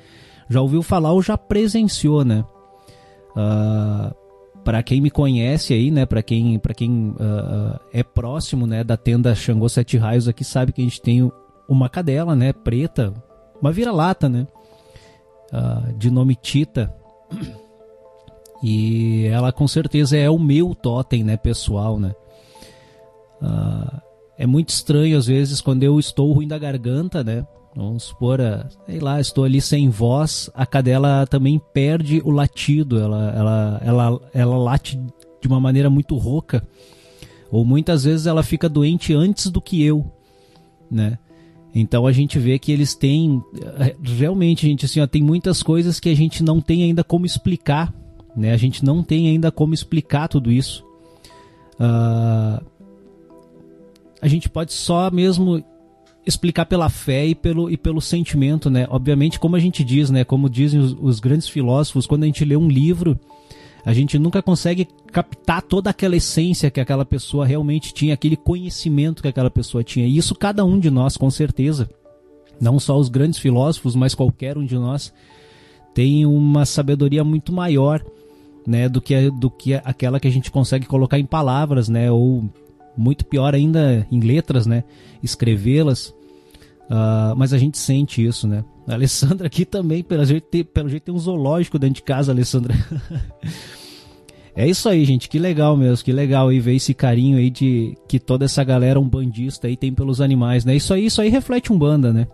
Já 0.50 0.60
ouviu 0.60 0.82
falar 0.82 1.12
ou 1.12 1.22
já 1.22 1.38
presenciou, 1.38 2.24
né? 2.24 2.44
Uh, 3.30 3.38
ah, 3.38 4.14
para 4.64 4.82
quem 4.82 5.00
me 5.00 5.08
conhece 5.08 5.72
aí, 5.72 5.92
né? 5.92 6.04
Para 6.04 6.24
quem, 6.24 6.58
pra 6.58 6.74
quem 6.74 7.10
uh, 7.10 7.78
é 7.92 8.02
próximo, 8.02 8.66
né? 8.66 8.82
Da 8.82 8.96
tenda 8.96 9.32
Xangô 9.32 9.68
Sete 9.68 9.96
Raios 9.96 10.26
aqui 10.26 10.42
sabe 10.42 10.72
que 10.72 10.80
a 10.80 10.84
gente 10.84 11.00
tem 11.00 11.30
uma 11.68 11.88
cadela, 11.88 12.34
né? 12.34 12.52
Preta, 12.52 13.14
uma 13.62 13.70
vira-lata, 13.70 14.28
né? 14.28 14.44
Uh, 15.52 15.92
de 15.96 16.10
nome 16.10 16.34
Tita. 16.34 16.92
E 18.62 19.24
ela 19.24 19.52
com 19.52 19.66
certeza 19.66 20.18
é 20.18 20.28
o 20.28 20.38
meu 20.38 20.74
totem, 20.74 21.24
né? 21.24 21.34
Pessoal, 21.38 21.98
né? 21.98 22.14
Uh, 23.40 24.00
é 24.36 24.46
muito 24.46 24.68
estranho 24.68 25.16
às 25.16 25.28
vezes 25.28 25.62
quando 25.62 25.82
eu 25.82 25.98
estou 25.98 26.30
ruim 26.30 26.46
da 26.46 26.58
garganta, 26.58 27.24
né? 27.24 27.46
Vamos 27.74 28.04
supor, 28.04 28.40
uh, 28.40 28.66
sei 28.86 28.98
lá, 28.98 29.20
estou 29.20 29.44
ali 29.44 29.60
sem 29.60 29.88
voz, 29.88 30.50
a 30.54 30.66
cadela 30.66 31.26
também 31.26 31.60
perde 31.72 32.20
o 32.24 32.30
latido, 32.30 32.98
ela, 32.98 33.30
ela, 33.30 33.80
ela, 33.84 34.20
ela 34.34 34.58
late 34.58 35.00
de 35.40 35.48
uma 35.48 35.60
maneira 35.60 35.88
muito 35.88 36.16
rouca. 36.16 36.66
Ou 37.50 37.64
muitas 37.64 38.04
vezes 38.04 38.26
ela 38.26 38.42
fica 38.42 38.68
doente 38.68 39.14
antes 39.14 39.50
do 39.50 39.60
que 39.60 39.82
eu, 39.82 40.04
né? 40.90 41.18
Então 41.74 42.06
a 42.06 42.12
gente 42.12 42.38
vê 42.38 42.58
que 42.58 42.72
eles 42.72 42.94
têm 42.94 43.42
eh, 43.78 43.94
realmente, 44.02 44.66
gente, 44.66 44.84
assim, 44.84 45.00
ó, 45.00 45.06
tem 45.06 45.22
muitas 45.22 45.62
coisas 45.62 46.00
que 46.00 46.08
a 46.08 46.14
gente 46.14 46.42
não 46.42 46.60
tem 46.60 46.82
ainda 46.82 47.04
como 47.04 47.24
explicar, 47.24 47.94
né? 48.36 48.52
A 48.52 48.56
gente 48.56 48.84
não 48.84 49.02
tem 49.02 49.28
ainda 49.28 49.52
como 49.52 49.74
explicar 49.74 50.28
tudo 50.28 50.50
isso. 50.50 50.84
Uh, 51.74 52.64
a 54.20 54.28
gente 54.28 54.48
pode 54.48 54.72
só 54.72 55.10
mesmo 55.10 55.64
explicar 56.26 56.66
pela 56.66 56.88
fé 56.88 57.26
e 57.26 57.34
pelo, 57.34 57.70
e 57.70 57.76
pelo 57.76 58.00
sentimento, 58.00 58.68
né? 58.68 58.86
Obviamente, 58.90 59.38
como 59.38 59.56
a 59.56 59.60
gente 59.60 59.82
diz, 59.82 60.10
né? 60.10 60.24
Como 60.24 60.48
dizem 60.48 60.80
os, 60.80 60.96
os 61.00 61.20
grandes 61.20 61.48
filósofos, 61.48 62.06
quando 62.06 62.24
a 62.24 62.26
gente 62.26 62.44
lê 62.44 62.56
um 62.56 62.68
livro, 62.68 63.18
a 63.84 63.92
gente 63.92 64.18
nunca 64.18 64.42
consegue 64.42 64.86
captar 65.10 65.62
toda 65.62 65.90
aquela 65.90 66.16
essência 66.16 66.70
que 66.70 66.80
aquela 66.80 67.04
pessoa 67.04 67.46
realmente 67.46 67.94
tinha, 67.94 68.14
aquele 68.14 68.36
conhecimento 68.36 69.22
que 69.22 69.28
aquela 69.28 69.50
pessoa 69.50 69.82
tinha. 69.82 70.06
E 70.06 70.16
isso 70.16 70.34
cada 70.34 70.64
um 70.64 70.78
de 70.78 70.90
nós, 70.90 71.16
com 71.16 71.30
certeza. 71.30 71.88
Não 72.60 72.78
só 72.78 72.98
os 72.98 73.08
grandes 73.08 73.38
filósofos, 73.38 73.94
mas 73.94 74.14
qualquer 74.14 74.58
um 74.58 74.66
de 74.66 74.76
nós 74.76 75.12
tem 75.94 76.26
uma 76.26 76.66
sabedoria 76.66 77.24
muito 77.24 77.52
maior, 77.52 78.04
né, 78.66 78.88
do 78.88 79.00
que 79.00 79.30
do 79.30 79.50
que 79.50 79.74
aquela 79.74 80.20
que 80.20 80.28
a 80.28 80.30
gente 80.30 80.50
consegue 80.50 80.86
colocar 80.86 81.18
em 81.18 81.24
palavras, 81.24 81.88
né, 81.88 82.10
ou 82.12 82.44
muito 83.00 83.24
pior 83.24 83.54
ainda 83.54 84.06
em 84.12 84.20
letras, 84.20 84.66
né? 84.66 84.84
Escrevê-las. 85.22 86.08
Uh, 86.90 87.34
mas 87.36 87.52
a 87.52 87.58
gente 87.58 87.78
sente 87.78 88.24
isso, 88.24 88.46
né? 88.46 88.64
A 88.86 88.94
Alessandra 88.94 89.46
aqui 89.46 89.64
também, 89.64 90.02
pelo 90.02 90.24
jeito, 90.24 90.44
tem, 90.44 90.64
pelo 90.64 90.88
jeito 90.88 91.04
tem 91.04 91.14
um 91.14 91.18
zoológico 91.18 91.78
dentro 91.78 91.96
de 91.96 92.02
casa, 92.02 92.32
Alessandra. 92.32 92.74
é 94.54 94.68
isso 94.68 94.88
aí, 94.88 95.04
gente. 95.04 95.28
Que 95.28 95.38
legal 95.38 95.76
mesmo, 95.76 96.04
que 96.04 96.12
legal 96.12 96.48
aí 96.48 96.60
ver 96.60 96.74
esse 96.74 96.92
carinho 96.92 97.38
aí 97.38 97.48
de 97.48 97.96
que 98.06 98.18
toda 98.18 98.44
essa 98.44 98.62
galera 98.62 99.00
um 99.00 99.08
bandista 99.08 99.66
aí 99.66 99.76
tem 99.76 99.94
pelos 99.94 100.20
animais, 100.20 100.64
né? 100.64 100.76
Isso 100.76 100.92
aí, 100.92 101.06
isso 101.06 101.22
aí 101.22 101.28
reflete 101.28 101.72
um 101.72 101.78
banda, 101.78 102.12
né? 102.12 102.26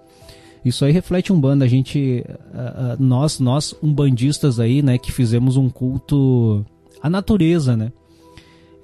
Isso 0.65 0.85
aí 0.85 0.91
reflete 0.91 1.33
um 1.33 1.41
banda. 1.41 1.65
A 1.65 1.69
gente, 1.69 2.25
uh, 2.27 2.95
uh, 2.95 2.97
nós, 2.99 3.39
nós 3.39 3.73
um 3.81 3.93
bandistas 3.93 4.59
aí, 4.59 4.83
né, 4.83 4.99
que 4.99 5.13
fizemos 5.13 5.57
um 5.57 5.69
culto 5.69 6.67
à 7.01 7.09
natureza, 7.09 7.77
né? 7.77 7.93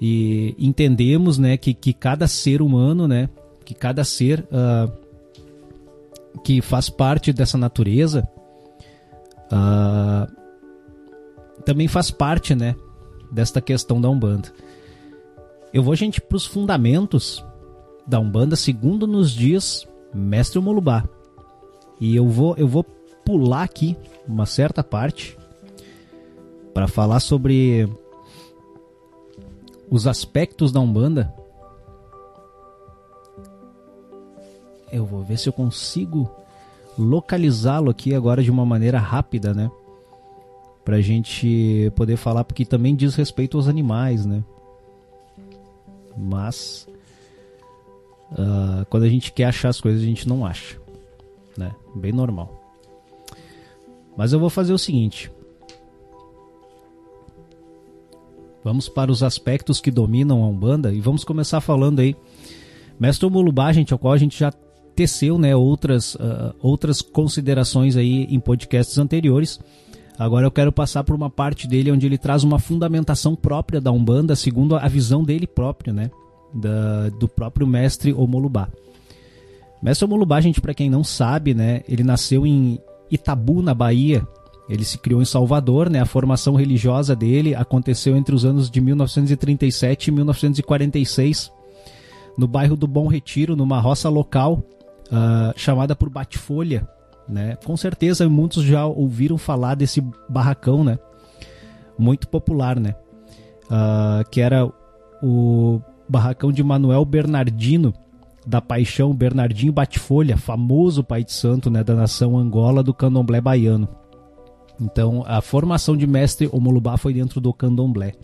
E 0.05 0.57
entendemos 0.59 1.38
né, 1.38 1.57
que, 1.57 1.72
que 1.72 1.92
cada 1.92 2.26
ser 2.26 2.61
humano, 2.61 3.07
né, 3.07 3.28
que 3.64 3.72
cada 3.72 4.03
ser 4.03 4.44
uh, 4.50 4.92
que 6.42 6.61
faz 6.61 6.90
parte 6.90 7.32
dessa 7.32 7.57
natureza 7.57 8.28
uh, 9.46 10.26
também 11.64 11.86
faz 11.86 12.11
parte 12.11 12.53
né, 12.53 12.74
desta 13.30 13.61
questão 13.61 14.00
da 14.00 14.11
Umbanda. 14.11 14.53
Eu 15.72 15.84
vou, 15.84 15.94
gente, 15.94 16.20
para 16.20 16.34
os 16.34 16.46
fundamentos 16.46 17.44
da 18.05 18.18
Umbanda, 18.18 18.57
segundo 18.57 19.07
nos 19.07 19.30
dias 19.30 19.86
Mestre 20.12 20.59
Molubá. 20.59 21.09
E 22.00 22.16
eu 22.16 22.26
vou, 22.26 22.57
eu 22.59 22.66
vou 22.66 22.82
pular 23.24 23.62
aqui 23.62 23.96
uma 24.26 24.46
certa 24.46 24.82
parte 24.82 25.38
para 26.74 26.88
falar 26.88 27.20
sobre 27.20 27.88
os 29.93 30.07
aspectos 30.07 30.72
da 30.72 30.80
Umbanda. 30.80 31.30
Eu 34.90 35.05
vou 35.05 35.22
ver 35.22 35.38
se 35.38 35.51
eu 35.51 35.53
consigo 35.53 36.30
localizá-lo 36.99 37.90
aqui 37.90 38.14
agora 38.14 38.43
de 38.43 38.51
uma 38.51 38.64
maneira 38.64 38.99
rápida, 38.99 39.53
né? 39.53 39.70
Pra 40.82 41.03
gente 41.03 41.93
poder 41.95 42.16
falar, 42.16 42.43
porque 42.43 42.64
também 42.64 42.97
diz 42.97 43.14
respeito 43.14 43.59
aos 43.59 43.68
animais, 43.68 44.24
né? 44.24 44.43
Mas 46.16 46.88
uh, 48.32 48.86
quando 48.88 49.03
a 49.03 49.09
gente 49.11 49.30
quer 49.30 49.45
achar 49.45 49.68
as 49.68 49.80
coisas, 49.80 50.03
a 50.03 50.07
gente 50.07 50.26
não 50.26 50.45
acha, 50.47 50.80
né? 51.55 51.74
Bem 51.95 52.12
normal. 52.12 52.51
Mas 54.16 54.32
eu 54.32 54.40
vou 54.40 54.49
fazer 54.49 54.72
o 54.72 54.78
seguinte: 54.78 55.30
Vamos 58.65 58.89
para 58.89 59.11
os 59.11 59.23
aspectos 59.23 59.81
que 59.81 59.91
dominam 59.91 60.43
a 60.43 60.49
Umbanda 60.49 60.93
e 60.93 61.01
vamos 61.01 61.25
começar 61.25 61.61
falando 61.61 62.01
aí. 62.01 62.15
Mestre 62.99 63.29
Mulubá, 63.29 63.73
gente, 63.73 63.93
ao 63.93 63.99
qual 63.99 64.13
a 64.13 64.19
gente 64.19 64.39
já 64.39 64.53
teceu 64.95 65.39
né, 65.39 65.57
outras, 65.57 66.15
uh, 66.15 66.55
outras 66.61 67.01
considerações 67.01 67.97
aí 67.97 68.25
em 68.25 68.39
podcasts 68.39 68.99
anteriores. 68.99 69.59
Agora 70.19 70.47
eu 70.47 70.51
quero 70.51 70.71
passar 70.71 71.03
por 71.03 71.17
uma 71.17 71.31
parte 71.31 71.67
dele 71.67 71.91
onde 71.91 72.07
ele 72.07 72.19
traz 72.19 72.45
uma 72.45 72.59
fundamentação 72.59 73.35
própria 73.35 73.81
da 73.81 73.91
Umbanda, 73.91 74.37
segundo 74.37 74.77
a 74.77 74.87
visão 74.87 75.25
dele 75.25 75.47
próprio, 75.47 75.93
né? 75.93 76.11
Da, 76.55 77.09
do 77.09 77.27
próprio 77.27 77.67
mestre 77.67 78.13
Omolubá. 78.13 78.69
Mestre 79.83 80.05
Omolubá, 80.05 80.41
gente, 80.41 80.61
para 80.61 80.75
quem 80.75 80.89
não 80.89 81.03
sabe, 81.03 81.55
né? 81.55 81.83
Ele 81.89 82.05
nasceu 82.05 82.47
em 82.47 82.79
Itabu, 83.11 83.63
na 83.63 83.75
Bahia, 83.75 84.27
ele 84.73 84.85
se 84.85 84.97
criou 84.97 85.20
em 85.20 85.27
Salvador, 85.27 85.91
né? 85.91 86.01
A 86.01 86.07
formação 86.07 86.55
religiosa 86.55 87.14
dele 87.14 87.55
aconteceu 87.55 88.16
entre 88.16 88.35
os 88.35 88.43
anos 88.43 88.70
de 88.70 88.81
1937 88.81 90.09
e 90.09 90.11
1946, 90.11 91.53
no 92.39 92.49
bairro 92.49 92.75
do 92.75 92.87
Bom 92.87 93.07
Retiro, 93.07 93.55
numa 93.55 93.79
roça 93.79 94.09
local 94.09 94.62
uh, 95.09 95.53
chamada 95.57 95.95
por 95.95 96.09
Bate-Folha, 96.09 96.89
né? 97.29 97.59
Com 97.66 97.77
certeza 97.77 98.27
muitos 98.31 98.64
já 98.64 98.87
ouviram 98.87 99.37
falar 99.37 99.75
desse 99.75 100.03
barracão, 100.27 100.83
né? 100.83 100.99
Muito 101.99 102.27
popular, 102.27 102.81
né? 102.81 102.95
Uh, 103.64 104.27
que 104.31 104.41
era 104.41 104.66
o 105.23 105.83
barracão 106.09 106.51
de 106.51 106.62
Manuel 106.62 107.05
Bernardino, 107.05 107.93
da 108.47 108.62
paixão 108.62 109.12
Bernardinho 109.12 109.70
Bate-Folha, 109.70 110.39
famoso 110.39 111.05
pai 111.05 111.23
de 111.23 111.33
santo 111.33 111.70
né, 111.70 111.85
da 111.85 111.95
nação 111.95 112.39
Angola 112.39 112.83
do 112.83 112.95
candomblé 112.95 113.39
baiano. 113.39 113.87
Então, 114.83 115.24
a 115.26 115.41
formação 115.41 115.97
de 115.97 116.07
mestre 116.07 116.49
Omolubá 116.53 116.97
foi 116.97 117.14
dentro 117.14 117.41
do 117.41 117.53
candomblé. 117.53 118.14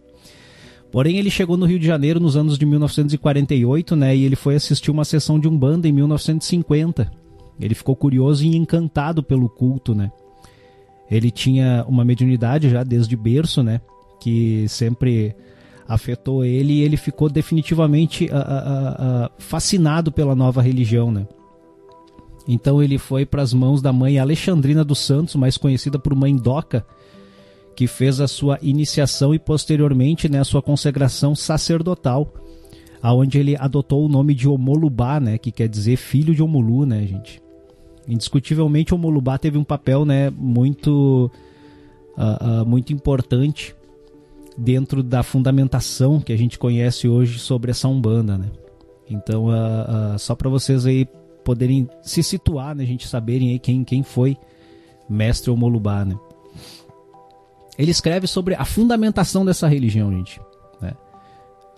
Porém, 0.91 1.19
ele 1.19 1.31
chegou 1.31 1.57
no 1.57 1.67
Rio 1.67 1.79
de 1.79 1.87
Janeiro 1.87 2.19
nos 2.19 2.37
anos 2.37 2.59
de 2.59 2.65
1948, 2.65 3.95
né? 3.95 4.17
E 4.17 4.25
ele 4.25 4.37
foi 4.37 4.55
assistir 4.55 4.91
uma 4.91 5.05
sessão 5.05 5.39
de 5.39 5.47
Umbanda 5.47 5.87
em 5.87 5.93
1950. 5.93 7.11
Ele 7.61 7.75
ficou 7.75 7.95
curioso 7.95 8.45
e 8.45 8.57
encantado 8.57 9.23
pelo 9.23 9.49
culto, 9.49 9.95
né? 9.95 10.11
Ele 11.11 11.31
tinha 11.31 11.85
uma 11.89 12.05
mediunidade 12.05 12.71
já 12.71 12.83
desde 12.83 13.17
berço, 13.17 13.63
né? 13.63 13.81
Que 14.21 14.67
sempre 14.69 15.35
afetou 15.87 16.45
ele 16.45 16.75
e 16.75 16.83
ele 16.83 16.97
ficou 16.97 17.29
definitivamente 17.31 18.27
uh, 18.27 18.29
uh, 18.29 19.27
uh, 19.27 19.31
fascinado 19.39 20.13
pela 20.13 20.35
nova 20.35 20.61
religião, 20.61 21.11
né? 21.11 21.27
Então 22.49 22.83
ele 22.83 22.97
foi 22.97 23.27
para 23.27 23.43
as 23.43 23.53
mãos 23.53 23.83
da 23.83 23.93
mãe 23.93 24.19
Alexandrina 24.19 24.83
dos 24.83 25.01
Santos, 25.01 25.37
mais 25.37 25.59
conhecida 25.59 25.99
por 25.99 26.15
Mãe 26.15 26.35
Doca, 26.35 26.85
que 27.77 27.87
fez 27.87 28.21
a 28.21 28.27
sua 28.27 28.59
iniciação 28.63 29.35
e 29.35 29.39
posteriormente 29.39 30.31
né, 30.31 30.41
a 30.41 30.45
sua 30.45 30.63
consagração 30.63 31.35
sacerdotal, 31.35 32.33
aonde 33.03 33.39
ele 33.39 33.55
adotou 33.55 34.05
o 34.05 34.09
nome 34.09 34.35
de 34.35 34.49
Omolubá, 34.49 35.21
né, 35.21 35.37
que 35.37 35.53
quer 35.53 35.69
dizer 35.69 35.97
filho 35.97 36.35
de 36.35 36.43
Omulu, 36.43 36.87
né, 36.87 37.07
gente. 37.07 37.41
Indiscutivelmente 38.09 38.95
Omolubá 38.95 39.37
teve 39.37 39.59
um 39.59 39.65
papel, 39.65 40.07
né, 40.07 40.31
muito 40.31 41.31
uh, 42.17 42.63
uh, 42.63 42.67
muito 42.67 42.95
importante 42.95 43.77
dentro 44.57 45.03
da 45.03 45.23
fundamentação 45.23 46.19
que 46.19 46.33
a 46.33 46.37
gente 46.37 46.59
conhece 46.59 47.07
hoje 47.07 47.39
sobre 47.39 47.71
essa 47.71 47.87
umbanda, 47.87 48.39
né. 48.39 48.51
Então, 49.09 49.47
uh, 49.47 50.19
só 50.19 50.35
para 50.35 50.49
vocês 50.49 50.87
aí 50.87 51.07
poderem 51.49 51.89
se 52.03 52.23
situar, 52.23 52.75
né, 52.75 52.83
a 52.83 52.87
gente 52.87 53.09
saberem 53.09 53.53
aí 53.53 53.59
quem, 53.59 53.83
quem 53.83 54.03
foi 54.03 54.37
mestre 55.09 55.51
Omolubá, 55.51 56.05
né? 56.05 56.15
Ele 57.79 57.91
escreve 57.91 58.27
sobre 58.27 58.55
a 58.55 58.67
fundamentação 58.67 59.47
dessa 59.47 59.67
religião, 59.67 60.13
gente. 60.13 60.39
Né? 60.79 60.93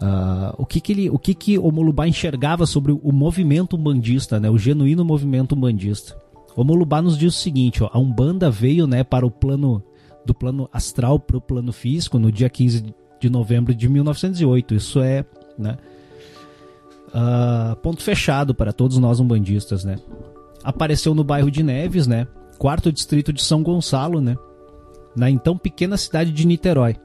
Uh, 0.03 0.55
o 0.59 0.67
que 0.67 0.81
que 0.81 0.91
ele, 0.91 1.09
o 1.09 1.21
que 1.21 1.35
que 1.35 1.57
Omolubá 1.57 2.09
enxergava 2.09 2.67
sobre 2.67 2.91
o 2.91 3.13
movimento 3.13 3.77
umbandista, 3.77 4.41
né? 4.41 4.51
O 4.51 4.59
genuíno 4.59 5.05
movimento 5.05 5.55
umbandista. 5.55 6.21
Omolubá 6.57 7.01
nos 7.01 7.17
diz 7.17 7.37
o 7.37 7.39
seguinte, 7.39 7.81
ó, 7.85 7.91
a 7.93 7.99
Umbanda 8.01 8.51
veio, 8.51 8.89
né, 8.89 9.05
para 9.05 9.25
o 9.25 9.31
plano 9.31 9.81
do 10.27 10.35
plano 10.35 10.69
astral 10.73 11.21
para 11.21 11.37
o 11.37 11.41
plano 11.41 11.73
físico 11.73 12.19
no 12.19 12.33
dia 12.33 12.51
15 12.51 12.93
de 13.21 13.31
novembro 13.31 13.73
de 13.73 13.89
1908. 13.89 14.75
Isso 14.75 15.01
é, 15.01 15.25
né, 15.57 15.79
uh, 17.15 17.77
ponto 17.77 18.03
fechado 18.03 18.55
para 18.55 18.73
todos 18.73 18.99
nós 18.99 19.21
umbandistas, 19.21 19.85
né? 19.85 19.97
Apareceu 20.63 21.15
no 21.15 21.25
bairro 21.25 21.51
de 21.51 21.63
Neves, 21.63 22.07
né? 22.07 22.27
Quarto 22.59 22.93
distrito 22.93 23.33
de 23.33 23.43
São 23.43 23.63
Gonçalo, 23.63 24.21
né? 24.21 24.37
Na 25.17 25.31
então 25.31 25.57
pequena 25.57 25.97
cidade 25.97 26.31
de 26.33 26.47
Niterói. 26.47 26.97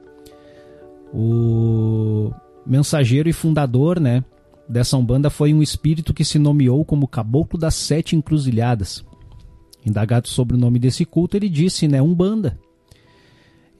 O 1.12 2.32
mensageiro 2.66 3.28
e 3.28 3.32
fundador, 3.32 4.00
né, 4.00 4.24
dessa 4.68 4.96
Umbanda 4.96 5.30
foi 5.30 5.54
um 5.54 5.62
espírito 5.62 6.12
que 6.12 6.24
se 6.24 6.38
nomeou 6.38 6.84
como 6.84 7.08
Caboclo 7.08 7.58
das 7.58 7.74
Sete 7.74 8.16
Encruzilhadas. 8.16 9.04
Indagado 9.84 10.28
sobre 10.28 10.56
o 10.56 10.58
nome 10.58 10.78
desse 10.78 11.04
culto, 11.04 11.36
ele 11.36 11.48
disse, 11.48 11.86
né, 11.86 12.02
Umbanda. 12.02 12.58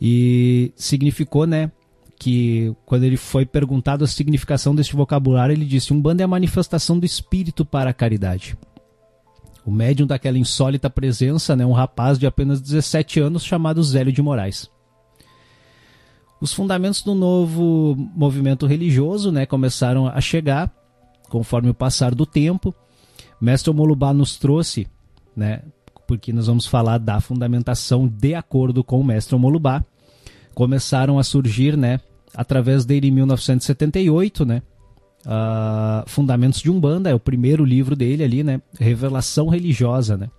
E 0.01 0.73
significou, 0.77 1.47
né, 1.47 1.73
que 2.19 2.75
quando 2.85 3.05
ele 3.05 3.17
foi 3.17 3.45
perguntado 3.45 4.05
a 4.05 4.09
significação 4.09 4.75
deste 4.75 4.97
vocabulário, 4.97 5.53
ele 5.53 5.65
disse: 5.65 5.93
Umbanda 5.93 6.23
é 6.23 6.25
a 6.25 6.29
manifestação 6.29 6.99
do 6.99 7.07
espírito 7.07 7.65
para 7.65 7.91
a 7.91 7.95
caridade. 7.95 8.57
O 9.65 9.71
médium 9.71 10.07
daquela 10.07 10.39
insólita 10.39 10.89
presença, 10.89 11.57
né, 11.57 11.67
um 11.67 11.73
rapaz 11.73 12.19
de 12.19 12.27
apenas 12.27 12.61
17 12.61 13.21
anos 13.21 13.45
chamado 13.45 13.83
Zélio 13.83 14.13
de 14.13 14.23
Moraes. 14.23 14.71
Os 16.41 16.53
fundamentos 16.53 17.03
do 17.03 17.15
novo 17.15 17.97
movimento 18.15 18.67
religioso 18.67 19.33
né, 19.33 19.47
começaram 19.47 20.07
a 20.07 20.21
chegar 20.21 20.73
conforme 21.29 21.71
o 21.71 21.75
passar 21.75 22.15
do 22.15 22.25
tempo. 22.25 22.75
Mestre 23.41 23.71
Omolubá 23.71 24.13
nos 24.13 24.37
trouxe 24.37 24.87
né, 25.35 25.63
porque 26.07 26.33
nós 26.33 26.47
vamos 26.47 26.67
falar 26.67 26.99
da 26.99 27.21
fundamentação 27.21 28.07
de 28.07 28.35
acordo 28.35 28.85
com 28.85 29.01
o 29.01 29.05
mestre 29.05 29.35
Omolubá. 29.35 29.85
Começaram 30.57 31.19
a 31.19 31.23
surgir, 31.23 31.77
né, 31.77 32.01
através 32.35 32.87
dele 32.87 33.09
em 33.09 33.11
1978, 33.11 34.47
né, 34.47 34.63
uh, 35.27 36.09
Fundamentos 36.09 36.63
de 36.63 36.71
Umbanda, 36.71 37.11
é 37.11 37.15
o 37.15 37.21
primeiro 37.21 37.63
livro 37.63 37.95
dele 37.95 38.25
ali, 38.25 38.43
né, 38.43 38.63
Revelação 38.81 39.49
Religiosa, 39.49 40.17
né, 40.17 40.31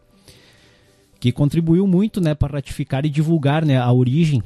que 1.20 1.32
contribuiu 1.32 1.86
muito, 1.86 2.20
né, 2.20 2.34
para 2.34 2.56
ratificar 2.56 3.06
e 3.06 3.12
divulgar, 3.12 3.64
né, 3.64 3.78
a 3.78 3.92
origem 3.94 4.42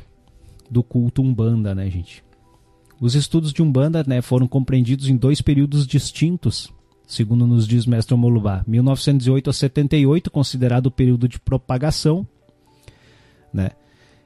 do 0.70 0.84
culto 0.84 1.22
Umbanda, 1.22 1.74
né, 1.74 1.90
gente. 1.90 2.22
Os 3.00 3.16
estudos 3.16 3.54
de 3.54 3.64
Umbanda, 3.64 4.04
né, 4.06 4.22
foram 4.22 4.50
compreendidos 4.50 5.08
em 5.08 5.16
dois 5.16 5.42
períodos 5.42 5.88
distintos, 5.88 6.70
segundo 7.08 7.48
nos 7.48 7.66
diz 7.66 7.86
Mestre 7.86 8.14
Molubá. 8.18 8.62
1908 8.68 9.50
a 9.50 9.54
78, 9.54 10.30
considerado 10.30 10.88
o 10.88 10.92
período 10.92 11.30
de 11.30 11.40
propagação, 11.40 12.28
né? 13.54 13.70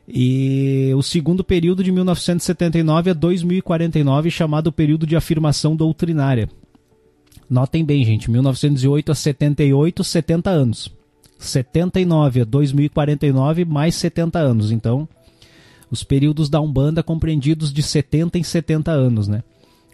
E 0.08 0.92
o 0.96 1.02
segundo 1.02 1.44
período 1.44 1.84
de 1.84 1.92
1979 1.92 3.10
a 3.10 3.14
2049, 3.14 4.30
chamado 4.30 4.72
período 4.72 5.08
de 5.08 5.16
afirmação 5.16 5.76
doutrinária. 5.76 6.48
Notem 7.50 7.84
bem, 7.84 8.04
gente, 8.04 8.30
1908 8.30 9.12
a 9.12 9.16
78, 9.16 10.04
70 10.04 10.50
anos. 10.50 10.94
79 11.38 12.42
a 12.42 12.44
2049, 12.44 13.66
mais 13.66 13.96
70 13.96 14.40
anos. 14.40 14.72
Então, 14.72 15.08
os 15.90 16.04
períodos 16.04 16.50
da 16.50 16.62
Umbanda 16.62 17.04
compreendidos 17.04 17.74
de 17.74 17.84
70 17.84 18.38
em 18.38 18.44
70 18.44 18.92
anos, 18.92 19.28
né? 19.28 19.44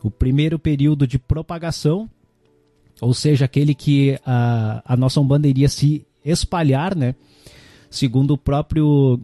O 0.04 0.10
primeiro 0.10 0.58
período 0.58 1.06
de 1.06 1.20
propagação, 1.20 2.10
ou 3.00 3.14
seja, 3.14 3.46
aquele 3.46 3.74
que 3.74 4.18
a, 4.26 4.82
a 4.86 4.98
nossa 4.98 5.20
Umbanda 5.20 5.48
iria 5.48 5.70
se 5.70 6.06
espalhar, 6.24 6.96
né? 6.96 7.16
Segundo 7.90 8.32
o 8.32 8.38
próprio 8.38 9.20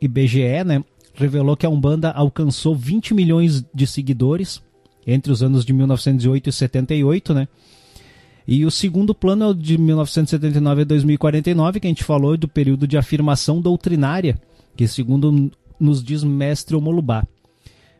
IBGE, 0.00 0.64
né, 0.64 0.84
revelou 1.14 1.56
que 1.56 1.66
a 1.66 1.70
Umbanda 1.70 2.10
alcançou 2.10 2.74
20 2.74 3.14
milhões 3.14 3.64
de 3.74 3.86
seguidores 3.86 4.62
entre 5.06 5.32
os 5.32 5.42
anos 5.42 5.64
de 5.64 5.72
1908 5.72 6.48
e 6.48 6.52
78, 6.52 7.34
né? 7.34 7.48
E 8.46 8.64
o 8.64 8.70
segundo 8.70 9.14
plano 9.14 9.44
é 9.44 9.48
o 9.48 9.54
de 9.54 9.76
1979 9.76 10.82
a 10.82 10.84
2049, 10.84 11.80
que 11.80 11.86
a 11.86 11.90
gente 11.90 12.04
falou 12.04 12.36
do 12.36 12.48
período 12.48 12.86
de 12.86 12.96
afirmação 12.96 13.60
doutrinária, 13.60 14.38
que 14.76 14.86
segundo 14.88 15.50
nos 15.78 16.02
diz 16.02 16.24
mestre 16.24 16.74
Omolubá. 16.74 17.26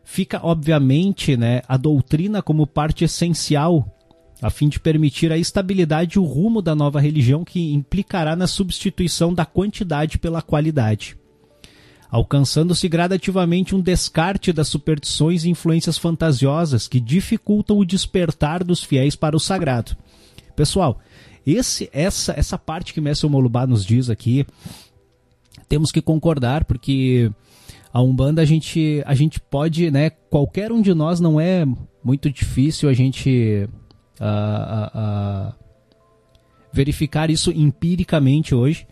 Fica, 0.03 0.39
obviamente, 0.43 1.37
né, 1.37 1.61
a 1.67 1.77
doutrina 1.77 2.41
como 2.41 2.65
parte 2.65 3.03
essencial 3.03 3.95
a 4.41 4.49
fim 4.49 4.69
de 4.69 4.79
permitir 4.79 5.31
a 5.31 5.37
estabilidade 5.37 6.17
e 6.17 6.19
o 6.19 6.23
rumo 6.23 6.61
da 6.61 6.73
nova 6.73 6.99
religião 6.99 7.43
que 7.43 7.73
implicará 7.73 8.35
na 8.35 8.47
substituição 8.47 9.33
da 9.33 9.45
quantidade 9.45 10.17
pela 10.17 10.41
qualidade, 10.41 11.17
alcançando-se 12.09 12.87
gradativamente 12.89 13.75
um 13.75 13.81
descarte 13.81 14.51
das 14.51 14.67
superstições 14.67 15.43
e 15.43 15.49
influências 15.49 15.97
fantasiosas 15.97 16.87
que 16.87 16.99
dificultam 16.99 17.77
o 17.77 17.85
despertar 17.85 18.63
dos 18.63 18.83
fiéis 18.83 19.15
para 19.15 19.35
o 19.35 19.39
sagrado. 19.39 19.95
Pessoal, 20.55 20.99
esse, 21.45 21.89
essa, 21.93 22.33
essa 22.37 22.57
parte 22.57 22.93
que 22.93 23.01
Mestre 23.01 23.29
Molubá 23.29 23.67
nos 23.67 23.85
diz 23.85 24.09
aqui, 24.09 24.45
temos 25.67 25.91
que 25.91 26.01
concordar, 26.01 26.65
porque 26.65 27.31
a 27.93 28.01
Umbanda 28.01 28.41
a 28.41 28.45
gente, 28.45 29.03
a 29.05 29.13
gente 29.13 29.39
pode, 29.39 29.91
né, 29.91 30.09
qualquer 30.09 30.71
um 30.71 30.81
de 30.81 30.93
nós 30.93 31.19
não 31.19 31.39
é 31.39 31.65
muito 32.03 32.31
difícil 32.31 32.89
a 32.89 32.93
gente 32.93 33.69
uh, 34.19 35.49
uh, 35.49 35.53
verificar 36.73 37.29
isso 37.29 37.51
empiricamente 37.51 38.55
hoje, 38.55 38.87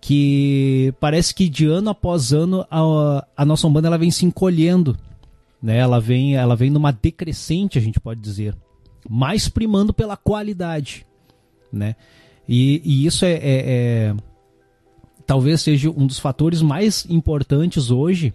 que 0.00 0.94
parece 0.98 1.34
que 1.34 1.48
de 1.48 1.66
ano 1.66 1.90
após 1.90 2.32
ano 2.32 2.66
a, 2.70 3.26
a 3.36 3.44
nossa 3.44 3.66
Umbanda 3.66 3.88
ela 3.88 3.98
vem 3.98 4.10
se 4.10 4.24
encolhendo, 4.24 4.96
né? 5.62 5.76
ela, 5.76 6.00
vem, 6.00 6.36
ela 6.36 6.56
vem 6.56 6.70
numa 6.70 6.90
decrescente, 6.90 7.78
a 7.78 7.82
gente 7.82 8.00
pode 8.00 8.20
dizer, 8.20 8.56
mais 9.08 9.48
primando 9.48 9.92
pela 9.92 10.16
qualidade. 10.16 11.06
Né? 11.72 11.94
E, 12.48 12.80
e 12.84 13.06
isso 13.06 13.24
é, 13.24 13.32
é, 13.32 13.40
é 13.42 14.14
talvez 15.26 15.60
seja 15.60 15.90
um 15.90 16.06
dos 16.06 16.18
fatores 16.18 16.62
mais 16.62 17.06
importantes 17.08 17.90
hoje, 17.90 18.32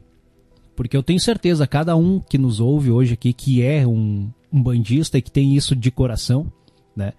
porque 0.76 0.96
eu 0.96 1.04
tenho 1.04 1.20
certeza, 1.20 1.68
cada 1.68 1.96
um 1.96 2.20
que 2.20 2.38
nos 2.38 2.60
ouve 2.60 2.92
hoje 2.92 3.14
aqui, 3.14 3.34
que 3.34 3.62
é 3.62 3.86
um, 3.88 4.30
um 4.52 4.62
bandista 4.62 5.18
e 5.18 5.22
que 5.22 5.32
tem 5.32 5.56
isso 5.56 5.76
de 5.76 5.90
coração, 5.90 6.52
né? 6.96 7.14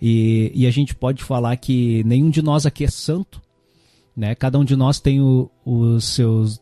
E, 0.00 0.52
e, 0.54 0.66
a 0.66 0.70
gente 0.70 0.94
pode 0.94 1.24
falar 1.24 1.56
que 1.56 2.04
nenhum 2.04 2.30
de 2.30 2.40
nós 2.40 2.64
aqui 2.64 2.84
é 2.84 2.88
santo, 2.88 3.42
né? 4.18 4.34
Cada 4.34 4.58
um 4.58 4.64
de 4.64 4.74
nós 4.74 4.98
tem 4.98 5.20
o, 5.20 5.48
os 5.64 6.04
seus 6.06 6.60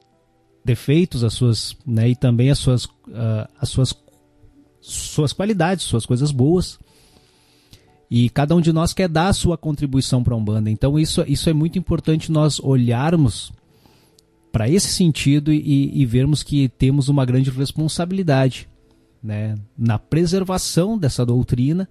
defeitos, 0.63 1.25
as 1.25 1.33
suas, 1.33 1.75
né? 1.87 2.11
E 2.11 2.15
também 2.15 2.51
as 2.51 2.59
suas, 2.59 2.85
uh, 2.85 3.49
as 3.59 3.71
suas, 3.71 3.95
suas 4.79 5.33
qualidades, 5.33 5.87
suas 5.87 6.05
coisas 6.05 6.31
boas. 6.31 6.79
E 8.11 8.29
cada 8.29 8.55
um 8.55 8.61
de 8.61 8.75
nós 8.75 8.93
quer 8.93 9.09
dar 9.09 9.29
a 9.29 9.33
sua 9.33 9.57
contribuição 9.57 10.23
para 10.23 10.35
a 10.35 10.37
Umbanda. 10.37 10.71
Então 10.71 10.99
isso, 10.99 11.25
isso 11.27 11.49
é 11.49 11.55
muito 11.55 11.79
importante 11.79 12.31
nós 12.31 12.61
olharmos 12.61 13.51
para 14.53 14.69
esse 14.69 14.89
sentido 14.89 15.51
e, 15.51 15.99
e 15.99 16.05
vermos 16.05 16.43
que 16.43 16.69
temos 16.69 17.09
uma 17.09 17.25
grande 17.25 17.51
responsabilidade 17.51 18.69
né, 19.23 19.55
na 19.77 19.99
preservação 19.99 20.99
dessa 20.99 21.25
doutrina, 21.25 21.89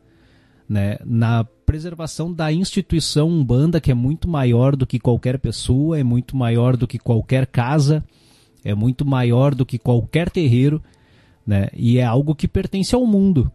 né, 0.69 0.99
na 1.03 1.43
preservação 1.75 2.31
da 2.31 2.53
instituição 2.53 3.27
Umbanda, 3.27 3.81
que 3.81 3.91
é 3.91 3.93
muito 3.93 4.29
maior 4.29 4.77
do 4.77 4.87
que 4.87 4.97
qualquer 4.97 5.37
pessoa, 5.37 5.99
é 5.99 6.03
muito 6.03 6.33
maior 6.33 6.77
do 6.77 6.87
que 6.87 6.97
qualquer 6.97 7.45
casa, 7.45 8.01
é 8.63 8.73
muito 8.73 9.05
maior 9.05 9.53
do 9.53 9.65
que 9.65 9.77
qualquer 9.77 10.29
terreiro, 10.29 10.81
né, 11.45 11.67
e 11.73 11.97
é 11.97 12.05
algo 12.05 12.33
que 12.33 12.47
pertence 12.47 12.95
ao 12.95 13.05
mundo. 13.05 13.51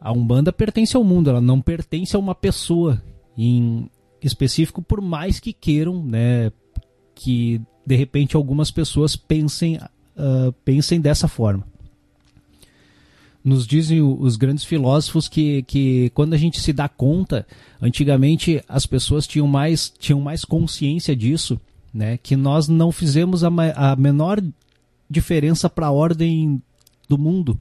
A 0.00 0.12
Umbanda 0.12 0.52
pertence 0.52 0.96
ao 0.96 1.02
mundo, 1.02 1.28
ela 1.28 1.40
não 1.40 1.60
pertence 1.60 2.14
a 2.14 2.20
uma 2.20 2.36
pessoa 2.36 3.02
em 3.36 3.90
específico, 4.22 4.80
por 4.80 5.00
mais 5.00 5.40
que 5.40 5.52
queiram, 5.52 6.04
né, 6.04 6.52
que 7.16 7.60
de 7.84 7.96
repente 7.96 8.36
algumas 8.36 8.70
pessoas 8.70 9.16
pensem, 9.16 9.76
uh, 9.76 10.52
pensem 10.64 11.00
dessa 11.00 11.26
forma 11.26 11.66
nos 13.44 13.66
dizem 13.66 14.00
os 14.00 14.36
grandes 14.36 14.64
filósofos 14.64 15.28
que, 15.28 15.62
que 15.64 16.10
quando 16.14 16.34
a 16.34 16.36
gente 16.36 16.60
se 16.60 16.72
dá 16.72 16.88
conta, 16.88 17.46
antigamente 17.80 18.62
as 18.68 18.86
pessoas 18.86 19.26
tinham 19.26 19.46
mais, 19.46 19.92
tinham 19.98 20.20
mais 20.20 20.44
consciência 20.44 21.16
disso, 21.16 21.60
né? 21.92 22.16
que 22.16 22.36
nós 22.36 22.68
não 22.68 22.92
fizemos 22.92 23.42
a, 23.42 23.48
a 23.74 23.96
menor 23.96 24.40
diferença 25.10 25.68
para 25.68 25.88
a 25.88 25.92
ordem 25.92 26.62
do 27.08 27.18
mundo. 27.18 27.58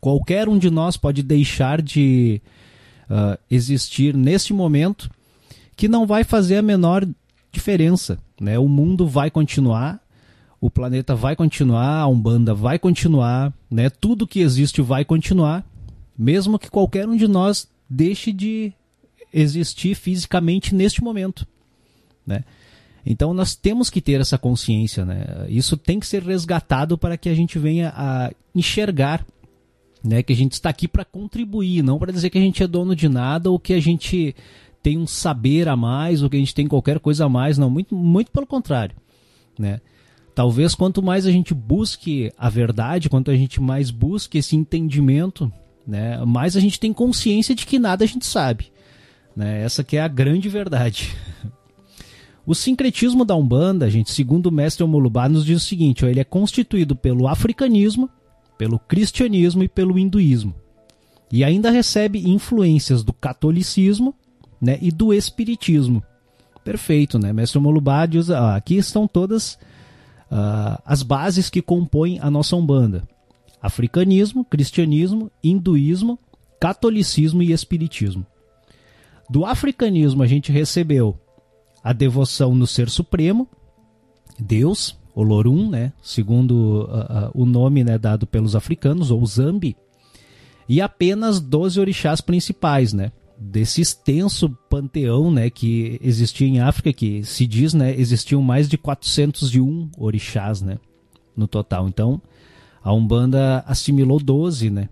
Qualquer 0.00 0.48
um 0.48 0.58
de 0.58 0.70
nós 0.70 0.96
pode 0.96 1.22
deixar 1.22 1.82
de 1.82 2.40
uh, 3.10 3.38
existir 3.50 4.14
neste 4.14 4.52
momento 4.52 5.10
que 5.76 5.88
não 5.88 6.06
vai 6.06 6.24
fazer 6.24 6.58
a 6.58 6.62
menor 6.62 7.06
diferença. 7.50 8.18
Né? 8.40 8.58
O 8.58 8.68
mundo 8.68 9.06
vai 9.06 9.30
continuar, 9.30 10.00
o 10.64 10.70
planeta 10.70 11.14
vai 11.14 11.36
continuar, 11.36 12.00
a 12.00 12.06
Umbanda 12.06 12.54
vai 12.54 12.78
continuar, 12.78 13.52
né? 13.70 13.90
tudo 13.90 14.26
que 14.26 14.40
existe 14.40 14.80
vai 14.80 15.04
continuar, 15.04 15.62
mesmo 16.16 16.58
que 16.58 16.70
qualquer 16.70 17.06
um 17.06 17.14
de 17.14 17.28
nós 17.28 17.68
deixe 17.86 18.32
de 18.32 18.72
existir 19.30 19.94
fisicamente 19.94 20.74
neste 20.74 21.04
momento. 21.04 21.46
Né? 22.26 22.44
Então 23.04 23.34
nós 23.34 23.54
temos 23.54 23.90
que 23.90 24.00
ter 24.00 24.18
essa 24.22 24.38
consciência, 24.38 25.04
né? 25.04 25.26
Isso 25.50 25.76
tem 25.76 26.00
que 26.00 26.06
ser 26.06 26.22
resgatado 26.22 26.96
para 26.96 27.18
que 27.18 27.28
a 27.28 27.34
gente 27.34 27.58
venha 27.58 27.92
a 27.94 28.32
enxergar, 28.54 29.22
né? 30.02 30.22
Que 30.22 30.32
a 30.32 30.36
gente 30.36 30.52
está 30.52 30.70
aqui 30.70 30.88
para 30.88 31.04
contribuir, 31.04 31.82
não 31.82 31.98
para 31.98 32.10
dizer 32.10 32.30
que 32.30 32.38
a 32.38 32.40
gente 32.40 32.62
é 32.62 32.66
dono 32.66 32.96
de 32.96 33.06
nada 33.06 33.50
ou 33.50 33.58
que 33.58 33.74
a 33.74 33.80
gente 33.80 34.34
tem 34.82 34.96
um 34.96 35.06
saber 35.06 35.68
a 35.68 35.76
mais 35.76 36.22
ou 36.22 36.30
que 36.30 36.36
a 36.36 36.40
gente 36.40 36.54
tem 36.54 36.66
qualquer 36.66 36.98
coisa 37.00 37.26
a 37.26 37.28
mais, 37.28 37.58
não. 37.58 37.68
Muito, 37.68 37.94
muito 37.94 38.30
pelo 38.30 38.46
contrário, 38.46 38.96
né? 39.58 39.82
Talvez 40.34 40.74
quanto 40.74 41.02
mais 41.02 41.26
a 41.26 41.30
gente 41.30 41.54
busque 41.54 42.32
a 42.36 42.50
verdade, 42.50 43.08
quanto 43.08 43.30
a 43.30 43.36
gente 43.36 43.60
mais 43.60 43.90
busque 43.90 44.38
esse 44.38 44.56
entendimento, 44.56 45.50
né? 45.86 46.18
Mais 46.24 46.56
a 46.56 46.60
gente 46.60 46.80
tem 46.80 46.92
consciência 46.92 47.54
de 47.54 47.64
que 47.64 47.78
nada 47.78 48.04
a 48.04 48.06
gente 48.06 48.26
sabe, 48.26 48.72
né? 49.36 49.62
Essa 49.62 49.84
que 49.84 49.96
é 49.96 50.02
a 50.02 50.08
grande 50.08 50.48
verdade. 50.48 51.14
O 52.46 52.54
sincretismo 52.54 53.24
da 53.24 53.34
Umbanda, 53.34 53.88
gente, 53.88 54.10
segundo 54.10 54.46
o 54.46 54.52
mestre 54.52 54.84
Omolubá, 54.84 55.28
nos 55.28 55.46
diz 55.46 55.62
o 55.62 55.66
seguinte: 55.66 56.04
ó, 56.04 56.08
ele 56.08 56.20
é 56.20 56.24
constituído 56.24 56.94
pelo 56.94 57.26
africanismo, 57.26 58.10
pelo 58.58 58.78
cristianismo 58.78 59.62
e 59.62 59.68
pelo 59.68 59.98
hinduísmo. 59.98 60.54
E 61.32 61.42
ainda 61.42 61.70
recebe 61.70 62.28
influências 62.28 63.02
do 63.02 63.12
catolicismo 63.12 64.14
né, 64.60 64.78
e 64.82 64.90
do 64.90 65.12
espiritismo. 65.14 66.02
Perfeito, 66.62 67.18
né? 67.18 67.32
Mestre 67.32 67.58
Omolubá 67.58 68.04
diz: 68.04 68.28
ó, 68.28 68.50
aqui 68.50 68.76
estão 68.76 69.08
todas 69.08 69.58
uh, 70.30 70.80
as 70.84 71.02
bases 71.02 71.50
que 71.50 71.62
compõem 71.62 72.18
a 72.20 72.30
nossa 72.30 72.56
Umbanda: 72.56 73.06
africanismo, 73.60 74.44
cristianismo, 74.44 75.30
hinduísmo, 75.42 76.18
catolicismo 76.60 77.42
e 77.42 77.52
espiritismo. 77.52 78.26
Do 79.28 79.44
africanismo 79.44 80.22
a 80.22 80.26
gente 80.26 80.52
recebeu 80.52 81.18
a 81.82 81.92
devoção 81.92 82.54
no 82.54 82.66
Ser 82.66 82.88
Supremo, 82.88 83.48
Deus, 84.38 84.96
Olorum, 85.14 85.70
né, 85.70 85.92
segundo 86.02 86.82
uh, 86.84 87.28
uh, 87.28 87.30
o 87.34 87.46
nome 87.46 87.84
né, 87.84 87.98
dado 87.98 88.26
pelos 88.26 88.56
africanos, 88.56 89.10
ou 89.10 89.24
Zambi, 89.24 89.76
e 90.68 90.80
apenas 90.80 91.40
12 91.40 91.78
orixás 91.78 92.20
principais, 92.20 92.92
né, 92.92 93.12
desse 93.44 93.80
extenso 93.80 94.48
panteão 94.70 95.30
né, 95.30 95.50
que 95.50 95.98
existia 96.02 96.46
em 96.46 96.60
África, 96.60 96.92
que 96.92 97.22
se 97.24 97.46
diz 97.46 97.74
né, 97.74 97.94
existiam 97.98 98.40
mais 98.40 98.68
de 98.68 98.78
401 98.78 99.90
orixás 99.98 100.62
né, 100.62 100.78
no 101.36 101.46
total. 101.46 101.86
Então, 101.86 102.20
a 102.82 102.92
Umbanda 102.92 103.62
assimilou 103.66 104.18
12, 104.18 104.70
né, 104.70 104.88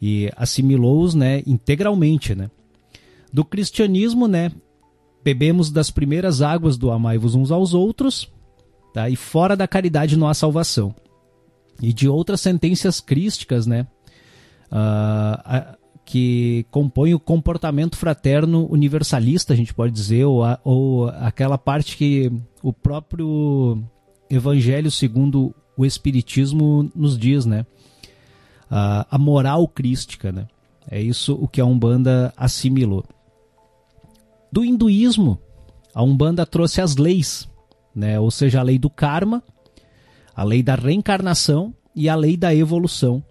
e 0.00 0.30
assimilou-os 0.36 1.14
né, 1.14 1.42
integralmente, 1.46 2.34
né. 2.34 2.50
Do 3.32 3.44
cristianismo, 3.44 4.28
né, 4.28 4.52
bebemos 5.24 5.70
das 5.70 5.90
primeiras 5.90 6.42
águas 6.42 6.76
do 6.76 6.92
amai-vos 6.92 7.34
uns 7.34 7.50
aos 7.50 7.74
outros, 7.74 8.30
tá? 8.92 9.10
e 9.10 9.16
fora 9.16 9.56
da 9.56 9.66
caridade 9.66 10.16
não 10.16 10.28
há 10.28 10.34
salvação. 10.34 10.94
E 11.82 11.92
de 11.92 12.08
outras 12.08 12.40
sentenças 12.40 13.00
crísticas, 13.00 13.66
né? 13.66 13.84
Uh, 14.70 15.76
que 16.04 16.66
compõem 16.70 17.14
o 17.14 17.20
comportamento 17.20 17.96
fraterno 17.96 18.66
universalista, 18.70 19.52
a 19.52 19.56
gente 19.56 19.72
pode 19.72 19.92
dizer, 19.92 20.24
ou, 20.24 20.44
a, 20.44 20.58
ou 20.62 21.08
aquela 21.08 21.56
parte 21.56 21.96
que 21.96 22.30
o 22.62 22.72
próprio 22.72 23.82
Evangelho 24.28 24.90
segundo 24.90 25.54
o 25.76 25.84
Espiritismo 25.84 26.90
nos 26.94 27.18
diz, 27.18 27.46
né? 27.46 27.66
Uh, 28.66 29.06
a 29.10 29.18
moral 29.18 29.66
crística, 29.66 30.30
né? 30.30 30.46
É 30.90 31.00
isso 31.00 31.34
o 31.34 31.48
que 31.48 31.60
a 31.60 31.64
Umbanda 31.64 32.32
assimilou 32.36 33.04
do 34.54 34.64
hinduísmo. 34.64 35.36
A 35.92 36.00
Umbanda 36.00 36.46
trouxe 36.46 36.80
as 36.80 36.94
leis, 36.96 37.48
né? 37.92 38.20
ou 38.20 38.30
seja, 38.30 38.60
a 38.60 38.62
lei 38.62 38.78
do 38.78 38.88
karma, 38.88 39.42
a 40.34 40.44
lei 40.44 40.62
da 40.62 40.76
reencarnação 40.76 41.74
e 41.94 42.08
a 42.08 42.14
lei 42.14 42.36
da 42.36 42.54
evolução, 42.54 43.22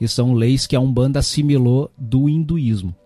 que 0.00 0.08
são 0.08 0.32
leis 0.32 0.66
que 0.66 0.74
a 0.74 0.80
Umbanda 0.80 1.18
assimilou 1.18 1.90
do 1.98 2.26
hinduísmo. 2.26 2.96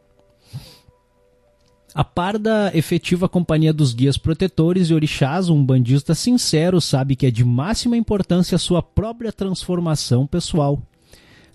A 1.92 2.04
par 2.04 2.38
da 2.38 2.70
efetiva 2.72 3.28
companhia 3.28 3.72
dos 3.72 3.92
guias 3.92 4.16
protetores 4.16 4.90
e 4.90 4.94
orixás, 4.94 5.48
um 5.48 5.64
bandista 5.64 6.14
sincero 6.14 6.80
sabe 6.80 7.16
que 7.16 7.26
é 7.26 7.32
de 7.32 7.44
máxima 7.44 7.96
importância 7.96 8.54
a 8.54 8.60
sua 8.60 8.80
própria 8.80 9.32
transformação 9.32 10.24
pessoal, 10.24 10.80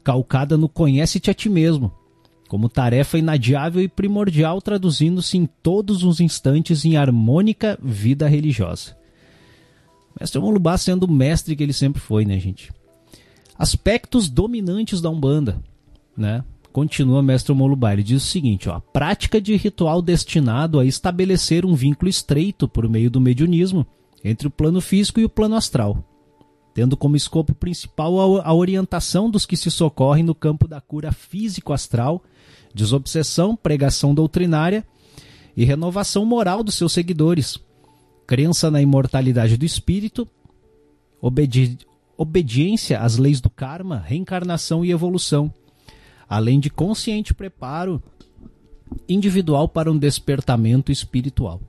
calcada 0.03 0.57
no 0.57 0.67
conhece-te 0.67 1.31
a 1.31 1.33
ti 1.33 1.47
mesmo, 1.47 1.89
como 2.49 2.67
tarefa 2.67 3.17
inadiável 3.17 3.81
e 3.81 3.87
primordial, 3.87 4.61
traduzindo-se 4.61 5.37
em 5.37 5.45
todos 5.45 6.03
os 6.03 6.19
instantes 6.19 6.83
em 6.83 6.97
harmônica 6.97 7.79
vida 7.81 8.27
religiosa. 8.27 8.93
Mestre 10.19 10.41
Molubá 10.41 10.77
sendo 10.77 11.03
o 11.03 11.11
mestre 11.11 11.55
que 11.55 11.63
ele 11.63 11.71
sempre 11.71 12.01
foi, 12.01 12.25
né, 12.25 12.37
gente? 12.37 12.73
Aspectos 13.60 14.30
dominantes 14.30 15.01
da 15.01 15.10
Umbanda, 15.10 15.62
né? 16.16 16.45
Continua 16.72 17.22
Mestre 17.22 17.53
Molubá, 17.53 17.91
ele 17.91 18.03
diz 18.03 18.24
o 18.24 18.26
seguinte, 18.26 18.70
ó, 18.70 18.76
a 18.76 18.80
prática 18.80 19.41
de 19.41 19.53
ritual 19.57 20.01
destinado 20.01 20.80
a 20.80 20.86
estabelecer 20.86 21.66
um 21.66 21.76
vínculo 21.76 22.07
estreito 22.07 22.70
por 22.70 22.88
meio 22.88 23.12
do 23.12 23.20
mediunismo 23.20 23.86
entre 24.24 24.47
o 24.47 24.51
plano 24.51 24.80
físico 24.80 25.20
e 25.20 25.26
o 25.26 25.30
plano 25.30 25.55
astral, 25.55 26.01
tendo 26.74 26.95
como 26.95 27.18
escopo 27.18 27.53
principal 27.53 28.39
a 28.39 28.53
orientação 28.53 29.30
dos 29.30 29.45
que 29.45 29.57
se 29.57 29.70
socorrem 29.70 30.24
no 30.24 30.34
campo 30.34 30.66
da 30.66 30.80
cura 30.80 31.12
físico-astral 31.12 32.24
desobsessão, 32.74 33.55
pregação 33.55 34.14
doutrinária 34.14 34.86
e 35.55 35.66
renovação 35.66 36.26
moral 36.26 36.64
dos 36.64 36.76
seus 36.76 36.93
seguidores, 36.93 37.60
crença 38.26 38.70
na 38.72 38.82
imortalidade 38.82 39.57
do 39.57 39.66
espírito, 39.66 40.28
obedi 41.22 41.78
obediência 42.20 42.99
às 42.99 43.17
leis 43.17 43.39
do 43.39 43.49
karma, 43.49 44.03
reencarnação 44.05 44.84
e 44.84 44.91
evolução, 44.91 45.49
além 46.28 46.59
de 46.59 46.70
consciente 46.70 47.34
preparo 47.34 48.03
individual 49.07 49.70
para 49.70 49.89
um 49.89 49.97
despertamento 49.97 50.91
espiritual. 50.91 51.61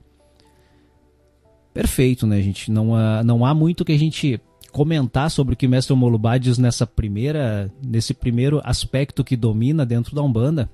Perfeito, 1.73 2.27
né, 2.27 2.41
gente? 2.41 2.69
Não 2.69 2.93
há, 2.93 3.23
não 3.23 3.45
há 3.45 3.53
muito 3.53 3.85
que 3.85 3.93
a 3.93 3.97
gente 3.97 4.41
comentar 4.73 5.31
sobre 5.31 5.53
o 5.53 5.57
que 5.57 5.69
Mestre 5.69 5.95
Molubá 5.95 6.37
diz 6.37 6.57
nessa 6.57 6.85
primeira, 6.85 7.71
nesse 7.81 8.13
primeiro 8.13 8.61
aspecto 8.65 9.23
que 9.23 9.37
domina 9.37 9.85
dentro 9.85 10.13
da 10.13 10.21
Umbanda, 10.21 10.69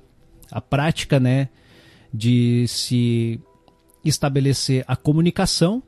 a 0.52 0.60
prática 0.60 1.20
né, 1.20 1.50
de 2.12 2.66
se 2.68 3.40
estabelecer 4.04 4.84
a 4.88 4.96
comunicação 4.96 5.84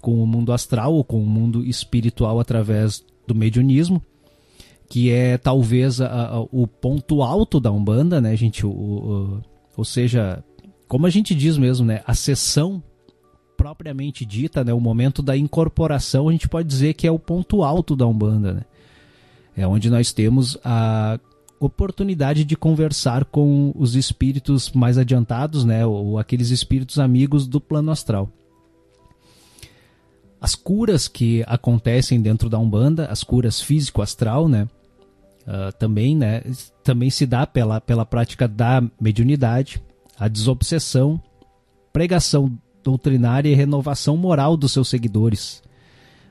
com 0.00 0.20
o 0.20 0.26
mundo 0.26 0.52
astral 0.52 0.94
ou 0.94 1.04
com 1.04 1.22
o 1.22 1.26
mundo 1.26 1.64
espiritual 1.64 2.40
através 2.40 3.04
do 3.32 3.38
mediunismo, 3.38 4.02
que 4.88 5.10
é 5.10 5.38
talvez 5.38 6.00
a, 6.00 6.06
a, 6.06 6.40
o 6.40 6.66
ponto 6.66 7.22
alto 7.22 7.60
da 7.60 7.70
Umbanda, 7.70 8.20
né, 8.20 8.36
gente? 8.36 8.66
O, 8.66 8.70
o, 8.70 9.40
ou 9.76 9.84
seja, 9.84 10.42
como 10.88 11.06
a 11.06 11.10
gente 11.10 11.34
diz 11.34 11.56
mesmo, 11.56 11.86
né, 11.86 12.02
a 12.04 12.14
sessão 12.14 12.82
propriamente 13.56 14.26
dita, 14.26 14.64
né, 14.64 14.74
o 14.74 14.80
momento 14.80 15.22
da 15.22 15.36
incorporação, 15.36 16.28
a 16.28 16.32
gente 16.32 16.48
pode 16.48 16.66
dizer 16.66 16.94
que 16.94 17.06
é 17.06 17.10
o 17.10 17.18
ponto 17.18 17.62
alto 17.62 17.94
da 17.94 18.06
Umbanda, 18.06 18.54
né? 18.54 18.62
É 19.56 19.66
onde 19.66 19.90
nós 19.90 20.12
temos 20.12 20.56
a 20.64 21.20
oportunidade 21.60 22.44
de 22.44 22.56
conversar 22.56 23.26
com 23.26 23.72
os 23.76 23.94
espíritos 23.94 24.72
mais 24.72 24.96
adiantados, 24.96 25.64
né, 25.64 25.84
ou 25.84 26.18
aqueles 26.18 26.50
espíritos 26.50 26.98
amigos 26.98 27.46
do 27.46 27.60
plano 27.60 27.92
astral. 27.92 28.32
As 30.40 30.54
curas 30.54 31.06
que 31.06 31.44
acontecem 31.46 32.20
dentro 32.20 32.48
da 32.48 32.58
Umbanda, 32.58 33.06
as 33.06 33.22
curas 33.22 33.60
físico-astral, 33.60 34.48
né, 34.48 34.66
uh, 35.42 35.72
também, 35.78 36.16
né, 36.16 36.42
também 36.82 37.10
se 37.10 37.26
dá 37.26 37.46
pela, 37.46 37.80
pela 37.80 38.06
prática 38.06 38.48
da 38.48 38.82
mediunidade, 38.98 39.82
a 40.18 40.28
desobsessão, 40.28 41.20
pregação 41.92 42.58
doutrinária 42.82 43.50
e 43.50 43.54
renovação 43.54 44.16
moral 44.16 44.56
dos 44.56 44.72
seus 44.72 44.88
seguidores, 44.88 45.62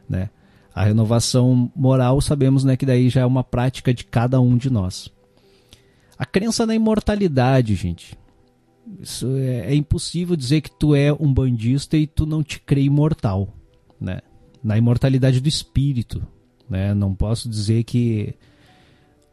né. 0.08 0.30
A 0.74 0.84
renovação 0.86 1.70
moral, 1.76 2.22
sabemos 2.22 2.64
né, 2.64 2.78
que 2.78 2.86
daí 2.86 3.10
já 3.10 3.22
é 3.22 3.26
uma 3.26 3.44
prática 3.44 3.94
de 3.94 4.06
cada 4.06 4.40
um 4.40 4.56
de 4.56 4.70
nós. 4.70 5.12
A 6.18 6.26
crença 6.26 6.66
na 6.66 6.74
imortalidade, 6.74 7.76
gente. 7.76 8.18
Isso 9.00 9.28
é, 9.36 9.72
é, 9.72 9.76
impossível 9.76 10.36
dizer 10.36 10.62
que 10.62 10.72
tu 10.72 10.96
é 10.96 11.14
um 11.14 11.34
bandista 11.34 11.98
e 11.98 12.08
tu 12.08 12.26
não 12.26 12.42
te 12.42 12.60
crê 12.60 12.82
imortal, 12.82 13.54
né? 14.00 14.20
Na 14.64 14.78
imortalidade 14.78 15.40
do 15.40 15.48
espírito, 15.48 16.26
né? 16.70 16.94
Não 16.94 17.14
posso 17.14 17.50
dizer 17.50 17.84
que 17.84 18.34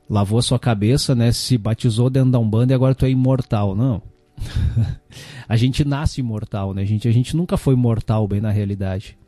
lavou 0.08 0.38
a 0.38 0.42
sua 0.42 0.58
cabeça, 0.58 1.14
né? 1.14 1.32
Se 1.32 1.58
batizou 1.58 2.08
dentro 2.08 2.30
da 2.30 2.38
Umbanda 2.38 2.72
e 2.72 2.76
agora 2.76 2.94
tu 2.94 3.04
é 3.04 3.10
imortal. 3.10 3.74
Não. 3.74 4.02
a 5.48 5.56
gente 5.56 5.84
nasce 5.84 6.20
imortal, 6.20 6.74
né? 6.74 6.82
A 6.82 6.86
gente, 6.86 7.08
a 7.08 7.12
gente 7.12 7.36
nunca 7.36 7.56
foi 7.56 7.74
mortal 7.74 8.26
bem 8.26 8.40
na 8.40 8.50
realidade, 8.50 9.18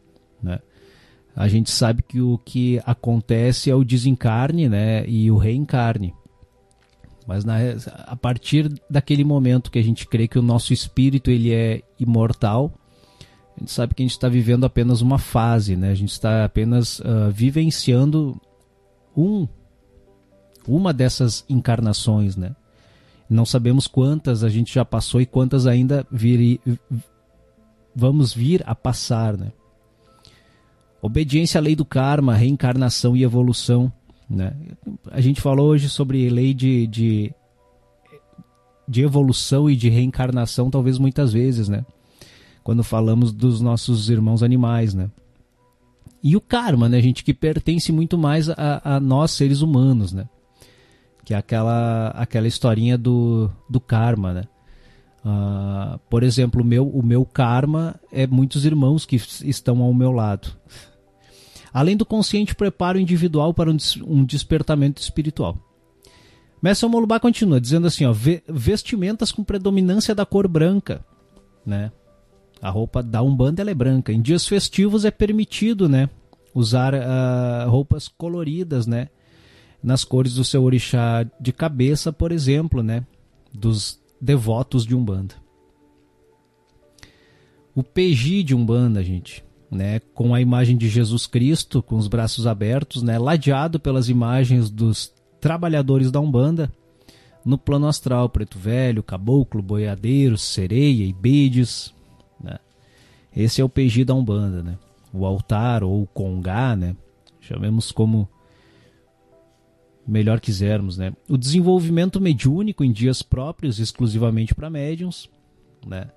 né? 0.43 0.59
A 1.35 1.47
gente 1.47 1.71
sabe 1.71 2.03
que 2.03 2.21
o 2.21 2.37
que 2.37 2.81
acontece 2.85 3.71
é 3.71 3.75
o 3.75 3.85
desencarne, 3.85 4.69
né? 4.69 5.09
E 5.09 5.31
o 5.31 5.37
reencarne. 5.37 6.13
Mas 7.29 7.45
na, 7.45 7.59
a 8.07 8.17
partir 8.17 8.73
daquele 8.91 9.23
momento 9.23 9.71
que 9.71 9.79
a 9.79 9.83
gente 9.83 10.07
crê 10.07 10.27
que 10.27 10.39
o 10.39 10.43
nosso 10.43 10.73
espírito 10.73 11.31
ele 11.31 11.53
é 11.53 11.83
imortal, 12.01 12.73
a 13.59 13.61
gente 13.61 13.73
sabe 13.73 13.93
que 13.93 14.03
a 14.03 14.07
gente 14.07 14.13
está 14.13 14.29
vivendo 14.29 14.65
apenas 14.65 15.01
uma 15.01 15.19
fase, 15.19 15.77
né? 15.77 15.91
A 15.91 15.95
gente 15.95 16.13
está 16.13 16.45
apenas 16.45 17.01
uh, 17.01 17.29
vivenciando 17.33 18.41
um, 19.17 19.49
uma 20.67 20.93
dessas 20.93 21.45
encarnações, 21.49 22.37
né? 22.37 22.55
Não 23.29 23.45
sabemos 23.45 23.89
quantas 23.89 24.45
a 24.45 24.49
gente 24.49 24.73
já 24.73 24.85
passou 24.85 25.21
e 25.21 25.27
quantas 25.27 25.67
ainda 25.67 26.07
vir, 26.11 26.61
vamos 27.95 28.33
vir 28.33 28.63
a 28.65 28.77
passar, 28.77 29.37
né? 29.37 29.51
Obediência 31.03 31.59
à 31.59 31.63
lei 31.63 31.75
do 31.75 31.85
karma, 31.85 32.35
reencarnação 32.35 33.17
e 33.17 33.25
evolução. 33.25 33.93
Né? 34.31 34.55
A 35.11 35.21
gente 35.21 35.41
falou 35.41 35.69
hoje 35.69 35.89
sobre 35.89 36.29
lei 36.29 36.55
de, 36.55 36.87
de, 36.87 37.35
de 38.87 39.03
evolução 39.03 39.69
e 39.69 39.75
de 39.77 39.89
reencarnação, 39.89 40.71
talvez 40.71 40.97
muitas 40.97 41.33
vezes, 41.33 41.69
né? 41.69 41.85
Quando 42.69 42.85
falamos 42.85 43.33
dos 43.33 43.63
nossos 43.63 44.11
irmãos 44.11 44.43
animais, 44.43 44.93
né? 44.93 45.09
E 46.23 46.37
o 46.37 46.41
karma, 46.43 46.87
né, 46.87 47.01
gente, 47.01 47.25
que 47.25 47.33
pertence 47.33 47.91
muito 47.91 48.19
mais 48.19 48.51
a, 48.51 48.83
a 48.85 49.01
nós 49.01 49.31
seres 49.31 49.63
humanos, 49.63 50.13
né? 50.13 50.29
Que 51.25 51.33
é 51.33 51.39
aquela, 51.39 52.09
aquela 52.09 52.47
historinha 52.47 52.99
do, 52.99 53.51
do 53.71 53.81
karma, 53.81 54.35
né? 54.35 54.43
Uh, 55.25 55.99
por 56.11 56.23
exemplo, 56.23 56.61
o 56.61 56.65
meu, 56.65 56.87
o 56.87 57.03
meu 57.03 57.25
karma 57.25 57.99
é 58.13 58.27
muitos 58.27 58.67
irmãos 58.67 59.07
que 59.07 59.17
estão 59.17 59.83
ao 59.83 59.95
meu 59.95 60.13
lado. 60.13 60.55
Além 61.73 61.97
do 61.97 62.05
consciente 62.05 62.55
preparo 62.55 62.99
individual 62.99 63.55
para 63.55 63.71
um, 63.71 63.79
um 64.07 64.23
despertamento 64.27 65.01
espiritual. 65.01 65.57
Mestre 66.61 66.87
Molubá 66.87 67.19
continua 67.19 67.63
dizendo 67.63 67.87
assim, 67.87 68.05
ó, 68.05 68.13
vestimentas 68.47 69.33
com 69.33 69.43
predominância 69.43 70.15
da 70.15 70.27
cor 70.27 70.47
branca, 70.47 71.03
né? 71.65 71.91
A 72.61 72.71
roupa 72.71 73.03
da 73.03 73.23
Umbanda 73.23 73.63
é 73.63 73.75
branca. 73.75 74.13
Em 74.13 74.21
dias 74.21 74.47
festivos 74.47 75.05
é 75.05 75.11
permitido, 75.11 75.89
né, 75.89 76.09
usar 76.55 76.95
uh, 76.95 77.71
roupas 77.71 78.09
coloridas, 78.09 78.87
né, 78.87 79.09
nas 79.83 80.05
cores 80.05 80.35
do 80.35 80.45
seu 80.45 80.63
orixá 80.65 81.25
de 81.41 81.53
cabeça, 81.53 82.13
por 82.13 82.33
exemplo, 82.33 82.83
né, 82.83 83.05
dos 83.53 84.01
devotos 84.21 84.85
de 84.85 84.95
Umbanda. 84.95 85.35
O 87.75 87.83
PG 87.83 88.43
de 88.43 88.55
Umbanda, 88.57 89.05
gente, 89.05 89.45
né, 89.71 90.01
com 90.13 90.35
a 90.35 90.41
imagem 90.41 90.77
de 90.77 90.89
Jesus 90.89 91.27
Cristo 91.27 91.83
com 91.83 91.97
os 91.97 92.09
braços 92.09 92.47
abertos, 92.47 93.03
né, 93.03 93.19
ladeado 93.19 93.79
pelas 93.79 94.09
imagens 94.09 94.69
dos 94.69 95.13
trabalhadores 95.41 96.11
da 96.11 96.19
Umbanda 96.19 96.73
no 97.45 97.57
plano 97.57 97.87
astral, 97.87 98.29
preto 98.29 98.59
velho, 98.59 99.03
caboclo, 99.03 99.63
boiadeiro, 99.63 100.37
sereia, 100.37 101.05
ibedes, 101.05 101.95
né. 101.95 101.98
Esse 103.35 103.61
é 103.61 103.65
o 103.65 103.69
PG 103.69 104.05
da 104.05 104.15
Umbanda, 104.15 104.63
né? 104.63 104.79
O 105.13 105.25
altar 105.25 105.83
ou 105.85 106.03
o 106.03 106.07
congá, 106.07 106.75
né? 106.75 106.97
Chamemos 107.41 107.93
como 107.93 108.29
melhor 110.07 110.41
quisermos, 110.41 110.97
né? 110.97 111.13
O 111.29 111.37
desenvolvimento 111.37 112.21
mediúnico 112.21 112.83
em 112.83 112.91
dias 112.91 113.23
próprios 113.23 113.79
exclusivamente 113.79 114.55
para 114.55 114.71
médiums, 114.71 115.29
né? 115.87 116.09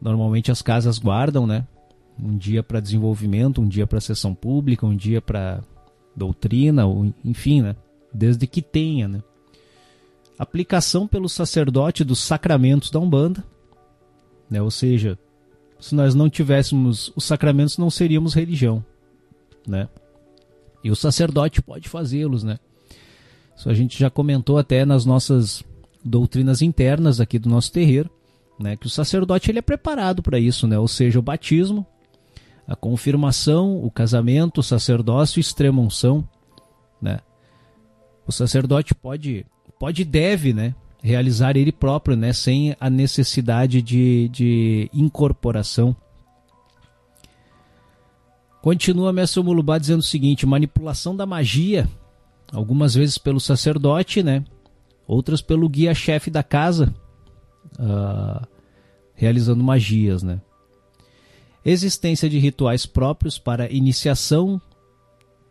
normalmente 0.00 0.50
as 0.52 0.60
casas 0.60 0.98
guardam, 0.98 1.46
né? 1.46 1.66
Um 2.22 2.36
dia 2.36 2.62
para 2.62 2.80
desenvolvimento, 2.80 3.62
um 3.62 3.66
dia 3.66 3.86
para 3.86 4.00
sessão 4.00 4.34
pública, 4.34 4.86
um 4.86 4.94
dia 4.94 5.22
para 5.22 5.62
doutrina, 6.14 6.84
ou, 6.84 7.12
enfim, 7.24 7.62
né? 7.62 7.74
Desde 8.12 8.46
que 8.46 8.60
tenha, 8.60 9.08
né? 9.08 9.22
Aplicação 10.38 11.06
pelo 11.06 11.28
sacerdote 11.28 12.04
dos 12.04 12.18
sacramentos 12.18 12.90
da 12.90 12.98
Umbanda, 13.00 13.42
né? 14.50 14.60
Ou 14.60 14.70
seja, 14.70 15.18
se 15.82 15.96
nós 15.96 16.14
não 16.14 16.30
tivéssemos 16.30 17.12
os 17.16 17.24
sacramentos, 17.24 17.76
não 17.76 17.90
seríamos 17.90 18.34
religião, 18.34 18.84
né? 19.66 19.88
E 20.84 20.92
o 20.92 20.94
sacerdote 20.94 21.60
pode 21.60 21.88
fazê-los, 21.88 22.44
né? 22.44 22.60
Isso 23.56 23.68
a 23.68 23.74
gente 23.74 23.98
já 23.98 24.08
comentou 24.08 24.58
até 24.58 24.84
nas 24.84 25.04
nossas 25.04 25.64
doutrinas 26.04 26.62
internas 26.62 27.20
aqui 27.20 27.36
do 27.36 27.48
nosso 27.48 27.72
terreiro, 27.72 28.08
né? 28.60 28.76
Que 28.76 28.86
o 28.86 28.90
sacerdote 28.90 29.50
ele 29.50 29.58
é 29.58 29.62
preparado 29.62 30.22
para 30.22 30.38
isso, 30.38 30.68
né? 30.68 30.78
Ou 30.78 30.86
seja, 30.86 31.18
o 31.18 31.22
batismo, 31.22 31.84
a 32.64 32.76
confirmação, 32.76 33.84
o 33.84 33.90
casamento, 33.90 34.58
o 34.58 34.62
sacerdócio 34.62 35.40
extrema 35.40 35.82
unção, 35.82 36.26
né? 37.00 37.18
O 38.24 38.30
sacerdote 38.30 38.94
pode, 38.94 39.44
pode 39.80 40.04
deve, 40.04 40.52
né? 40.52 40.76
Realizar 41.02 41.56
ele 41.56 41.72
próprio, 41.72 42.16
né? 42.16 42.32
Sem 42.32 42.76
a 42.78 42.88
necessidade 42.88 43.82
de, 43.82 44.28
de 44.28 44.90
incorporação 44.94 45.96
Continua 48.62 49.12
Mestre 49.12 49.42
Mulubá 49.42 49.76
dizendo 49.76 49.98
o 49.98 50.04
seguinte: 50.04 50.46
manipulação 50.46 51.16
da 51.16 51.26
magia, 51.26 51.90
algumas 52.52 52.94
vezes 52.94 53.18
pelo 53.18 53.40
sacerdote, 53.40 54.22
né? 54.22 54.44
Outras 55.04 55.42
pelo 55.42 55.68
guia-chefe 55.68 56.30
da 56.30 56.44
casa, 56.44 56.94
uh, 57.76 58.46
realizando 59.14 59.64
magias, 59.64 60.22
né? 60.22 60.40
Existência 61.64 62.30
de 62.30 62.38
rituais 62.38 62.86
próprios 62.86 63.36
para 63.36 63.70
iniciação 63.70 64.62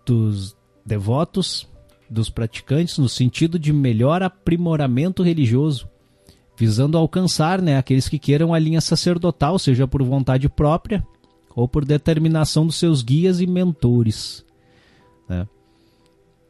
dos 0.06 0.56
devotos, 0.86 1.68
dos 2.12 2.30
praticantes, 2.30 2.98
no 2.98 3.08
sentido 3.08 3.58
de 3.58 3.72
melhor 3.72 4.22
aprimoramento 4.22 5.24
religioso, 5.24 5.88
visando 6.58 6.98
alcançar 6.98 7.62
né, 7.62 7.78
aqueles 7.78 8.10
que 8.10 8.20
queiram 8.20 8.54
a 8.54 8.60
linha 8.60 8.82
sacerdotal, 8.82 9.58
seja 9.58 9.88
por 9.88 10.04
vontade 10.04 10.50
própria 10.50 11.06
ou 11.56 11.70
por 11.70 11.86
determinação 11.86 12.66
dos 12.66 12.76
seus 12.76 13.02
guias 13.02 13.40
e 13.40 13.48
mentores. 13.48 14.46
Né? 15.28 15.48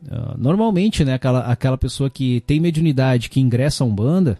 Uh, 0.04 0.36
normalmente, 0.36 1.06
né, 1.06 1.14
aquela, 1.14 1.42
aquela 1.42 1.78
pessoa 1.78 2.10
que 2.10 2.42
tem 2.42 2.60
mediunidade, 2.60 3.30
que 3.30 3.40
ingressa 3.40 3.84
a 3.84 3.88
Umbanda, 3.88 4.40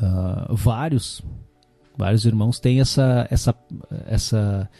uh, 0.00 0.54
vários, 0.54 1.20
vários 1.98 2.24
irmãos 2.24 2.60
têm 2.60 2.80
essa, 2.80 3.26
essa, 3.32 3.54
essa, 4.06 4.70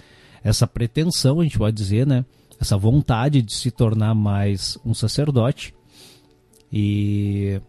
essa 0.44 0.66
pretensão, 0.66 1.40
a 1.40 1.42
gente 1.42 1.58
pode 1.58 1.74
dizer, 1.74 2.06
né, 2.06 2.24
essa 2.60 2.76
vontade 2.76 3.42
de 3.42 3.52
se 3.52 3.70
tornar 3.70 4.14
mais 4.14 4.78
um 4.84 4.94
sacerdote. 4.94 5.74
E, 6.72 7.60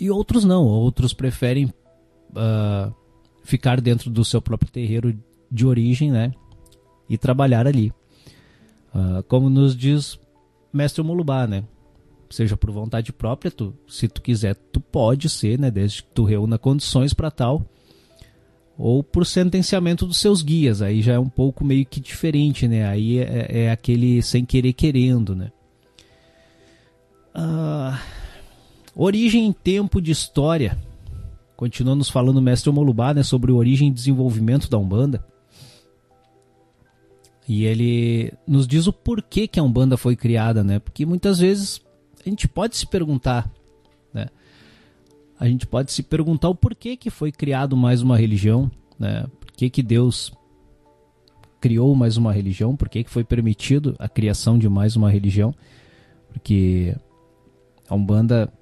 e 0.00 0.10
outros 0.10 0.44
não, 0.44 0.64
outros 0.64 1.12
preferem 1.12 1.66
uh, 1.66 2.94
ficar 3.42 3.80
dentro 3.80 4.10
do 4.10 4.24
seu 4.24 4.40
próprio 4.40 4.70
terreiro 4.70 5.16
de 5.50 5.66
origem, 5.66 6.10
né? 6.10 6.32
E 7.08 7.16
trabalhar 7.16 7.66
ali. 7.66 7.92
Uh, 8.94 9.22
como 9.28 9.50
nos 9.50 9.76
diz 9.76 10.18
Mestre 10.72 11.02
Mulubá, 11.02 11.46
né? 11.46 11.64
Seja 12.28 12.56
por 12.56 12.70
vontade 12.70 13.12
própria, 13.12 13.50
tu, 13.50 13.72
se 13.86 14.08
tu 14.08 14.20
quiser, 14.20 14.54
tu 14.54 14.80
pode 14.80 15.28
ser, 15.28 15.58
né? 15.58 15.70
Desde 15.70 16.02
que 16.02 16.10
tu 16.10 16.24
reúna 16.24 16.58
condições 16.58 17.14
para 17.14 17.30
tal. 17.30 17.64
Ou 18.78 19.02
por 19.02 19.24
sentenciamento 19.24 20.06
dos 20.06 20.18
seus 20.18 20.42
guias, 20.42 20.82
aí 20.82 21.00
já 21.00 21.14
é 21.14 21.18
um 21.18 21.28
pouco 21.28 21.64
meio 21.64 21.86
que 21.86 21.98
diferente, 21.98 22.68
né? 22.68 22.86
Aí 22.86 23.18
é, 23.18 23.64
é 23.64 23.70
aquele 23.70 24.20
sem 24.20 24.44
querer 24.44 24.74
querendo, 24.74 25.34
né? 25.34 25.50
Uh, 27.34 27.98
origem 28.94 29.46
em 29.46 29.52
tempo 29.52 30.00
de 30.00 30.10
história. 30.10 30.78
Continuamos 31.56 32.10
falando 32.10 32.36
o 32.36 32.42
mestre 32.42 32.70
Molubá, 32.70 33.14
né, 33.14 33.22
sobre 33.22 33.50
a 33.50 33.54
origem 33.54 33.88
e 33.88 33.92
desenvolvimento 33.92 34.68
da 34.68 34.76
Umbanda. 34.76 35.24
E 37.48 37.64
ele 37.64 38.32
nos 38.46 38.66
diz 38.66 38.86
o 38.86 38.92
porquê 38.92 39.46
que 39.46 39.58
a 39.58 39.62
Umbanda 39.62 39.96
foi 39.96 40.16
criada, 40.16 40.64
né? 40.64 40.78
Porque 40.80 41.06
muitas 41.06 41.38
vezes 41.38 41.80
a 42.24 42.28
gente 42.28 42.48
pode 42.48 42.76
se 42.76 42.86
perguntar? 42.86 43.50
A 45.38 45.46
gente 45.46 45.66
pode 45.66 45.92
se 45.92 46.02
perguntar 46.02 46.48
o 46.48 46.54
porquê 46.54 46.96
que 46.96 47.10
foi 47.10 47.30
criado 47.30 47.76
mais 47.76 48.02
uma 48.02 48.16
religião, 48.16 48.70
né? 48.98 49.26
Por 49.40 49.52
que, 49.52 49.68
que 49.68 49.82
Deus 49.82 50.32
criou 51.60 51.94
mais 51.94 52.16
uma 52.16 52.32
religião? 52.32 52.76
Por 52.76 52.88
que, 52.88 53.04
que 53.04 53.10
foi 53.10 53.24
permitido 53.24 53.94
a 53.98 54.08
criação 54.08 54.58
de 54.58 54.68
mais 54.68 54.96
uma 54.96 55.10
religião? 55.10 55.54
Porque 56.32 56.94
a 57.88 57.94
Umbanda 57.94 58.52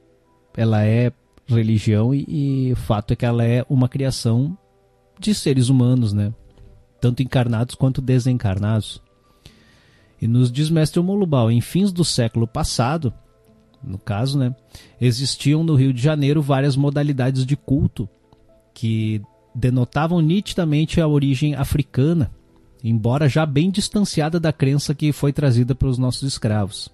ela 0.57 0.85
é 0.85 1.13
religião 1.47 2.15
e, 2.15 2.25
e 2.29 2.73
o 2.73 2.77
fato 2.77 3.13
é 3.13 3.17
que 3.17 3.27
ela 3.27 3.45
é 3.45 3.65
uma 3.69 3.89
criação 3.89 4.57
de 5.19 5.35
seres 5.35 5.69
humanos, 5.69 6.13
né? 6.13 6.33
tanto 7.05 7.23
encarnados 7.23 7.75
quanto 7.75 8.01
desencarnados. 8.01 9.03
E 10.23 10.27
nos 10.27 10.51
diz 10.51 10.71
Mestre 10.71 11.03
Molubal, 11.03 11.51
em 11.51 11.61
fins 11.61 11.93
do 11.93 12.03
século 12.03 12.47
passado, 12.47 13.13
no 13.87 13.99
caso, 13.99 14.39
né, 14.39 14.55
existiam 15.01 15.63
no 15.63 15.75
Rio 15.75 15.93
de 15.93 16.01
Janeiro 16.01 16.41
várias 16.41 16.77
modalidades 16.77 17.45
de 17.45 17.57
culto 17.57 18.09
que 18.73 19.21
denotavam 19.55 20.21
nitidamente 20.21 21.01
a 21.01 21.07
origem 21.07 21.55
africana, 21.55 22.31
embora 22.83 23.29
já 23.29 23.47
bem 23.47 23.71
distanciada 23.71 24.41
da 24.41 24.53
crença 24.53 24.95
que 24.95 25.13
foi 25.13 25.33
trazida 25.33 25.75
pelos 25.75 25.97
nossos 25.97 26.23
escravos. 26.23 26.91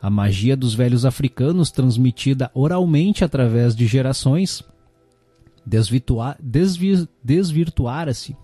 A 0.00 0.10
magia 0.10 0.56
dos 0.56 0.74
velhos 0.74 1.04
africanos, 1.04 1.70
transmitida 1.70 2.50
oralmente 2.52 3.24
através 3.24 3.76
de 3.76 3.86
gerações, 3.86 4.64
desvi 5.64 6.02
desvirtuara-se, 7.22 8.36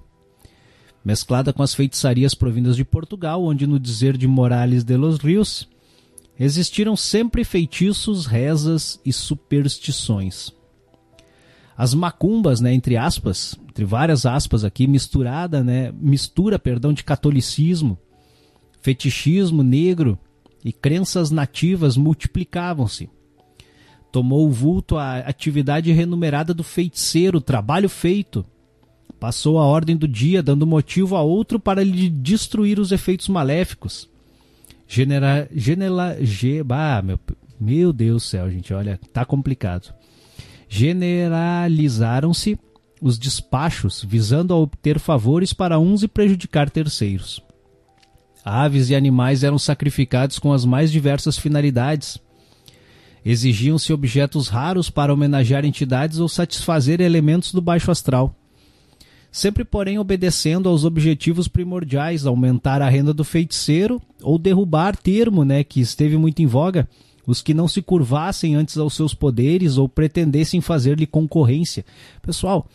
mesclada 1.05 1.53
com 1.53 1.63
as 1.63 1.75
feitiçarias 1.75 2.35
provindas 2.35 2.77
de 2.77 2.85
Portugal, 2.85 3.43
onde, 3.43 3.67
no 3.67 3.81
dizer 3.81 4.17
de 4.17 4.29
Morales 4.29 4.85
de 4.85 4.97
los 4.97 5.19
Rios, 5.19 5.69
existiram 6.39 6.95
sempre 6.95 7.45
feitiços, 7.45 8.27
rezas 8.27 9.01
e 9.05 9.13
superstições. 9.13 10.53
As 11.77 11.95
macumbas, 11.95 12.61
né, 12.61 12.73
entre 12.73 12.97
aspas, 12.97 13.57
entre 13.69 13.85
várias 13.85 14.27
aspas 14.27 14.65
aqui, 14.65 14.87
misturada, 14.87 15.63
né, 15.63 15.93
mistura, 15.93 16.59
perdão, 16.59 16.93
de 16.93 17.05
catolicismo, 17.05 17.99
fetichismo 18.81 19.63
negro 19.63 20.19
e 20.65 20.73
crenças 20.73 21.31
nativas 21.31 21.97
multiplicavam-se. 21.97 23.09
Tomou 24.11 24.49
o 24.49 24.51
vulto 24.51 24.97
a 24.97 25.19
atividade 25.19 25.93
renumerada 25.93 26.55
do 26.55 26.65
feiticeiro, 26.65 27.41
trabalho 27.41 27.89
feito. 27.89 28.45
Passou 29.21 29.59
a 29.59 29.67
ordem 29.67 29.97
do 29.97 30.09
dia, 30.09 30.43
dando 30.43 30.67
motivo 30.67 31.15
a 31.15 31.23
outro 31.23 31.61
para 31.61 31.85
lhe 31.85 32.09
destruir 32.09 32.81
os 32.81 32.91
efeitos 32.91 33.29
maléficos. 33.29 34.09
Genera, 34.91 35.47
genela, 35.55 36.17
ge, 36.19 36.63
bah, 36.63 37.03
meu, 37.03 37.21
meu 37.61 37.93
Deus 37.93 38.23
do 38.23 38.27
céu, 38.27 38.51
gente, 38.51 38.73
olha, 38.73 38.99
tá 39.13 39.23
complicado. 39.23 39.93
Generalizaram-se 40.67 42.59
os 43.01 43.19
despachos, 43.19 44.03
visando 44.03 44.55
a 44.55 44.57
obter 44.57 44.99
favores 44.99 45.53
para 45.53 45.79
uns 45.79 46.03
e 46.03 46.09
prejudicar 46.09 46.71
terceiros. 46.71 47.43
Aves 48.43 48.89
e 48.89 48.95
animais 48.95 49.45
eram 49.45 49.59
sacrificados 49.59 50.39
com 50.39 50.55
as 50.55 50.65
mais 50.65 50.91
diversas 50.91 51.39
finalidades. 51.39 52.19
Exigiam-se 53.25 53.93
objetos 53.93 54.49
raros 54.49 54.89
para 54.89 55.13
homenagear 55.13 55.67
entidades 55.67 56.19
ou 56.19 56.31
satisfazer 56.31 57.01
elementos 57.03 57.53
do 57.53 57.61
baixo 57.61 57.91
astral. 57.91 58.35
Sempre, 59.31 59.65
porém, 59.65 59.99
obedecendo 59.99 60.69
aos 60.69 60.85
objetivos 60.85 61.49
primordiais, 61.49 62.27
aumentar 62.27 62.81
a 62.81 62.89
renda 62.89 63.13
do 63.13 63.25
feiticeiro 63.25 64.01
ou 64.23 64.39
derrubar 64.39 64.97
termo, 64.97 65.45
né, 65.45 65.63
que 65.63 65.81
esteve 65.81 66.17
muito 66.17 66.41
em 66.41 66.47
voga, 66.47 66.89
os 67.27 67.43
que 67.43 67.53
não 67.53 67.69
se 67.69 67.83
curvassem 67.83 68.55
antes 68.55 68.79
aos 68.79 68.95
seus 68.95 69.13
poderes 69.13 69.77
ou 69.77 69.87
pretendessem 69.89 70.63
fazer-lhe 70.63 71.07
concorrência. 71.07 71.85
Pessoal, 72.23 72.67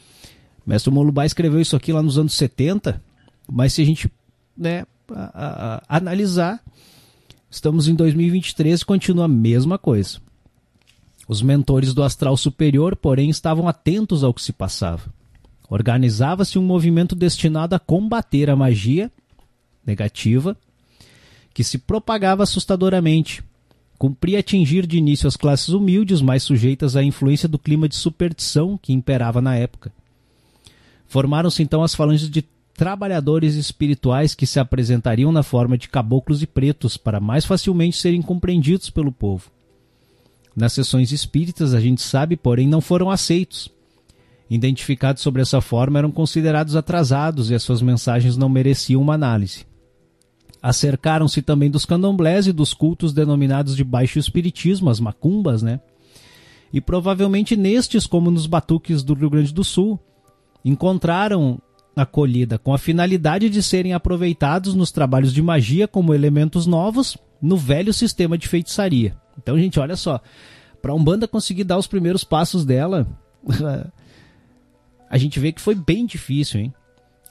Mestre 0.66 0.92
Molubá 0.92 1.26
escreveu 1.26 1.60
isso 1.60 1.76
aqui 1.76 1.92
lá 1.92 2.04
nos 2.04 2.20
anos 2.20 2.34
70, 2.34 3.02
mas 3.52 3.74
se 3.74 3.82
a 3.82 3.86
gente 3.86 4.12
né, 4.56 4.86
a, 5.12 5.82
a, 5.90 5.98
analisar, 5.98 6.64
estamos 7.50 7.88
em 7.88 7.96
2023 7.96 8.82
e 8.82 8.86
continua 8.86 9.26
a 9.26 9.28
mesma 9.28 9.80
coisa. 9.80 10.20
Os 11.28 11.42
mentores 11.42 11.94
do 11.94 12.04
astral 12.04 12.38
superior, 12.38 12.96
porém, 12.96 13.30
estavam 13.30 13.68
atentos 13.68 14.24
ao 14.24 14.34
que 14.34 14.42
se 14.42 14.54
passava. 14.54 15.12
Organizava-se 15.70 16.60
um 16.60 16.64
movimento 16.64 17.16
destinado 17.16 17.76
a 17.76 17.80
combater 17.80 18.50
a 18.50 18.56
magia 18.56 19.12
negativa 19.86 20.58
que 21.54 21.64
se 21.64 21.78
propagava 21.78 22.44
assustadoramente. 22.44 23.44
Cumpria 23.98 24.40
atingir 24.40 24.86
de 24.86 24.98
início 24.98 25.28
as 25.28 25.38
classes 25.38 25.70
humildes, 25.70 26.22
mais 26.22 26.44
sujeitas 26.44 26.96
à 26.96 27.04
influência 27.04 27.48
do 27.48 27.60
clima 27.60 27.88
de 27.88 27.96
superstição 27.96 28.78
que 28.78 28.92
imperava 28.92 29.42
na 29.42 29.56
época. 29.56 29.92
Formaram-se 31.08 31.62
então 31.62 31.84
as 31.84 31.94
falanges 31.94 32.30
de 32.30 32.44
trabalhadores 32.74 33.56
espirituais 33.56 34.34
que 34.34 34.48
se 34.48 34.60
apresentariam 34.60 35.32
na 35.32 35.44
forma 35.44 35.78
de 35.78 35.88
caboclos 35.88 36.42
e 36.42 36.48
pretos 36.48 36.98
para 36.98 37.20
mais 37.20 37.46
facilmente 37.46 37.98
serem 37.98 38.22
compreendidos 38.22 38.90
pelo 38.90 39.12
povo. 39.12 39.52
Nas 40.56 40.74
sessões 40.74 41.12
espíritas, 41.12 41.74
a 41.74 41.80
gente 41.80 42.02
sabe, 42.02 42.36
porém, 42.36 42.68
não 42.68 42.82
foram 42.82 43.10
aceitos. 43.10 43.70
Identificados 44.50 45.22
sobre 45.22 45.42
essa 45.42 45.62
forma, 45.62 46.00
eram 46.00 46.12
considerados 46.12 46.76
atrasados 46.76 47.50
e 47.50 47.56
as 47.56 47.64
suas 47.64 47.82
mensagens 47.82 48.38
não 48.38 48.50
mereciam 48.50 49.02
uma 49.02 49.14
análise. 49.14 49.66
Acercaram-se 50.62 51.42
também 51.42 51.70
dos 51.70 51.86
candomblés 51.86 52.48
e 52.48 52.54
dos 52.54 52.74
cultos 52.74 53.14
denominados 53.14 53.76
de 53.76 53.84
baixo 53.84 54.20
espiritismo, 54.20 54.90
as 54.90 55.00
macumbas, 55.00 55.62
né? 55.62 55.80
E 56.72 56.80
provavelmente 56.80 57.56
nestes, 57.56 58.08
como 58.08 58.32
nos 58.32 58.48
batuques 58.48 59.04
do 59.04 59.14
Rio 59.14 59.30
Grande 59.30 59.54
do 59.54 59.64
Sul, 59.64 60.00
encontraram 60.64 61.62
acolhida 61.96 62.58
com 62.58 62.74
a 62.74 62.78
finalidade 62.78 63.50
de 63.50 63.62
serem 63.62 63.94
aproveitados 63.94 64.74
nos 64.74 64.92
trabalhos 64.92 65.34
de 65.34 65.42
magia 65.42 65.88
como 65.88 66.14
elementos 66.14 66.66
novos 66.66 67.18
no 67.42 67.58
velho 67.58 67.94
sistema 67.94 68.38
de 68.38 68.48
feitiçaria. 68.48 69.16
Então, 69.38 69.58
gente, 69.58 69.80
olha 69.80 69.96
só, 69.96 70.22
para 70.82 70.92
a 70.92 70.96
Umbanda 70.96 71.28
conseguir 71.28 71.64
dar 71.64 71.78
os 71.78 71.88
primeiros 71.88 72.24
passos 72.24 72.66
dela, 72.66 73.06
a 75.14 75.18
gente 75.20 75.40
vê 75.40 75.52
que 75.52 75.62
foi 75.62 75.76
bem 75.76 76.08
difícil, 76.08 76.60
hein? 76.60 76.74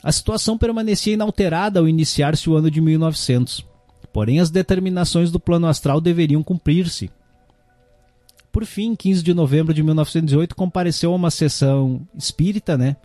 A 0.01 0.09
situação 0.09 0.57
permanecia 0.57 1.15
inalterada 1.15 1.81
ao 1.81 1.87
iniciar-se 1.87 2.49
o 2.49 2.55
ano 2.55 2.71
de 2.71 2.79
1900. 2.79 3.65
Porém, 4.13 4.39
as 4.39 4.49
determinações 4.49 5.29
do 5.29 5.37
plano 5.37 5.67
astral 5.67 5.99
deveriam 5.99 6.41
cumprir-se. 6.41 7.11
Por 8.53 8.63
fim, 8.63 8.95
15 8.95 9.21
de 9.21 9.33
novembro 9.33 9.73
de 9.73 9.83
1908, 9.83 10.55
compareceu 10.55 11.11
a 11.11 11.15
uma 11.15 11.29
sessão 11.29 12.07
espírita, 12.17 12.77
né? 12.77 12.95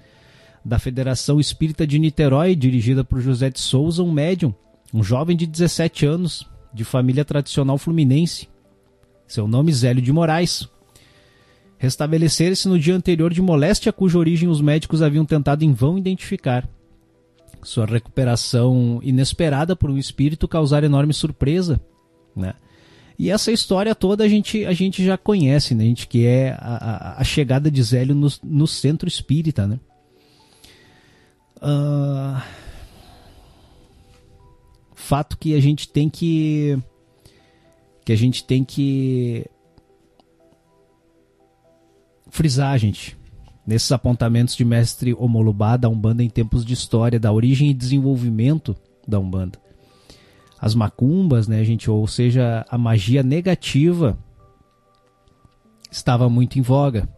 da 0.64 0.78
Federação 0.78 1.40
Espírita 1.40 1.84
de 1.84 1.98
Niterói, 1.98 2.55
dirigida 2.55 3.02
por 3.02 3.20
José 3.20 3.50
de 3.50 3.59
Souza, 3.59 4.05
um 4.05 4.12
médium, 4.12 4.55
um 4.94 5.02
jovem 5.02 5.36
de 5.36 5.44
17 5.44 6.06
anos, 6.06 6.46
de 6.72 6.84
família 6.84 7.24
tradicional 7.24 7.78
fluminense. 7.78 8.48
Seu 9.26 9.48
nome 9.48 9.72
Zélio 9.72 10.00
de 10.00 10.12
Moraes. 10.12 10.68
Restabelecer-se 11.78 12.68
no 12.68 12.78
dia 12.78 12.94
anterior 12.94 13.32
de 13.32 13.40
moléstia 13.40 13.92
cuja 13.92 14.18
origem 14.18 14.48
os 14.48 14.60
médicos 14.60 15.00
haviam 15.00 15.24
tentado 15.24 15.64
em 15.64 15.72
vão 15.72 15.96
identificar. 15.96 16.68
Sua 17.62 17.86
recuperação 17.86 19.00
inesperada 19.02 19.76
por 19.76 19.90
um 19.90 19.96
espírito 19.96 20.48
causar 20.48 20.82
enorme 20.84 21.12
surpresa, 21.14 21.80
né? 22.34 22.55
E 23.18 23.30
essa 23.30 23.50
história 23.50 23.94
toda 23.94 24.22
a 24.22 24.28
gente, 24.28 24.64
a 24.64 24.72
gente 24.72 25.05
já 25.05 25.18
conhece, 25.18 25.74
né? 25.74 25.84
A 25.84 25.86
gente 25.86 26.06
que 26.06 26.24
é 26.24 26.50
a, 26.59 27.16
a, 27.16 27.20
a 27.20 27.24
chegada 27.24 27.70
de 27.70 27.82
Zélio 27.82 28.14
no, 28.14 28.28
no 28.44 28.66
centro 28.66 29.09
espírita, 29.09 29.66
né? 29.66 29.80
Uh, 31.56 32.40
fato 34.94 35.36
que 35.38 35.55
a 35.55 35.60
gente 35.60 35.88
tem 35.88 36.09
que 36.09 36.78
que 38.05 38.12
a 38.12 38.16
gente 38.16 38.44
tem 38.44 38.62
que 38.62 39.44
frisar, 42.39 42.78
gente, 42.78 43.19
nesses 43.66 43.90
apontamentos 43.90 44.55
de 44.55 44.65
mestre 44.65 45.12
Omolubá 45.12 45.77
da 45.77 45.89
Umbanda 45.89 46.23
em 46.23 46.31
tempos 46.31 46.65
de 46.65 46.73
história, 46.73 47.19
da 47.19 47.32
origem 47.32 47.69
e 47.69 47.74
desenvolvimento 47.74 48.77
da 49.09 49.19
Umbanda. 49.19 49.59
As 50.56 50.73
macumbas, 50.73 51.48
né, 51.48 51.65
gente, 51.65 51.90
ou 51.90 52.06
seja, 52.06 52.65
a 52.70 52.78
magia 52.78 53.24
negativa 53.24 54.16
estava 55.90 56.28
muito 56.28 56.60
em 56.60 56.62
voga. 56.62 57.09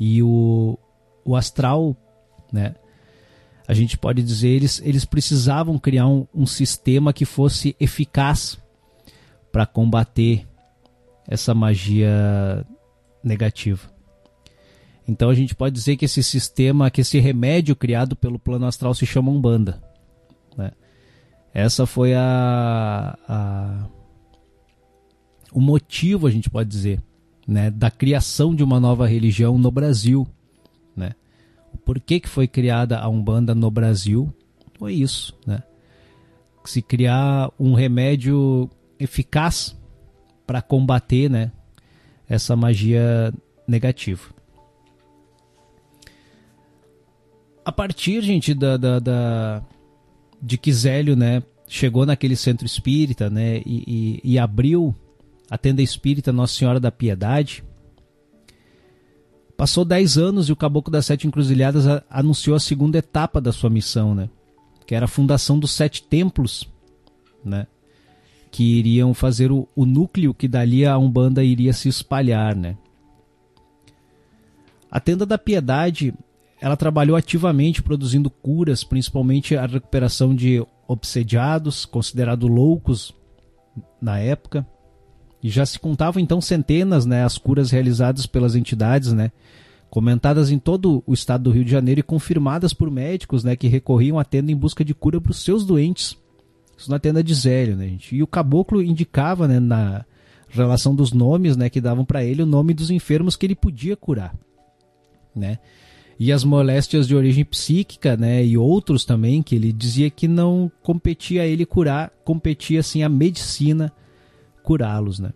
E 0.00 0.22
o, 0.22 0.78
o 1.22 1.36
astral, 1.36 1.94
né, 2.50 2.76
a 3.68 3.74
gente 3.74 3.98
pode 3.98 4.22
dizer, 4.22 4.48
eles, 4.48 4.80
eles 4.82 5.04
precisavam 5.04 5.78
criar 5.78 6.06
um, 6.06 6.26
um 6.34 6.46
sistema 6.46 7.12
que 7.12 7.26
fosse 7.26 7.76
eficaz 7.78 8.58
para 9.52 9.66
combater 9.66 10.48
essa 11.28 11.52
magia 11.52 12.64
negativa. 13.22 13.94
Então 15.08 15.30
a 15.30 15.34
gente 15.34 15.54
pode 15.54 15.74
dizer 15.74 15.96
que 15.96 16.04
esse 16.04 16.22
sistema, 16.22 16.90
que 16.90 17.00
esse 17.00 17.18
remédio 17.18 17.76
criado 17.76 18.16
pelo 18.16 18.38
plano 18.38 18.66
astral 18.66 18.92
se 18.94 19.06
chama 19.06 19.30
Umbanda. 19.30 19.80
Né? 20.56 20.72
Essa 21.54 21.86
foi 21.86 22.14
a, 22.14 23.16
a, 23.28 23.88
o 25.52 25.60
motivo, 25.60 26.26
a 26.26 26.30
gente 26.30 26.50
pode 26.50 26.68
dizer, 26.68 27.00
né, 27.46 27.70
da 27.70 27.90
criação 27.90 28.54
de 28.54 28.64
uma 28.64 28.80
nova 28.80 29.06
religião 29.06 29.56
no 29.56 29.70
Brasil. 29.70 30.26
Né? 30.96 31.12
por 31.84 32.00
que, 32.00 32.20
que 32.20 32.28
foi 32.28 32.48
criada 32.48 32.98
a 32.98 33.08
Umbanda 33.08 33.54
no 33.54 33.70
Brasil 33.70 34.34
foi 34.78 34.94
isso, 34.94 35.36
né? 35.46 35.62
Se 36.64 36.82
criar 36.82 37.50
um 37.58 37.74
remédio 37.74 38.68
eficaz 38.98 39.76
para 40.46 40.60
combater, 40.60 41.30
né, 41.30 41.52
essa 42.28 42.56
magia 42.56 43.32
negativa. 43.66 44.35
A 47.66 47.72
partir, 47.72 48.22
gente, 48.22 48.54
da, 48.54 48.76
da, 48.76 49.00
da 49.00 49.62
de 50.40 50.56
que 50.56 50.72
Zélio, 50.72 51.16
né, 51.16 51.42
chegou 51.66 52.06
naquele 52.06 52.36
centro 52.36 52.64
espírita, 52.64 53.28
né, 53.28 53.60
e, 53.66 54.20
e, 54.24 54.34
e 54.34 54.38
abriu 54.38 54.94
a 55.50 55.58
tenda 55.58 55.82
espírita 55.82 56.32
Nossa 56.32 56.54
Senhora 56.54 56.78
da 56.78 56.92
Piedade. 56.92 57.64
Passou 59.56 59.84
10 59.84 60.16
anos 60.16 60.48
e 60.48 60.52
o 60.52 60.56
Caboclo 60.56 60.92
das 60.92 61.06
Sete 61.06 61.26
Encruzilhadas 61.26 61.88
a, 61.88 62.04
anunciou 62.08 62.54
a 62.54 62.60
segunda 62.60 62.98
etapa 62.98 63.40
da 63.40 63.50
sua 63.50 63.68
missão, 63.68 64.14
né, 64.14 64.30
que 64.86 64.94
era 64.94 65.06
a 65.06 65.08
fundação 65.08 65.58
dos 65.58 65.72
sete 65.72 66.04
templos, 66.04 66.68
né, 67.44 67.66
que 68.52 68.78
iriam 68.78 69.12
fazer 69.12 69.50
o, 69.50 69.66
o 69.74 69.84
núcleo 69.84 70.32
que 70.32 70.46
dali 70.46 70.86
a 70.86 70.96
Umbanda 70.96 71.42
iria 71.42 71.72
se 71.72 71.88
espalhar, 71.88 72.54
né. 72.54 72.76
A 74.88 75.00
Tenda 75.00 75.26
da 75.26 75.36
Piedade, 75.36 76.14
ela 76.60 76.76
trabalhou 76.76 77.16
ativamente 77.16 77.82
produzindo 77.82 78.30
curas, 78.30 78.82
principalmente 78.82 79.56
a 79.56 79.66
recuperação 79.66 80.34
de 80.34 80.64
obsediados, 80.88 81.84
considerados 81.84 82.48
loucos 82.48 83.14
na 84.00 84.18
época. 84.18 84.66
E 85.42 85.50
já 85.50 85.66
se 85.66 85.78
contavam 85.78 86.20
então 86.20 86.40
centenas, 86.40 87.04
né, 87.04 87.24
as 87.24 87.36
curas 87.38 87.70
realizadas 87.70 88.26
pelas 88.26 88.56
entidades, 88.56 89.12
né, 89.12 89.30
comentadas 89.90 90.50
em 90.50 90.58
todo 90.58 91.02
o 91.06 91.12
estado 91.12 91.44
do 91.44 91.50
Rio 91.50 91.64
de 91.64 91.70
Janeiro 91.70 92.00
e 92.00 92.02
confirmadas 92.02 92.72
por 92.72 92.90
médicos, 92.90 93.44
né, 93.44 93.54
que 93.54 93.68
recorriam 93.68 94.18
à 94.18 94.24
tenda 94.24 94.50
em 94.50 94.56
busca 94.56 94.84
de 94.84 94.94
cura 94.94 95.20
para 95.20 95.30
os 95.30 95.44
seus 95.44 95.64
doentes. 95.64 96.16
Isso 96.76 96.90
na 96.90 96.98
tenda 96.98 97.22
de 97.22 97.34
Zélio, 97.34 97.76
né, 97.76 97.86
gente? 97.88 98.14
E 98.16 98.22
o 98.22 98.26
caboclo 98.26 98.82
indicava, 98.82 99.46
né, 99.46 99.60
na 99.60 100.04
relação 100.48 100.94
dos 100.94 101.12
nomes, 101.12 101.56
né, 101.56 101.68
que 101.68 101.80
davam 101.80 102.04
para 102.04 102.24
ele 102.24 102.42
o 102.42 102.46
nome 102.46 102.72
dos 102.72 102.90
enfermos 102.90 103.36
que 103.36 103.46
ele 103.46 103.54
podia 103.54 103.96
curar, 103.96 104.34
né? 105.34 105.58
E 106.18 106.32
as 106.32 106.44
moléstias 106.44 107.06
de 107.06 107.14
origem 107.14 107.44
psíquica, 107.44 108.16
né, 108.16 108.44
e 108.44 108.56
outros 108.56 109.04
também 109.04 109.42
que 109.42 109.54
ele 109.54 109.72
dizia 109.72 110.08
que 110.10 110.26
não 110.26 110.70
competia 110.82 111.42
a 111.42 111.46
ele 111.46 111.66
curar, 111.66 112.10
competia 112.24 112.82
sim 112.82 113.02
a 113.02 113.08
medicina 113.08 113.92
curá-los, 114.62 115.18
né? 115.18 115.32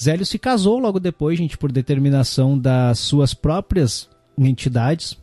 Zélio 0.00 0.24
se 0.24 0.38
casou 0.38 0.78
logo 0.78 0.98
depois, 0.98 1.38
gente, 1.38 1.58
por 1.58 1.70
determinação 1.70 2.58
das 2.58 2.98
suas 3.00 3.34
próprias 3.34 4.08
entidades. 4.38 5.18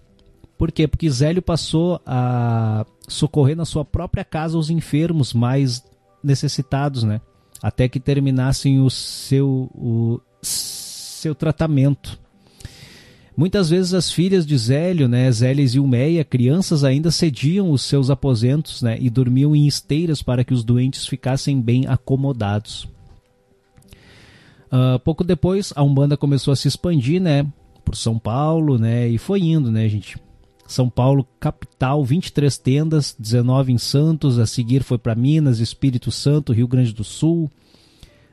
Por 0.55 0.71
quê? 0.71 0.87
Porque 0.87 1.09
Zélio 1.09 1.41
passou 1.41 1.99
a 2.05 2.85
socorrer 3.07 3.55
na 3.55 3.65
sua 3.65 3.83
própria 3.83 4.23
casa 4.23 4.57
os 4.57 4.69
enfermos 4.69 5.33
mais 5.33 5.83
necessitados, 6.23 7.03
né? 7.03 7.21
Até 7.61 7.87
que 7.87 7.99
terminassem 7.99 8.79
o 8.79 8.89
seu, 8.89 9.71
o 9.73 10.19
seu 10.41 11.33
tratamento. 11.33 12.19
Muitas 13.37 13.69
vezes 13.69 13.93
as 13.93 14.11
filhas 14.11 14.47
de 14.47 14.57
Zélio, 14.57 15.07
né, 15.07 15.31
Zélia 15.31 15.63
e 15.63 15.79
Ulmeia, 15.79 16.23
crianças 16.23 16.83
ainda 16.83 17.11
cediam 17.11 17.69
os 17.69 17.83
seus 17.83 18.09
aposentos 18.09 18.81
né, 18.81 18.97
e 18.99 19.11
dormiam 19.11 19.55
em 19.55 19.67
esteiras 19.67 20.23
para 20.23 20.43
que 20.43 20.55
os 20.55 20.63
doentes 20.63 21.05
ficassem 21.05 21.61
bem 21.61 21.85
acomodados. 21.85 22.87
Uh, 24.71 24.97
pouco 25.03 25.23
depois, 25.23 25.71
a 25.75 25.83
Umbanda 25.83 26.17
começou 26.17 26.51
a 26.51 26.55
se 26.55 26.67
expandir, 26.67 27.21
né, 27.21 27.45
por 27.85 27.95
São 27.95 28.17
Paulo, 28.17 28.79
né, 28.79 29.07
e 29.07 29.19
foi 29.19 29.41
indo, 29.41 29.71
né, 29.71 29.87
gente. 29.87 30.17
São 30.67 30.89
Paulo, 30.89 31.23
capital, 31.39 32.03
23 32.03 32.57
tendas, 32.57 33.15
19 33.19 33.71
em 33.71 33.77
Santos, 33.77 34.39
a 34.39 34.47
seguir 34.47 34.81
foi 34.81 34.97
para 34.97 35.13
Minas, 35.13 35.59
Espírito 35.59 36.09
Santo, 36.09 36.53
Rio 36.53 36.67
Grande 36.67 36.91
do 36.91 37.03
Sul, 37.03 37.51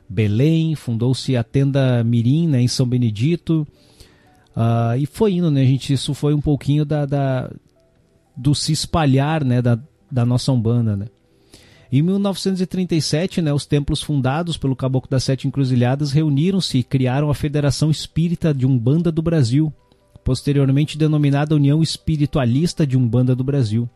Belém, 0.08 0.74
fundou-se 0.74 1.36
a 1.36 1.44
tenda 1.44 2.02
Mirim, 2.02 2.48
né, 2.48 2.62
em 2.62 2.68
São 2.68 2.86
Benedito, 2.86 3.66
Uh, 4.56 4.96
e 4.98 5.06
foi 5.06 5.34
indo, 5.34 5.50
né, 5.50 5.64
gente? 5.64 5.92
Isso 5.92 6.14
foi 6.14 6.32
um 6.32 6.40
pouquinho 6.40 6.84
da, 6.84 7.04
da 7.04 7.50
do 8.36 8.54
se 8.54 8.72
espalhar, 8.72 9.44
né, 9.44 9.62
da, 9.62 9.78
da 10.10 10.24
nossa 10.24 10.50
Umbanda, 10.52 10.96
né? 10.96 11.06
Em 11.92 12.02
1937, 12.02 13.40
né, 13.40 13.52
os 13.52 13.66
templos 13.66 14.02
fundados 14.02 14.56
pelo 14.56 14.74
Caboclo 14.74 15.08
das 15.08 15.22
Sete 15.22 15.46
Encruzilhadas 15.46 16.10
reuniram-se 16.10 16.78
e 16.78 16.82
criaram 16.82 17.30
a 17.30 17.34
Federação 17.34 17.88
Espírita 17.88 18.52
de 18.52 18.66
Umbanda 18.66 19.12
do 19.12 19.22
Brasil, 19.22 19.72
posteriormente 20.24 20.98
denominada 20.98 21.54
União 21.54 21.80
Espiritualista 21.82 22.84
de 22.84 22.96
Umbanda 22.96 23.36
do 23.36 23.44
Brasil. 23.44 23.88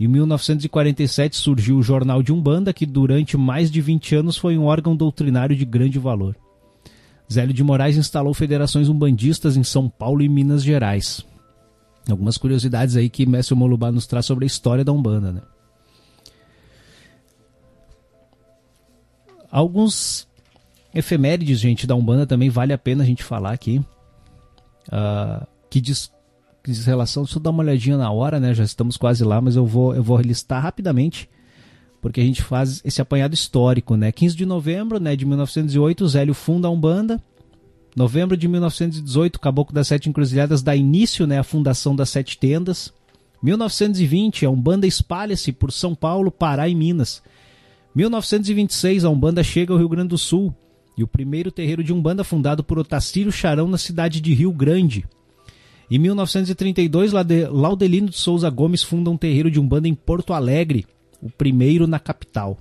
Em 0.00 0.08
1947 0.08 1.36
surgiu 1.36 1.76
o 1.76 1.82
Jornal 1.82 2.22
de 2.22 2.32
Umbanda, 2.32 2.72
que 2.72 2.84
durante 2.84 3.36
mais 3.36 3.70
de 3.70 3.80
20 3.80 4.16
anos 4.16 4.36
foi 4.36 4.58
um 4.58 4.64
órgão 4.64 4.96
doutrinário 4.96 5.54
de 5.54 5.64
grande 5.64 6.00
valor. 6.00 6.36
Zélio 7.32 7.52
de 7.52 7.64
Moraes 7.64 7.96
instalou 7.96 8.32
federações 8.32 8.88
umbandistas 8.88 9.56
em 9.56 9.64
São 9.64 9.88
Paulo 9.88 10.22
e 10.22 10.28
Minas 10.28 10.62
Gerais. 10.62 11.24
Algumas 12.08 12.38
curiosidades 12.38 12.94
aí 12.94 13.10
que 13.10 13.26
Mestre 13.26 13.54
Molubá 13.54 13.90
nos 13.90 14.06
traz 14.06 14.26
sobre 14.26 14.44
a 14.44 14.46
história 14.46 14.84
da 14.84 14.92
Umbanda, 14.92 15.32
né? 15.32 15.42
Alguns 19.50 20.28
efemérides, 20.94 21.58
gente, 21.58 21.86
da 21.86 21.94
Umbanda 21.94 22.26
também 22.26 22.48
vale 22.48 22.72
a 22.72 22.78
pena 22.78 23.02
a 23.02 23.06
gente 23.06 23.24
falar 23.24 23.52
aqui. 23.52 23.84
Uh, 24.88 25.44
que 25.68 25.80
diz, 25.80 26.12
relação, 26.84 27.24
deixa 27.24 27.38
eu 27.38 27.42
dar 27.42 27.50
uma 27.50 27.62
olhadinha 27.62 27.96
na 27.96 28.10
hora, 28.10 28.38
né? 28.38 28.54
Já 28.54 28.62
estamos 28.62 28.96
quase 28.96 29.24
lá, 29.24 29.40
mas 29.40 29.56
eu 29.56 29.66
vou, 29.66 29.94
eu 29.94 30.02
vou 30.02 30.20
listar 30.20 30.62
rapidamente 30.62 31.28
porque 32.00 32.20
a 32.20 32.24
gente 32.24 32.42
faz 32.42 32.80
esse 32.84 33.00
apanhado 33.00 33.34
histórico, 33.34 33.96
né? 33.96 34.12
15 34.12 34.36
de 34.36 34.46
novembro, 34.46 35.00
né, 35.00 35.16
de 35.16 35.24
1908, 35.24 36.08
Zélio 36.08 36.34
funda 36.34 36.68
a 36.68 36.70
Umbanda. 36.70 37.22
Novembro 37.96 38.36
de 38.36 38.46
1918, 38.46 39.40
Caboclo 39.40 39.74
das 39.74 39.88
Sete 39.88 40.08
Encruzilhadas 40.08 40.62
dá 40.62 40.76
início, 40.76 41.26
né, 41.26 41.38
à 41.38 41.42
fundação 41.42 41.96
das 41.96 42.10
Sete 42.10 42.38
Tendas. 42.38 42.92
1920, 43.42 44.44
a 44.44 44.50
Umbanda 44.50 44.86
espalha-se 44.86 45.52
por 45.52 45.72
São 45.72 45.94
Paulo, 45.94 46.30
Pará 46.30 46.68
e 46.68 46.74
Minas. 46.74 47.22
1926, 47.94 49.04
a 49.04 49.10
Umbanda 49.10 49.42
chega 49.42 49.72
ao 49.72 49.78
Rio 49.78 49.88
Grande 49.88 50.08
do 50.08 50.18
Sul 50.18 50.54
e 50.96 51.02
o 51.02 51.08
primeiro 51.08 51.50
terreiro 51.50 51.82
de 51.82 51.92
Umbanda 51.92 52.22
fundado 52.22 52.62
por 52.62 52.78
Otacílio 52.78 53.32
Charão 53.32 53.68
na 53.68 53.78
cidade 53.78 54.20
de 54.20 54.34
Rio 54.34 54.52
Grande. 54.52 55.06
Em 55.90 55.98
1932, 55.98 57.12
Laudelino 57.50 58.08
de 58.08 58.16
Souza 58.16 58.50
Gomes 58.50 58.82
funda 58.82 59.10
um 59.10 59.16
terreiro 59.16 59.50
de 59.50 59.60
Umbanda 59.60 59.88
em 59.88 59.94
Porto 59.94 60.32
Alegre 60.32 60.86
o 61.26 61.30
primeiro 61.30 61.86
na 61.86 61.98
capital. 61.98 62.58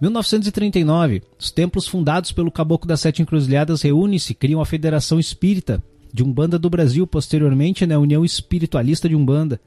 1939, 0.00 1.22
os 1.38 1.52
templos 1.52 1.86
fundados 1.86 2.32
pelo 2.32 2.50
Caboclo 2.50 2.88
das 2.88 3.00
Sete 3.00 3.22
Encruzilhadas 3.22 3.82
reúnem-se 3.82 4.34
criam 4.34 4.60
a 4.60 4.66
Federação 4.66 5.20
Espírita 5.20 5.80
de 6.12 6.24
Umbanda 6.24 6.58
do 6.58 6.68
Brasil, 6.68 7.06
posteriormente 7.06 7.86
na 7.86 7.98
União 7.98 8.24
Espiritualista 8.24 9.08
de 9.08 9.14
Umbanda. 9.14 9.60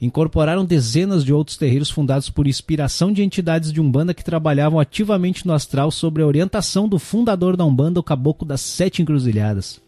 Incorporaram 0.00 0.64
dezenas 0.64 1.24
de 1.24 1.32
outros 1.32 1.56
terreiros 1.56 1.90
fundados 1.90 2.28
por 2.28 2.46
inspiração 2.46 3.12
de 3.12 3.22
entidades 3.22 3.72
de 3.72 3.80
Umbanda 3.80 4.12
que 4.12 4.24
trabalhavam 4.24 4.78
ativamente 4.78 5.46
no 5.46 5.54
astral 5.54 5.90
sobre 5.90 6.22
a 6.22 6.26
orientação 6.26 6.88
do 6.88 6.98
fundador 6.98 7.56
da 7.56 7.64
Umbanda, 7.64 8.00
o 8.00 8.02
Caboclo 8.02 8.46
das 8.46 8.60
Sete 8.60 9.00
Encruzilhadas. 9.00 9.80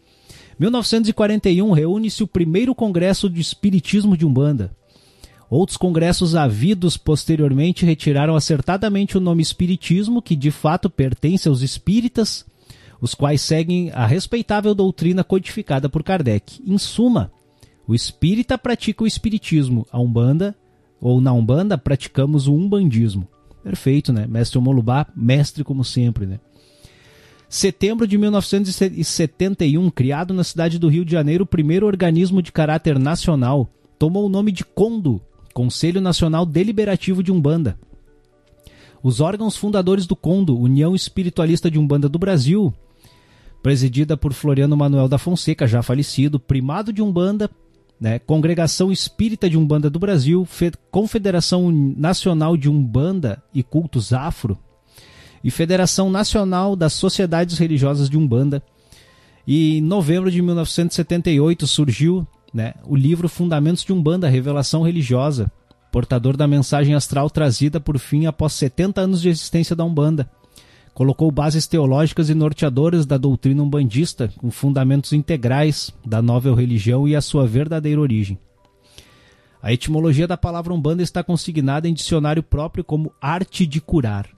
1941 0.57 1.71
reúne-se 1.71 2.23
o 2.23 2.27
primeiro 2.27 2.73
Congresso 2.73 3.29
de 3.29 3.41
Espiritismo 3.41 4.17
de 4.17 4.25
Umbanda. 4.25 4.71
Outros 5.49 5.77
congressos 5.77 6.35
havidos 6.35 6.97
posteriormente 6.97 7.85
retiraram 7.85 8.35
acertadamente 8.35 9.17
o 9.17 9.21
nome 9.21 9.41
Espiritismo, 9.41 10.21
que 10.21 10.35
de 10.35 10.49
fato 10.51 10.89
pertence 10.89 11.47
aos 11.47 11.61
espíritas, 11.61 12.45
os 12.99 13.13
quais 13.13 13.41
seguem 13.41 13.91
a 13.91 14.05
respeitável 14.05 14.73
doutrina 14.73 15.23
codificada 15.23 15.87
por 15.87 16.03
Kardec. 16.03 16.61
Em 16.65 16.77
suma, 16.77 17.31
o 17.87 17.93
espírita 17.93 18.57
pratica 18.57 19.03
o 19.03 19.07
espiritismo, 19.07 19.85
a 19.91 19.99
Umbanda, 19.99 20.55
ou 20.99 21.21
na 21.21 21.31
Umbanda, 21.31 21.77
praticamos 21.77 22.47
o 22.47 22.53
umbandismo. 22.53 23.27
Perfeito, 23.63 24.11
né? 24.11 24.25
Mestre 24.27 24.57
Omolubá, 24.57 25.07
mestre 25.15 25.63
como 25.63 25.83
sempre, 25.83 26.25
né? 26.25 26.39
Setembro 27.47 28.07
de 28.07 28.17
1971, 28.17 29.89
criado 29.91 30.33
na 30.33 30.43
cidade 30.43 30.79
do 30.79 30.87
Rio 30.87 31.05
de 31.05 31.11
Janeiro, 31.11 31.43
o 31.43 31.47
primeiro 31.47 31.85
organismo 31.85 32.41
de 32.41 32.51
caráter 32.51 32.97
nacional, 32.97 33.69
tomou 33.99 34.25
o 34.25 34.29
nome 34.29 34.51
de 34.51 34.65
Condo, 34.65 35.21
Conselho 35.55 36.01
Nacional 36.01 36.45
Deliberativo 36.45 37.23
de 37.23 37.31
Umbanda. 37.31 37.79
Os 39.01 39.21
órgãos 39.21 39.55
fundadores 39.55 40.05
do 40.05 40.13
CONDO, 40.13 40.59
União 40.59 40.93
Espiritualista 40.93 41.71
de 41.71 41.79
Umbanda 41.79 42.09
do 42.09 42.19
Brasil, 42.19 42.73
presidida 43.63 44.17
por 44.17 44.33
Floriano 44.33 44.75
Manuel 44.75 45.07
da 45.07 45.17
Fonseca, 45.17 45.65
já 45.65 45.81
falecido, 45.81 46.41
primado 46.41 46.91
de 46.91 47.01
Umbanda, 47.01 47.49
né, 47.97 48.19
Congregação 48.19 48.91
Espírita 48.91 49.49
de 49.49 49.57
Umbanda 49.57 49.89
do 49.89 49.97
Brasil, 49.97 50.45
Confederação 50.91 51.71
Nacional 51.71 52.57
de 52.57 52.69
Umbanda 52.69 53.41
e 53.53 53.63
Cultos 53.63 54.11
Afro 54.11 54.57
e 55.41 55.49
Federação 55.49 56.09
Nacional 56.09 56.75
das 56.75 56.91
Sociedades 56.91 57.57
Religiosas 57.57 58.09
de 58.09 58.17
Umbanda. 58.17 58.61
E 59.47 59.77
em 59.77 59.81
novembro 59.81 60.29
de 60.29 60.41
1978 60.41 61.65
surgiu 61.65 62.27
né, 62.55 62.73
o 62.85 62.95
livro 62.95 63.27
Fundamentos 63.27 63.83
de 63.83 63.91
Umbanda, 63.91 64.29
Revelação 64.29 64.81
Religiosa, 64.81 65.51
portador 65.91 66.37
da 66.37 66.47
mensagem 66.47 66.95
astral 66.95 67.29
trazida 67.29 67.81
por 67.81 67.99
fim 67.99 68.27
após 68.27 68.53
70 68.53 69.01
anos 69.01 69.21
de 69.21 69.27
existência 69.27 69.75
da 69.75 69.83
Umbanda. 69.83 70.31
Colocou 70.93 71.29
bases 71.29 71.67
teológicas 71.67 72.29
e 72.29 72.33
norteadoras 72.33 73.05
da 73.05 73.17
doutrina 73.17 73.61
umbandista, 73.61 74.31
com 74.37 74.49
fundamentos 74.49 75.11
integrais 75.11 75.93
da 76.05 76.21
nova 76.21 76.55
religião 76.55 77.05
e 77.05 77.13
a 77.13 77.19
sua 77.19 77.45
verdadeira 77.45 77.99
origem. 77.99 78.39
A 79.61 79.73
etimologia 79.73 80.25
da 80.25 80.37
palavra 80.37 80.73
Umbanda 80.73 81.03
está 81.03 81.21
consignada 81.21 81.89
em 81.89 81.93
dicionário 81.93 82.41
próprio 82.41 82.85
como 82.85 83.11
arte 83.21 83.65
de 83.65 83.81
curar. 83.81 84.29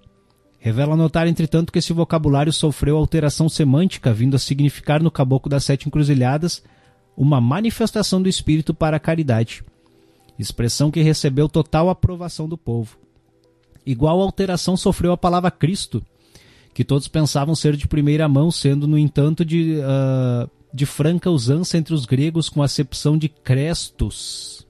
Revela 0.57 0.95
notar, 0.95 1.27
entretanto, 1.27 1.71
que 1.71 1.77
esse 1.77 1.93
vocabulário 1.93 2.51
sofreu 2.51 2.97
alteração 2.97 3.47
semântica, 3.47 4.11
vindo 4.11 4.35
a 4.35 4.39
significar 4.39 5.03
no 5.03 5.11
Caboclo 5.11 5.51
das 5.51 5.65
Sete 5.65 5.87
Encruzilhadas 5.87 6.63
uma 7.17 7.41
manifestação 7.41 8.21
do 8.21 8.29
espírito 8.29 8.73
para 8.73 8.97
a 8.97 8.99
caridade, 8.99 9.63
expressão 10.39 10.91
que 10.91 11.01
recebeu 11.01 11.49
total 11.49 11.89
aprovação 11.89 12.47
do 12.47 12.57
povo. 12.57 12.97
Igual 13.85 14.21
alteração 14.21 14.77
sofreu 14.77 15.11
a 15.11 15.17
palavra 15.17 15.49
Cristo, 15.49 16.05
que 16.73 16.85
todos 16.85 17.07
pensavam 17.07 17.55
ser 17.55 17.75
de 17.75 17.87
primeira 17.87 18.29
mão, 18.29 18.51
sendo, 18.51 18.87
no 18.87 18.97
entanto, 18.97 19.43
de, 19.43 19.77
uh, 19.79 20.49
de 20.71 20.85
franca 20.85 21.31
usança 21.31 21.77
entre 21.77 21.93
os 21.93 22.05
gregos 22.05 22.49
com 22.49 22.61
a 22.61 22.65
acepção 22.65 23.17
de 23.17 23.27
Crestos, 23.27 24.67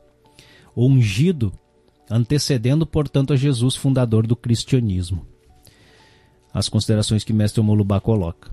ungido, 0.76 1.52
antecedendo, 2.10 2.88
portanto, 2.88 3.34
a 3.34 3.36
Jesus, 3.36 3.76
fundador 3.76 4.26
do 4.26 4.36
cristianismo 4.36 5.28
as 6.58 6.68
considerações 6.68 7.24
que 7.24 7.34
Mestre 7.34 7.62
Molubá 7.62 8.00
coloca. 8.00 8.50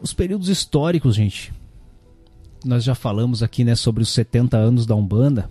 Os 0.00 0.12
períodos 0.12 0.48
históricos, 0.48 1.16
gente. 1.16 1.52
Nós 2.64 2.84
já 2.84 2.94
falamos 2.94 3.42
aqui 3.42 3.64
né, 3.64 3.74
sobre 3.74 4.02
os 4.02 4.08
70 4.10 4.56
anos 4.56 4.86
da 4.86 4.94
Umbanda. 4.94 5.50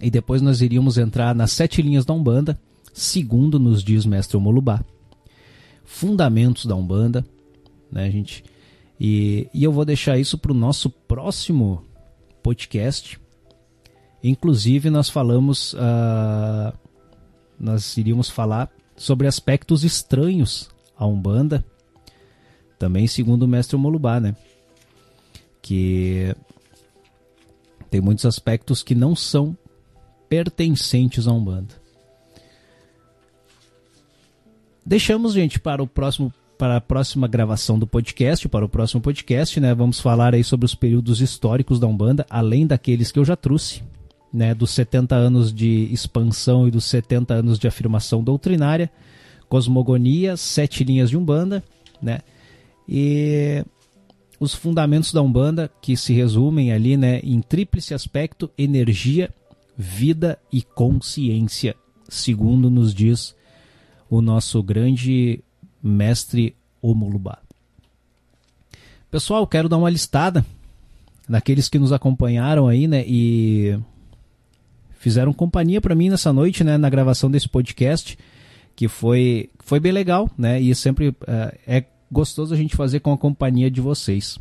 E 0.00 0.10
depois 0.10 0.40
nós 0.40 0.60
iríamos 0.60 0.98
entrar 0.98 1.34
nas 1.34 1.52
sete 1.52 1.82
linhas 1.82 2.04
da 2.04 2.14
Umbanda, 2.14 2.58
segundo 2.92 3.58
nos 3.58 3.82
diz 3.82 4.06
Mestre 4.06 4.38
Molubá. 4.38 4.84
Fundamentos 5.84 6.66
da 6.66 6.76
Umbanda, 6.76 7.24
né, 7.90 8.10
gente? 8.10 8.44
E, 9.00 9.48
e 9.52 9.64
eu 9.64 9.72
vou 9.72 9.84
deixar 9.84 10.18
isso 10.18 10.38
para 10.38 10.52
o 10.52 10.54
nosso 10.54 10.90
próximo 10.90 11.82
podcast. 12.42 13.18
Inclusive, 14.22 14.90
nós 14.90 15.08
falamos. 15.08 15.72
Uh, 15.74 16.72
nós 17.58 17.96
iríamos 17.96 18.28
falar 18.28 18.70
sobre 18.96 19.26
aspectos 19.26 19.84
estranhos 19.84 20.68
à 20.96 21.06
Umbanda, 21.06 21.64
também 22.78 23.06
segundo 23.06 23.44
o 23.44 23.48
mestre 23.48 23.76
Molubá, 23.76 24.20
né? 24.20 24.36
Que 25.68 26.34
tem 27.90 28.00
muitos 28.00 28.24
aspectos 28.24 28.82
que 28.82 28.94
não 28.94 29.14
são 29.14 29.54
pertencentes 30.26 31.28
à 31.28 31.32
Umbanda. 31.32 31.74
Deixamos, 34.84 35.34
gente, 35.34 35.60
para 35.60 35.82
o 35.82 35.86
próximo 35.86 36.32
para 36.56 36.78
a 36.78 36.80
próxima 36.80 37.28
gravação 37.28 37.78
do 37.78 37.86
podcast, 37.86 38.48
para 38.48 38.64
o 38.64 38.68
próximo 38.68 39.02
podcast, 39.02 39.60
né? 39.60 39.74
Vamos 39.74 40.00
falar 40.00 40.34
aí 40.34 40.42
sobre 40.42 40.64
os 40.64 40.74
períodos 40.74 41.20
históricos 41.20 41.78
da 41.78 41.86
Umbanda, 41.86 42.24
além 42.30 42.66
daqueles 42.66 43.12
que 43.12 43.18
eu 43.18 43.24
já 43.24 43.36
trouxe, 43.36 43.82
né, 44.32 44.54
dos 44.54 44.70
70 44.70 45.14
anos 45.14 45.52
de 45.52 45.86
expansão 45.92 46.66
e 46.66 46.70
dos 46.70 46.86
70 46.86 47.34
anos 47.34 47.58
de 47.58 47.68
afirmação 47.68 48.24
doutrinária, 48.24 48.90
cosmogonia, 49.50 50.34
sete 50.34 50.82
linhas 50.82 51.10
de 51.10 51.16
Umbanda, 51.18 51.62
né, 52.00 52.20
e 52.88 53.62
os 54.40 54.54
fundamentos 54.54 55.12
da 55.12 55.20
Umbanda 55.20 55.70
que 55.82 55.96
se 55.96 56.12
resumem 56.12 56.72
ali, 56.72 56.96
né, 56.96 57.20
em 57.20 57.40
tríplice 57.40 57.94
aspecto: 57.94 58.50
energia, 58.56 59.30
vida 59.76 60.38
e 60.52 60.62
consciência, 60.62 61.74
segundo 62.08 62.70
nos 62.70 62.94
diz 62.94 63.34
o 64.08 64.20
nosso 64.20 64.62
grande 64.62 65.40
mestre 65.82 66.54
Omolubá. 66.80 67.38
Pessoal, 69.10 69.46
quero 69.46 69.68
dar 69.68 69.78
uma 69.78 69.90
listada 69.90 70.44
naqueles 71.28 71.68
que 71.68 71.78
nos 71.78 71.92
acompanharam 71.92 72.68
aí, 72.68 72.86
né, 72.86 73.04
e 73.06 73.78
fizeram 74.98 75.32
companhia 75.32 75.80
para 75.80 75.94
mim 75.94 76.08
nessa 76.08 76.32
noite, 76.32 76.64
né, 76.64 76.76
na 76.76 76.88
gravação 76.88 77.30
desse 77.30 77.48
podcast, 77.48 78.18
que 78.74 78.88
foi, 78.88 79.50
foi 79.58 79.80
bem 79.80 79.92
legal, 79.92 80.30
né, 80.38 80.60
e 80.60 80.74
sempre 80.74 81.08
uh, 81.08 81.14
é 81.66 81.84
gostoso 82.10 82.54
a 82.54 82.56
gente 82.56 82.76
fazer 82.76 83.00
com 83.00 83.12
a 83.12 83.18
companhia 83.18 83.70
de 83.70 83.80
vocês. 83.80 84.38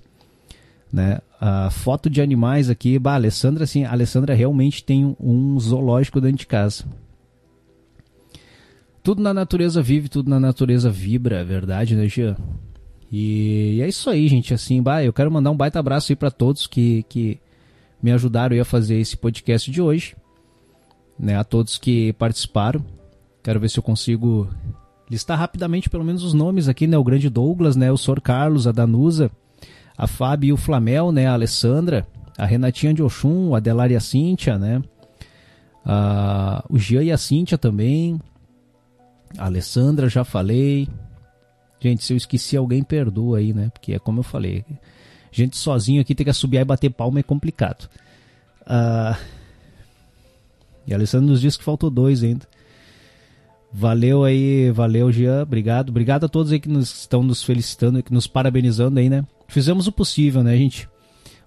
Né? 0.92 1.20
A 1.40 1.70
foto 1.70 2.10
de 2.10 2.22
animais 2.22 2.70
aqui, 2.70 2.98
bah, 2.98 3.12
a 3.12 3.16
Alessandra, 3.16 3.64
assim, 3.64 3.84
a 3.84 3.92
Alessandra 3.92 4.34
realmente 4.34 4.84
tem 4.84 5.16
um 5.20 5.60
zoológico 5.60 6.22
dentro 6.22 6.38
de 6.38 6.48
casa. 6.48 6.86
Tudo 9.04 9.22
na 9.22 9.34
natureza 9.34 9.82
vive, 9.82 10.10
tudo 10.10 10.30
na 10.30 10.40
natureza 10.40 10.90
vibra, 10.90 11.40
é 11.40 11.44
verdade, 11.44 11.96
né? 11.96 12.08
E, 13.12 13.76
e, 13.76 13.82
é 13.82 13.88
isso 13.88 14.10
aí, 14.10 14.28
gente. 14.28 14.54
Assim, 14.54 14.82
bah, 14.82 15.04
eu 15.04 15.14
quero 15.14 15.32
mandar 15.32 15.52
um 15.52 15.58
baita 15.58 15.80
abraço 15.80 16.12
aí 16.12 16.16
para 16.16 16.32
todos 16.32 16.68
que, 16.68 17.04
que 17.08 17.40
me 18.02 18.12
ajudaram 18.12 18.60
a 18.60 18.66
fazer 18.66 18.98
esse 19.00 19.16
podcast 19.16 19.70
de 19.72 19.82
hoje 19.82 20.16
né, 21.18 21.36
a 21.36 21.44
todos 21.44 21.78
que 21.78 22.14
participaram. 22.14 22.84
Quero 23.44 23.60
ver 23.60 23.70
se 23.70 23.80
eu 23.80 23.84
consigo 23.84 24.48
listar 25.10 25.38
rapidamente 25.38 25.90
pelo 25.90 26.04
menos 26.04 26.24
os 26.24 26.34
nomes 26.34 26.68
aqui, 26.68 26.88
né? 26.88 26.98
O 26.98 27.04
grande 27.04 27.30
Douglas, 27.30 27.76
né? 27.76 27.92
O 27.92 27.98
Sor 27.98 28.22
Carlos, 28.22 28.68
a 28.68 28.72
Danusa, 28.72 29.32
a 29.98 30.08
Fábio 30.08 30.50
e 30.50 30.54
o 30.54 30.58
Flamel, 30.58 31.12
né? 31.12 31.28
A 31.28 31.34
Alessandra, 31.34 32.08
a 32.38 32.46
Renatinha 32.46 32.94
de 32.94 33.02
Oxum, 33.02 33.56
a 33.56 33.60
Delar 33.60 33.92
e 33.92 33.96
a 33.96 34.00
Cíntia, 34.00 34.58
né? 34.58 34.82
A, 35.86 36.64
o 36.70 36.78
Jean 36.78 37.04
e 37.04 37.12
a 37.12 37.18
Cíntia 37.18 37.58
também. 37.58 38.20
A 39.38 39.46
Alessandra, 39.46 40.10
já 40.10 40.24
falei. 40.24 40.88
Gente, 41.80 42.04
se 42.04 42.14
eu 42.14 42.18
esqueci 42.18 42.58
alguém, 42.58 42.84
perdoa 42.84 43.38
aí, 43.38 43.54
né? 43.54 43.70
Porque 43.70 43.94
é 43.94 44.00
como 44.00 44.20
eu 44.20 44.24
falei. 44.24 44.66
Gente 45.32 45.58
sozinho 45.58 46.02
aqui 46.02 46.16
tem 46.16 46.26
que 46.26 46.34
subir 46.34 46.58
e 46.58 46.66
bater 46.66 46.90
palma 46.90 47.20
é 47.20 47.24
complicado. 47.24 47.90
Uh, 48.62 49.18
e 50.86 50.94
Alessandro 50.94 51.28
nos 51.28 51.42
diz 51.42 51.56
que 51.56 51.64
faltou 51.64 51.90
dois 51.90 52.24
ainda. 52.24 52.48
Valeu 53.74 54.24
aí, 54.24 54.72
valeu 54.72 55.12
Jean, 55.12 55.44
obrigado. 55.44 55.90
Obrigado 55.90 56.26
a 56.26 56.30
todos 56.30 56.52
aí 56.52 56.60
que 56.60 56.70
nos 56.70 57.02
estão 57.02 57.22
nos 57.22 57.44
felicitando, 57.44 58.02
que 58.02 58.14
nos 58.14 58.26
parabenizando 58.28 59.00
aí, 59.00 59.10
né? 59.10 59.26
Fizemos 59.48 59.88
o 59.88 59.92
possível, 59.92 60.44
né, 60.44 60.58
gente? 60.58 60.90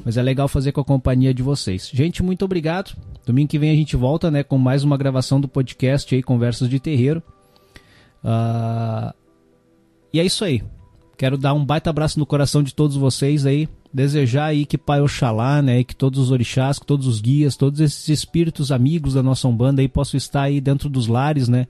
Mas 0.04 0.16
é 0.16 0.22
legal 0.22 0.48
fazer 0.48 0.72
com 0.72 0.80
a 0.80 0.84
companhia 0.84 1.34
de 1.34 1.42
vocês. 1.42 1.90
Gente, 1.92 2.22
muito 2.22 2.44
obrigado. 2.44 2.96
Domingo 3.26 3.48
que 3.48 3.58
vem 3.58 3.70
a 3.70 3.74
gente 3.74 3.96
volta, 3.96 4.30
né, 4.30 4.42
com 4.42 4.56
mais 4.56 4.82
uma 4.82 4.96
gravação 4.96 5.40
do 5.40 5.48
podcast 5.48 6.14
aí, 6.14 6.22
Conversas 6.22 6.68
de 6.68 6.80
Terreiro. 6.80 7.22
Uh... 8.24 9.12
E 10.12 10.18
é 10.18 10.24
isso 10.24 10.44
aí. 10.44 10.62
Quero 11.16 11.36
dar 11.36 11.52
um 11.52 11.64
baita 11.64 11.90
abraço 11.90 12.18
no 12.18 12.26
coração 12.26 12.62
de 12.62 12.74
todos 12.74 12.96
vocês 12.96 13.44
aí 13.44 13.68
desejar 13.92 14.46
aí 14.46 14.64
que 14.64 14.78
Pai 14.78 15.00
Oxalá, 15.00 15.60
né, 15.60 15.82
que 15.82 15.94
todos 15.94 16.18
os 16.18 16.30
orixás, 16.30 16.78
que 16.78 16.86
todos 16.86 17.06
os 17.06 17.20
guias, 17.20 17.56
todos 17.56 17.80
esses 17.80 18.08
espíritos 18.08 18.70
amigos 18.70 19.14
da 19.14 19.22
nossa 19.22 19.48
Umbanda 19.48 19.82
aí 19.82 19.88
possam 19.88 20.16
estar 20.16 20.42
aí 20.42 20.60
dentro 20.60 20.88
dos 20.88 21.06
lares, 21.06 21.48
né, 21.48 21.66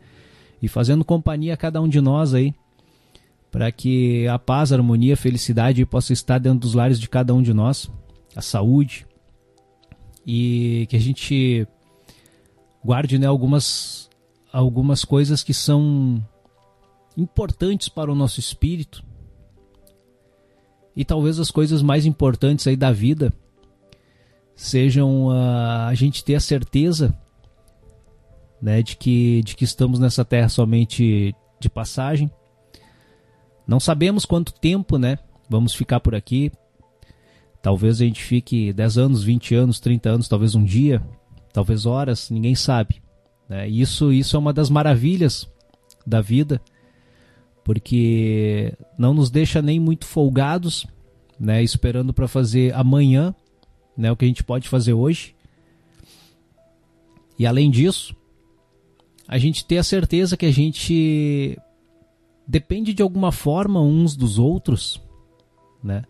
e 0.63 0.69
fazendo 0.69 1.05
companhia 1.05 1.55
a 1.55 1.57
cada 1.57 1.81
um 1.81 1.89
de 1.89 2.01
nós 2.01 2.35
aí, 2.35 2.55
para 3.51 3.71
que 3.73 4.27
a 4.29 4.39
paz, 4.39 4.73
a 4.73 4.77
harmonia, 4.77 5.15
a 5.15 5.17
felicidade 5.17 5.85
possa 5.85 6.13
estar 6.13 6.39
dentro 6.39 6.61
dos 6.61 6.75
lares 6.75 7.01
de 7.01 7.09
cada 7.09 7.35
um 7.35 7.43
de 7.43 7.53
nós, 7.53 7.91
a 8.35 8.41
saúde, 8.41 9.07
e 10.27 10.87
que 10.89 10.97
a 10.97 11.01
gente 11.01 11.67
guarde, 12.85 13.19
né, 13.19 13.27
algumas 13.27 14.09
algumas 14.53 15.05
coisas 15.05 15.45
que 15.45 15.55
são 15.55 16.25
importantes 17.17 17.89
para 17.89 18.11
o 18.11 18.15
nosso 18.15 18.41
espírito, 18.41 19.05
e 20.95 21.05
talvez 21.05 21.39
as 21.39 21.51
coisas 21.51 21.83
mais 21.83 22.05
importantes 22.05 22.67
aí 22.67 22.77
da 22.77 22.93
vida 22.93 23.33
sejam 24.55 25.29
uh, 25.29 25.87
a 25.89 25.95
gente 25.95 26.23
ter 26.23 26.35
a 26.35 26.41
certeza 26.41 27.17
né, 28.61 28.83
de, 28.83 28.97
que, 28.97 29.43
de 29.43 29.57
que 29.57 29.65
estamos 29.65 29.99
nessa 29.99 30.25
terra 30.25 30.49
somente 30.49 31.35
de 31.59 31.69
passagem. 31.69 32.31
Não 33.67 33.81
sabemos 33.81 34.25
quanto 34.25 34.53
tempo 34.53 34.99
né, 34.99 35.19
vamos 35.49 35.75
ficar 35.75 36.01
por 36.01 36.15
aqui. 36.15 36.51
Talvez 37.63 38.01
a 38.01 38.05
gente 38.05 38.23
fique 38.23 38.73
10 38.73 38.99
anos, 38.99 39.23
20 39.23 39.55
anos, 39.55 39.81
30 39.81 40.11
anos, 40.11 40.29
talvez 40.29 40.55
um 40.55 40.65
dia, 40.65 41.03
talvez 41.53 41.87
horas, 41.87 42.31
ninguém 42.31 42.55
sabe. 42.55 43.03
Né? 43.49 43.69
Isso, 43.69 44.13
isso 44.13 44.37
é 44.37 44.39
uma 44.39 44.53
das 44.53 44.71
maravilhas 44.71 45.49
da 46.07 46.21
vida 46.21 46.61
porque 47.65 48.73
não 48.99 49.15
nos 49.15 49.31
deixa 49.31 49.63
nem 49.63 49.79
muito 49.79 50.05
folgados, 50.05 50.87
né, 51.39 51.63
esperando 51.63 52.13
para 52.13 52.27
fazer 52.27 52.75
amanhã, 52.75 53.35
né, 53.97 54.11
o 54.11 54.17
que 54.17 54.25
a 54.25 54.29
gente 54.29 54.43
pode 54.43 54.69
fazer 54.69 54.93
hoje. 54.93 55.35
E 57.39 57.47
além 57.47 57.71
disso, 57.71 58.17
a 59.31 59.39
gente 59.39 59.65
ter 59.65 59.79
a 59.79 59.85
certeza 59.85 60.37
que 60.37 60.45
a 60.45 60.51
gente 60.51 61.57
depende 62.47 62.93
de 62.93 63.03
alguma 63.03 63.31
forma 63.31 63.81
uns 63.81 64.17
dos 64.17 64.39
outros, 64.39 65.01
né? 65.83 66.03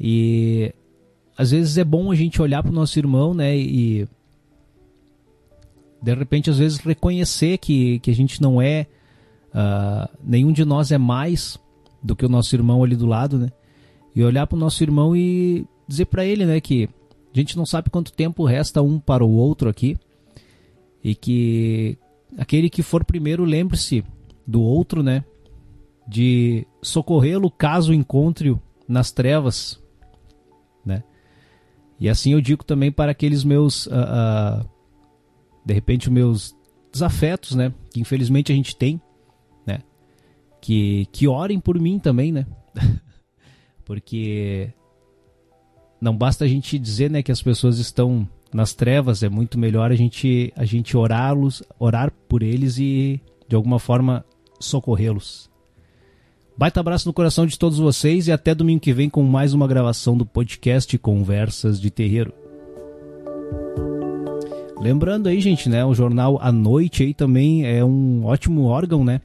E 0.00 0.72
às 1.36 1.50
vezes 1.50 1.76
é 1.76 1.84
bom 1.84 2.10
a 2.10 2.14
gente 2.14 2.40
olhar 2.40 2.62
para 2.62 2.72
o 2.72 2.74
nosso 2.74 2.98
irmão, 2.98 3.34
né, 3.34 3.56
e 3.56 4.08
de 6.02 6.14
repente 6.14 6.48
às 6.48 6.58
vezes 6.58 6.78
reconhecer 6.78 7.58
que, 7.58 7.98
que 7.98 8.10
a 8.10 8.14
gente 8.14 8.40
não 8.40 8.60
é 8.60 8.86
Uh, 9.54 10.10
nenhum 10.20 10.50
de 10.50 10.64
nós 10.64 10.90
é 10.90 10.98
mais 10.98 11.56
do 12.02 12.16
que 12.16 12.26
o 12.26 12.28
nosso 12.28 12.54
irmão 12.56 12.82
ali 12.82 12.96
do 12.96 13.06
lado, 13.06 13.38
né? 13.38 13.52
E 14.12 14.22
olhar 14.24 14.48
para 14.48 14.56
o 14.56 14.58
nosso 14.58 14.82
irmão 14.82 15.16
e 15.16 15.64
dizer 15.86 16.06
para 16.06 16.24
ele, 16.24 16.44
né, 16.44 16.60
que 16.60 16.88
a 17.32 17.38
gente 17.38 17.56
não 17.56 17.64
sabe 17.64 17.88
quanto 17.88 18.12
tempo 18.12 18.44
resta 18.44 18.82
um 18.82 18.98
para 18.98 19.24
o 19.24 19.30
outro 19.30 19.68
aqui. 19.68 19.96
E 21.04 21.14
que 21.14 21.96
aquele 22.36 22.68
que 22.68 22.82
for 22.82 23.04
primeiro 23.04 23.44
lembre-se 23.44 24.04
do 24.46 24.60
outro, 24.60 25.02
né? 25.02 25.24
De 26.06 26.66
socorrê-lo 26.82 27.50
caso 27.50 27.94
encontre-o 27.94 28.60
nas 28.86 29.10
trevas, 29.10 29.80
né? 30.84 31.02
E 31.98 32.08
assim 32.08 32.32
eu 32.32 32.40
digo 32.40 32.64
também 32.64 32.92
para 32.92 33.12
aqueles 33.12 33.44
meus, 33.44 33.86
uh, 33.86 33.90
uh, 33.90 34.68
de 35.64 35.72
repente, 35.72 36.10
meus 36.10 36.54
desafetos, 36.92 37.54
né? 37.54 37.72
Que 37.90 38.00
infelizmente 38.00 38.52
a 38.52 38.54
gente 38.54 38.76
tem, 38.76 39.00
né? 39.66 39.80
Que, 40.60 41.06
que 41.12 41.26
orem 41.26 41.58
por 41.58 41.78
mim 41.78 41.98
também, 41.98 42.32
né? 42.32 42.46
Porque 43.84 44.72
não 46.00 46.16
basta 46.16 46.44
a 46.44 46.48
gente 46.48 46.78
dizer, 46.78 47.10
né, 47.10 47.22
que 47.22 47.32
as 47.32 47.42
pessoas 47.42 47.78
estão 47.78 48.28
nas 48.54 48.72
trevas, 48.72 49.24
é 49.24 49.28
muito 49.28 49.58
melhor 49.58 49.90
a 49.90 49.96
gente 49.96 50.52
a 50.54 50.64
gente 50.64 50.96
orá-los, 50.96 51.60
orar 51.76 52.12
por 52.28 52.40
eles 52.40 52.78
e 52.78 53.20
de 53.48 53.56
alguma 53.56 53.80
forma 53.80 54.24
socorrê-los. 54.60 55.50
Baita 56.56 56.78
abraço 56.78 57.08
no 57.08 57.12
coração 57.12 57.46
de 57.46 57.58
todos 57.58 57.78
vocês 57.78 58.28
e 58.28 58.32
até 58.32 58.54
domingo 58.54 58.80
que 58.80 58.92
vem 58.92 59.10
com 59.10 59.24
mais 59.24 59.52
uma 59.52 59.66
gravação 59.66 60.16
do 60.16 60.24
podcast 60.24 60.96
Conversas 60.98 61.80
de 61.80 61.90
Terreiro. 61.90 62.32
Lembrando 64.78 65.28
aí, 65.28 65.40
gente, 65.40 65.68
né, 65.68 65.84
o 65.84 65.92
jornal 65.92 66.38
A 66.40 66.52
Noite 66.52 67.02
aí 67.02 67.12
também 67.12 67.66
é 67.66 67.84
um 67.84 68.24
ótimo 68.24 68.66
órgão, 68.66 69.04
né, 69.04 69.20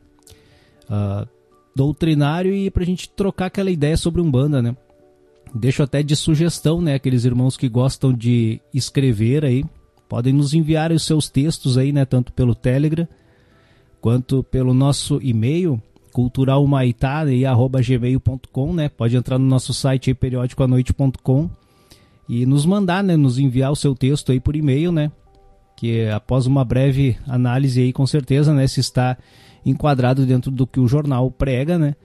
uh, 0.90 1.28
doutrinário 1.76 2.52
e 2.52 2.72
pra 2.72 2.84
gente 2.84 3.08
trocar 3.08 3.46
aquela 3.46 3.70
ideia 3.70 3.96
sobre 3.96 4.22
Umbanda, 4.22 4.60
né. 4.60 4.76
Deixo 5.54 5.82
até 5.82 6.04
de 6.04 6.16
sugestão, 6.16 6.82
né? 6.82 6.94
Aqueles 6.94 7.26
irmãos 7.26 7.58
que 7.58 7.68
gostam 7.68 8.14
de 8.14 8.62
escrever 8.74 9.44
aí, 9.44 9.66
podem 10.08 10.32
nos 10.32 10.54
enviar 10.54 10.92
os 10.92 11.04
seus 11.04 11.30
textos 11.30 11.78
aí, 11.78 11.92
né? 11.92 12.06
Tanto 12.06 12.32
pelo 12.32 12.54
Telegram 12.54 13.08
quanto 14.00 14.44
pelo 14.44 14.74
nosso 14.74 15.20
e-mail 15.22 15.82
culturalmaitá@gmail.com, 16.14 18.74
né? 18.74 18.90
Pode 18.90 19.16
entrar 19.16 19.40
no 19.40 19.46
nosso 19.46 19.74
site 19.74 20.10
aí, 20.10 20.14
periódicoanoite.com 20.14 21.50
e 22.28 22.46
nos 22.46 22.66
mandar, 22.66 23.02
né? 23.04 23.16
Nos 23.18 23.40
enviar 23.40 23.72
o 23.72 23.76
seu 23.76 23.96
texto 23.96 24.32
aí 24.32 24.40
por 24.40 24.56
e-mail, 24.56 24.92
né? 24.92 25.12
Que 25.76 26.08
após 26.10 26.46
uma 26.46 26.64
breve 26.64 27.18
análise 27.28 27.82
aí, 27.82 27.92
com 27.92 28.06
certeza, 28.06 28.54
né? 28.54 28.68
Se 28.68 28.80
está 28.80 29.18
enquadrado 29.66 30.24
dentro 30.26 30.52
do 30.52 30.68
que 30.68 30.80
o 30.80 30.88
jornal 30.88 31.32
prega, 31.32 31.80
né? 31.80 31.96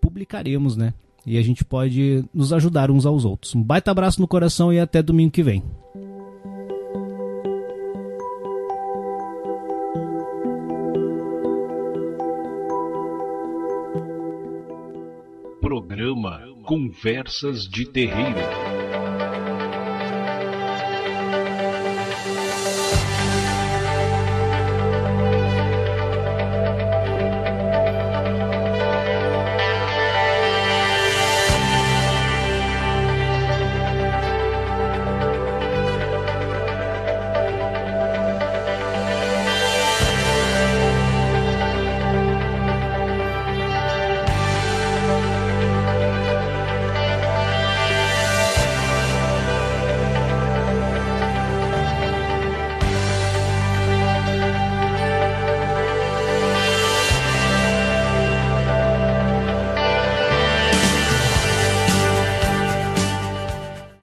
Publicaremos, 0.00 0.76
né? 0.76 0.94
E 1.26 1.38
a 1.38 1.42
gente 1.42 1.64
pode 1.64 2.24
nos 2.34 2.52
ajudar 2.52 2.90
uns 2.90 3.06
aos 3.06 3.24
outros. 3.24 3.54
Um 3.54 3.62
baita 3.62 3.90
abraço 3.90 4.20
no 4.20 4.28
coração 4.28 4.72
e 4.72 4.80
até 4.80 5.02
domingo 5.02 5.30
que 5.30 5.42
vem. 5.42 5.62
Programa 15.60 16.40
Conversas 16.64 17.62
de 17.68 17.86
Terreiro. 17.86 18.71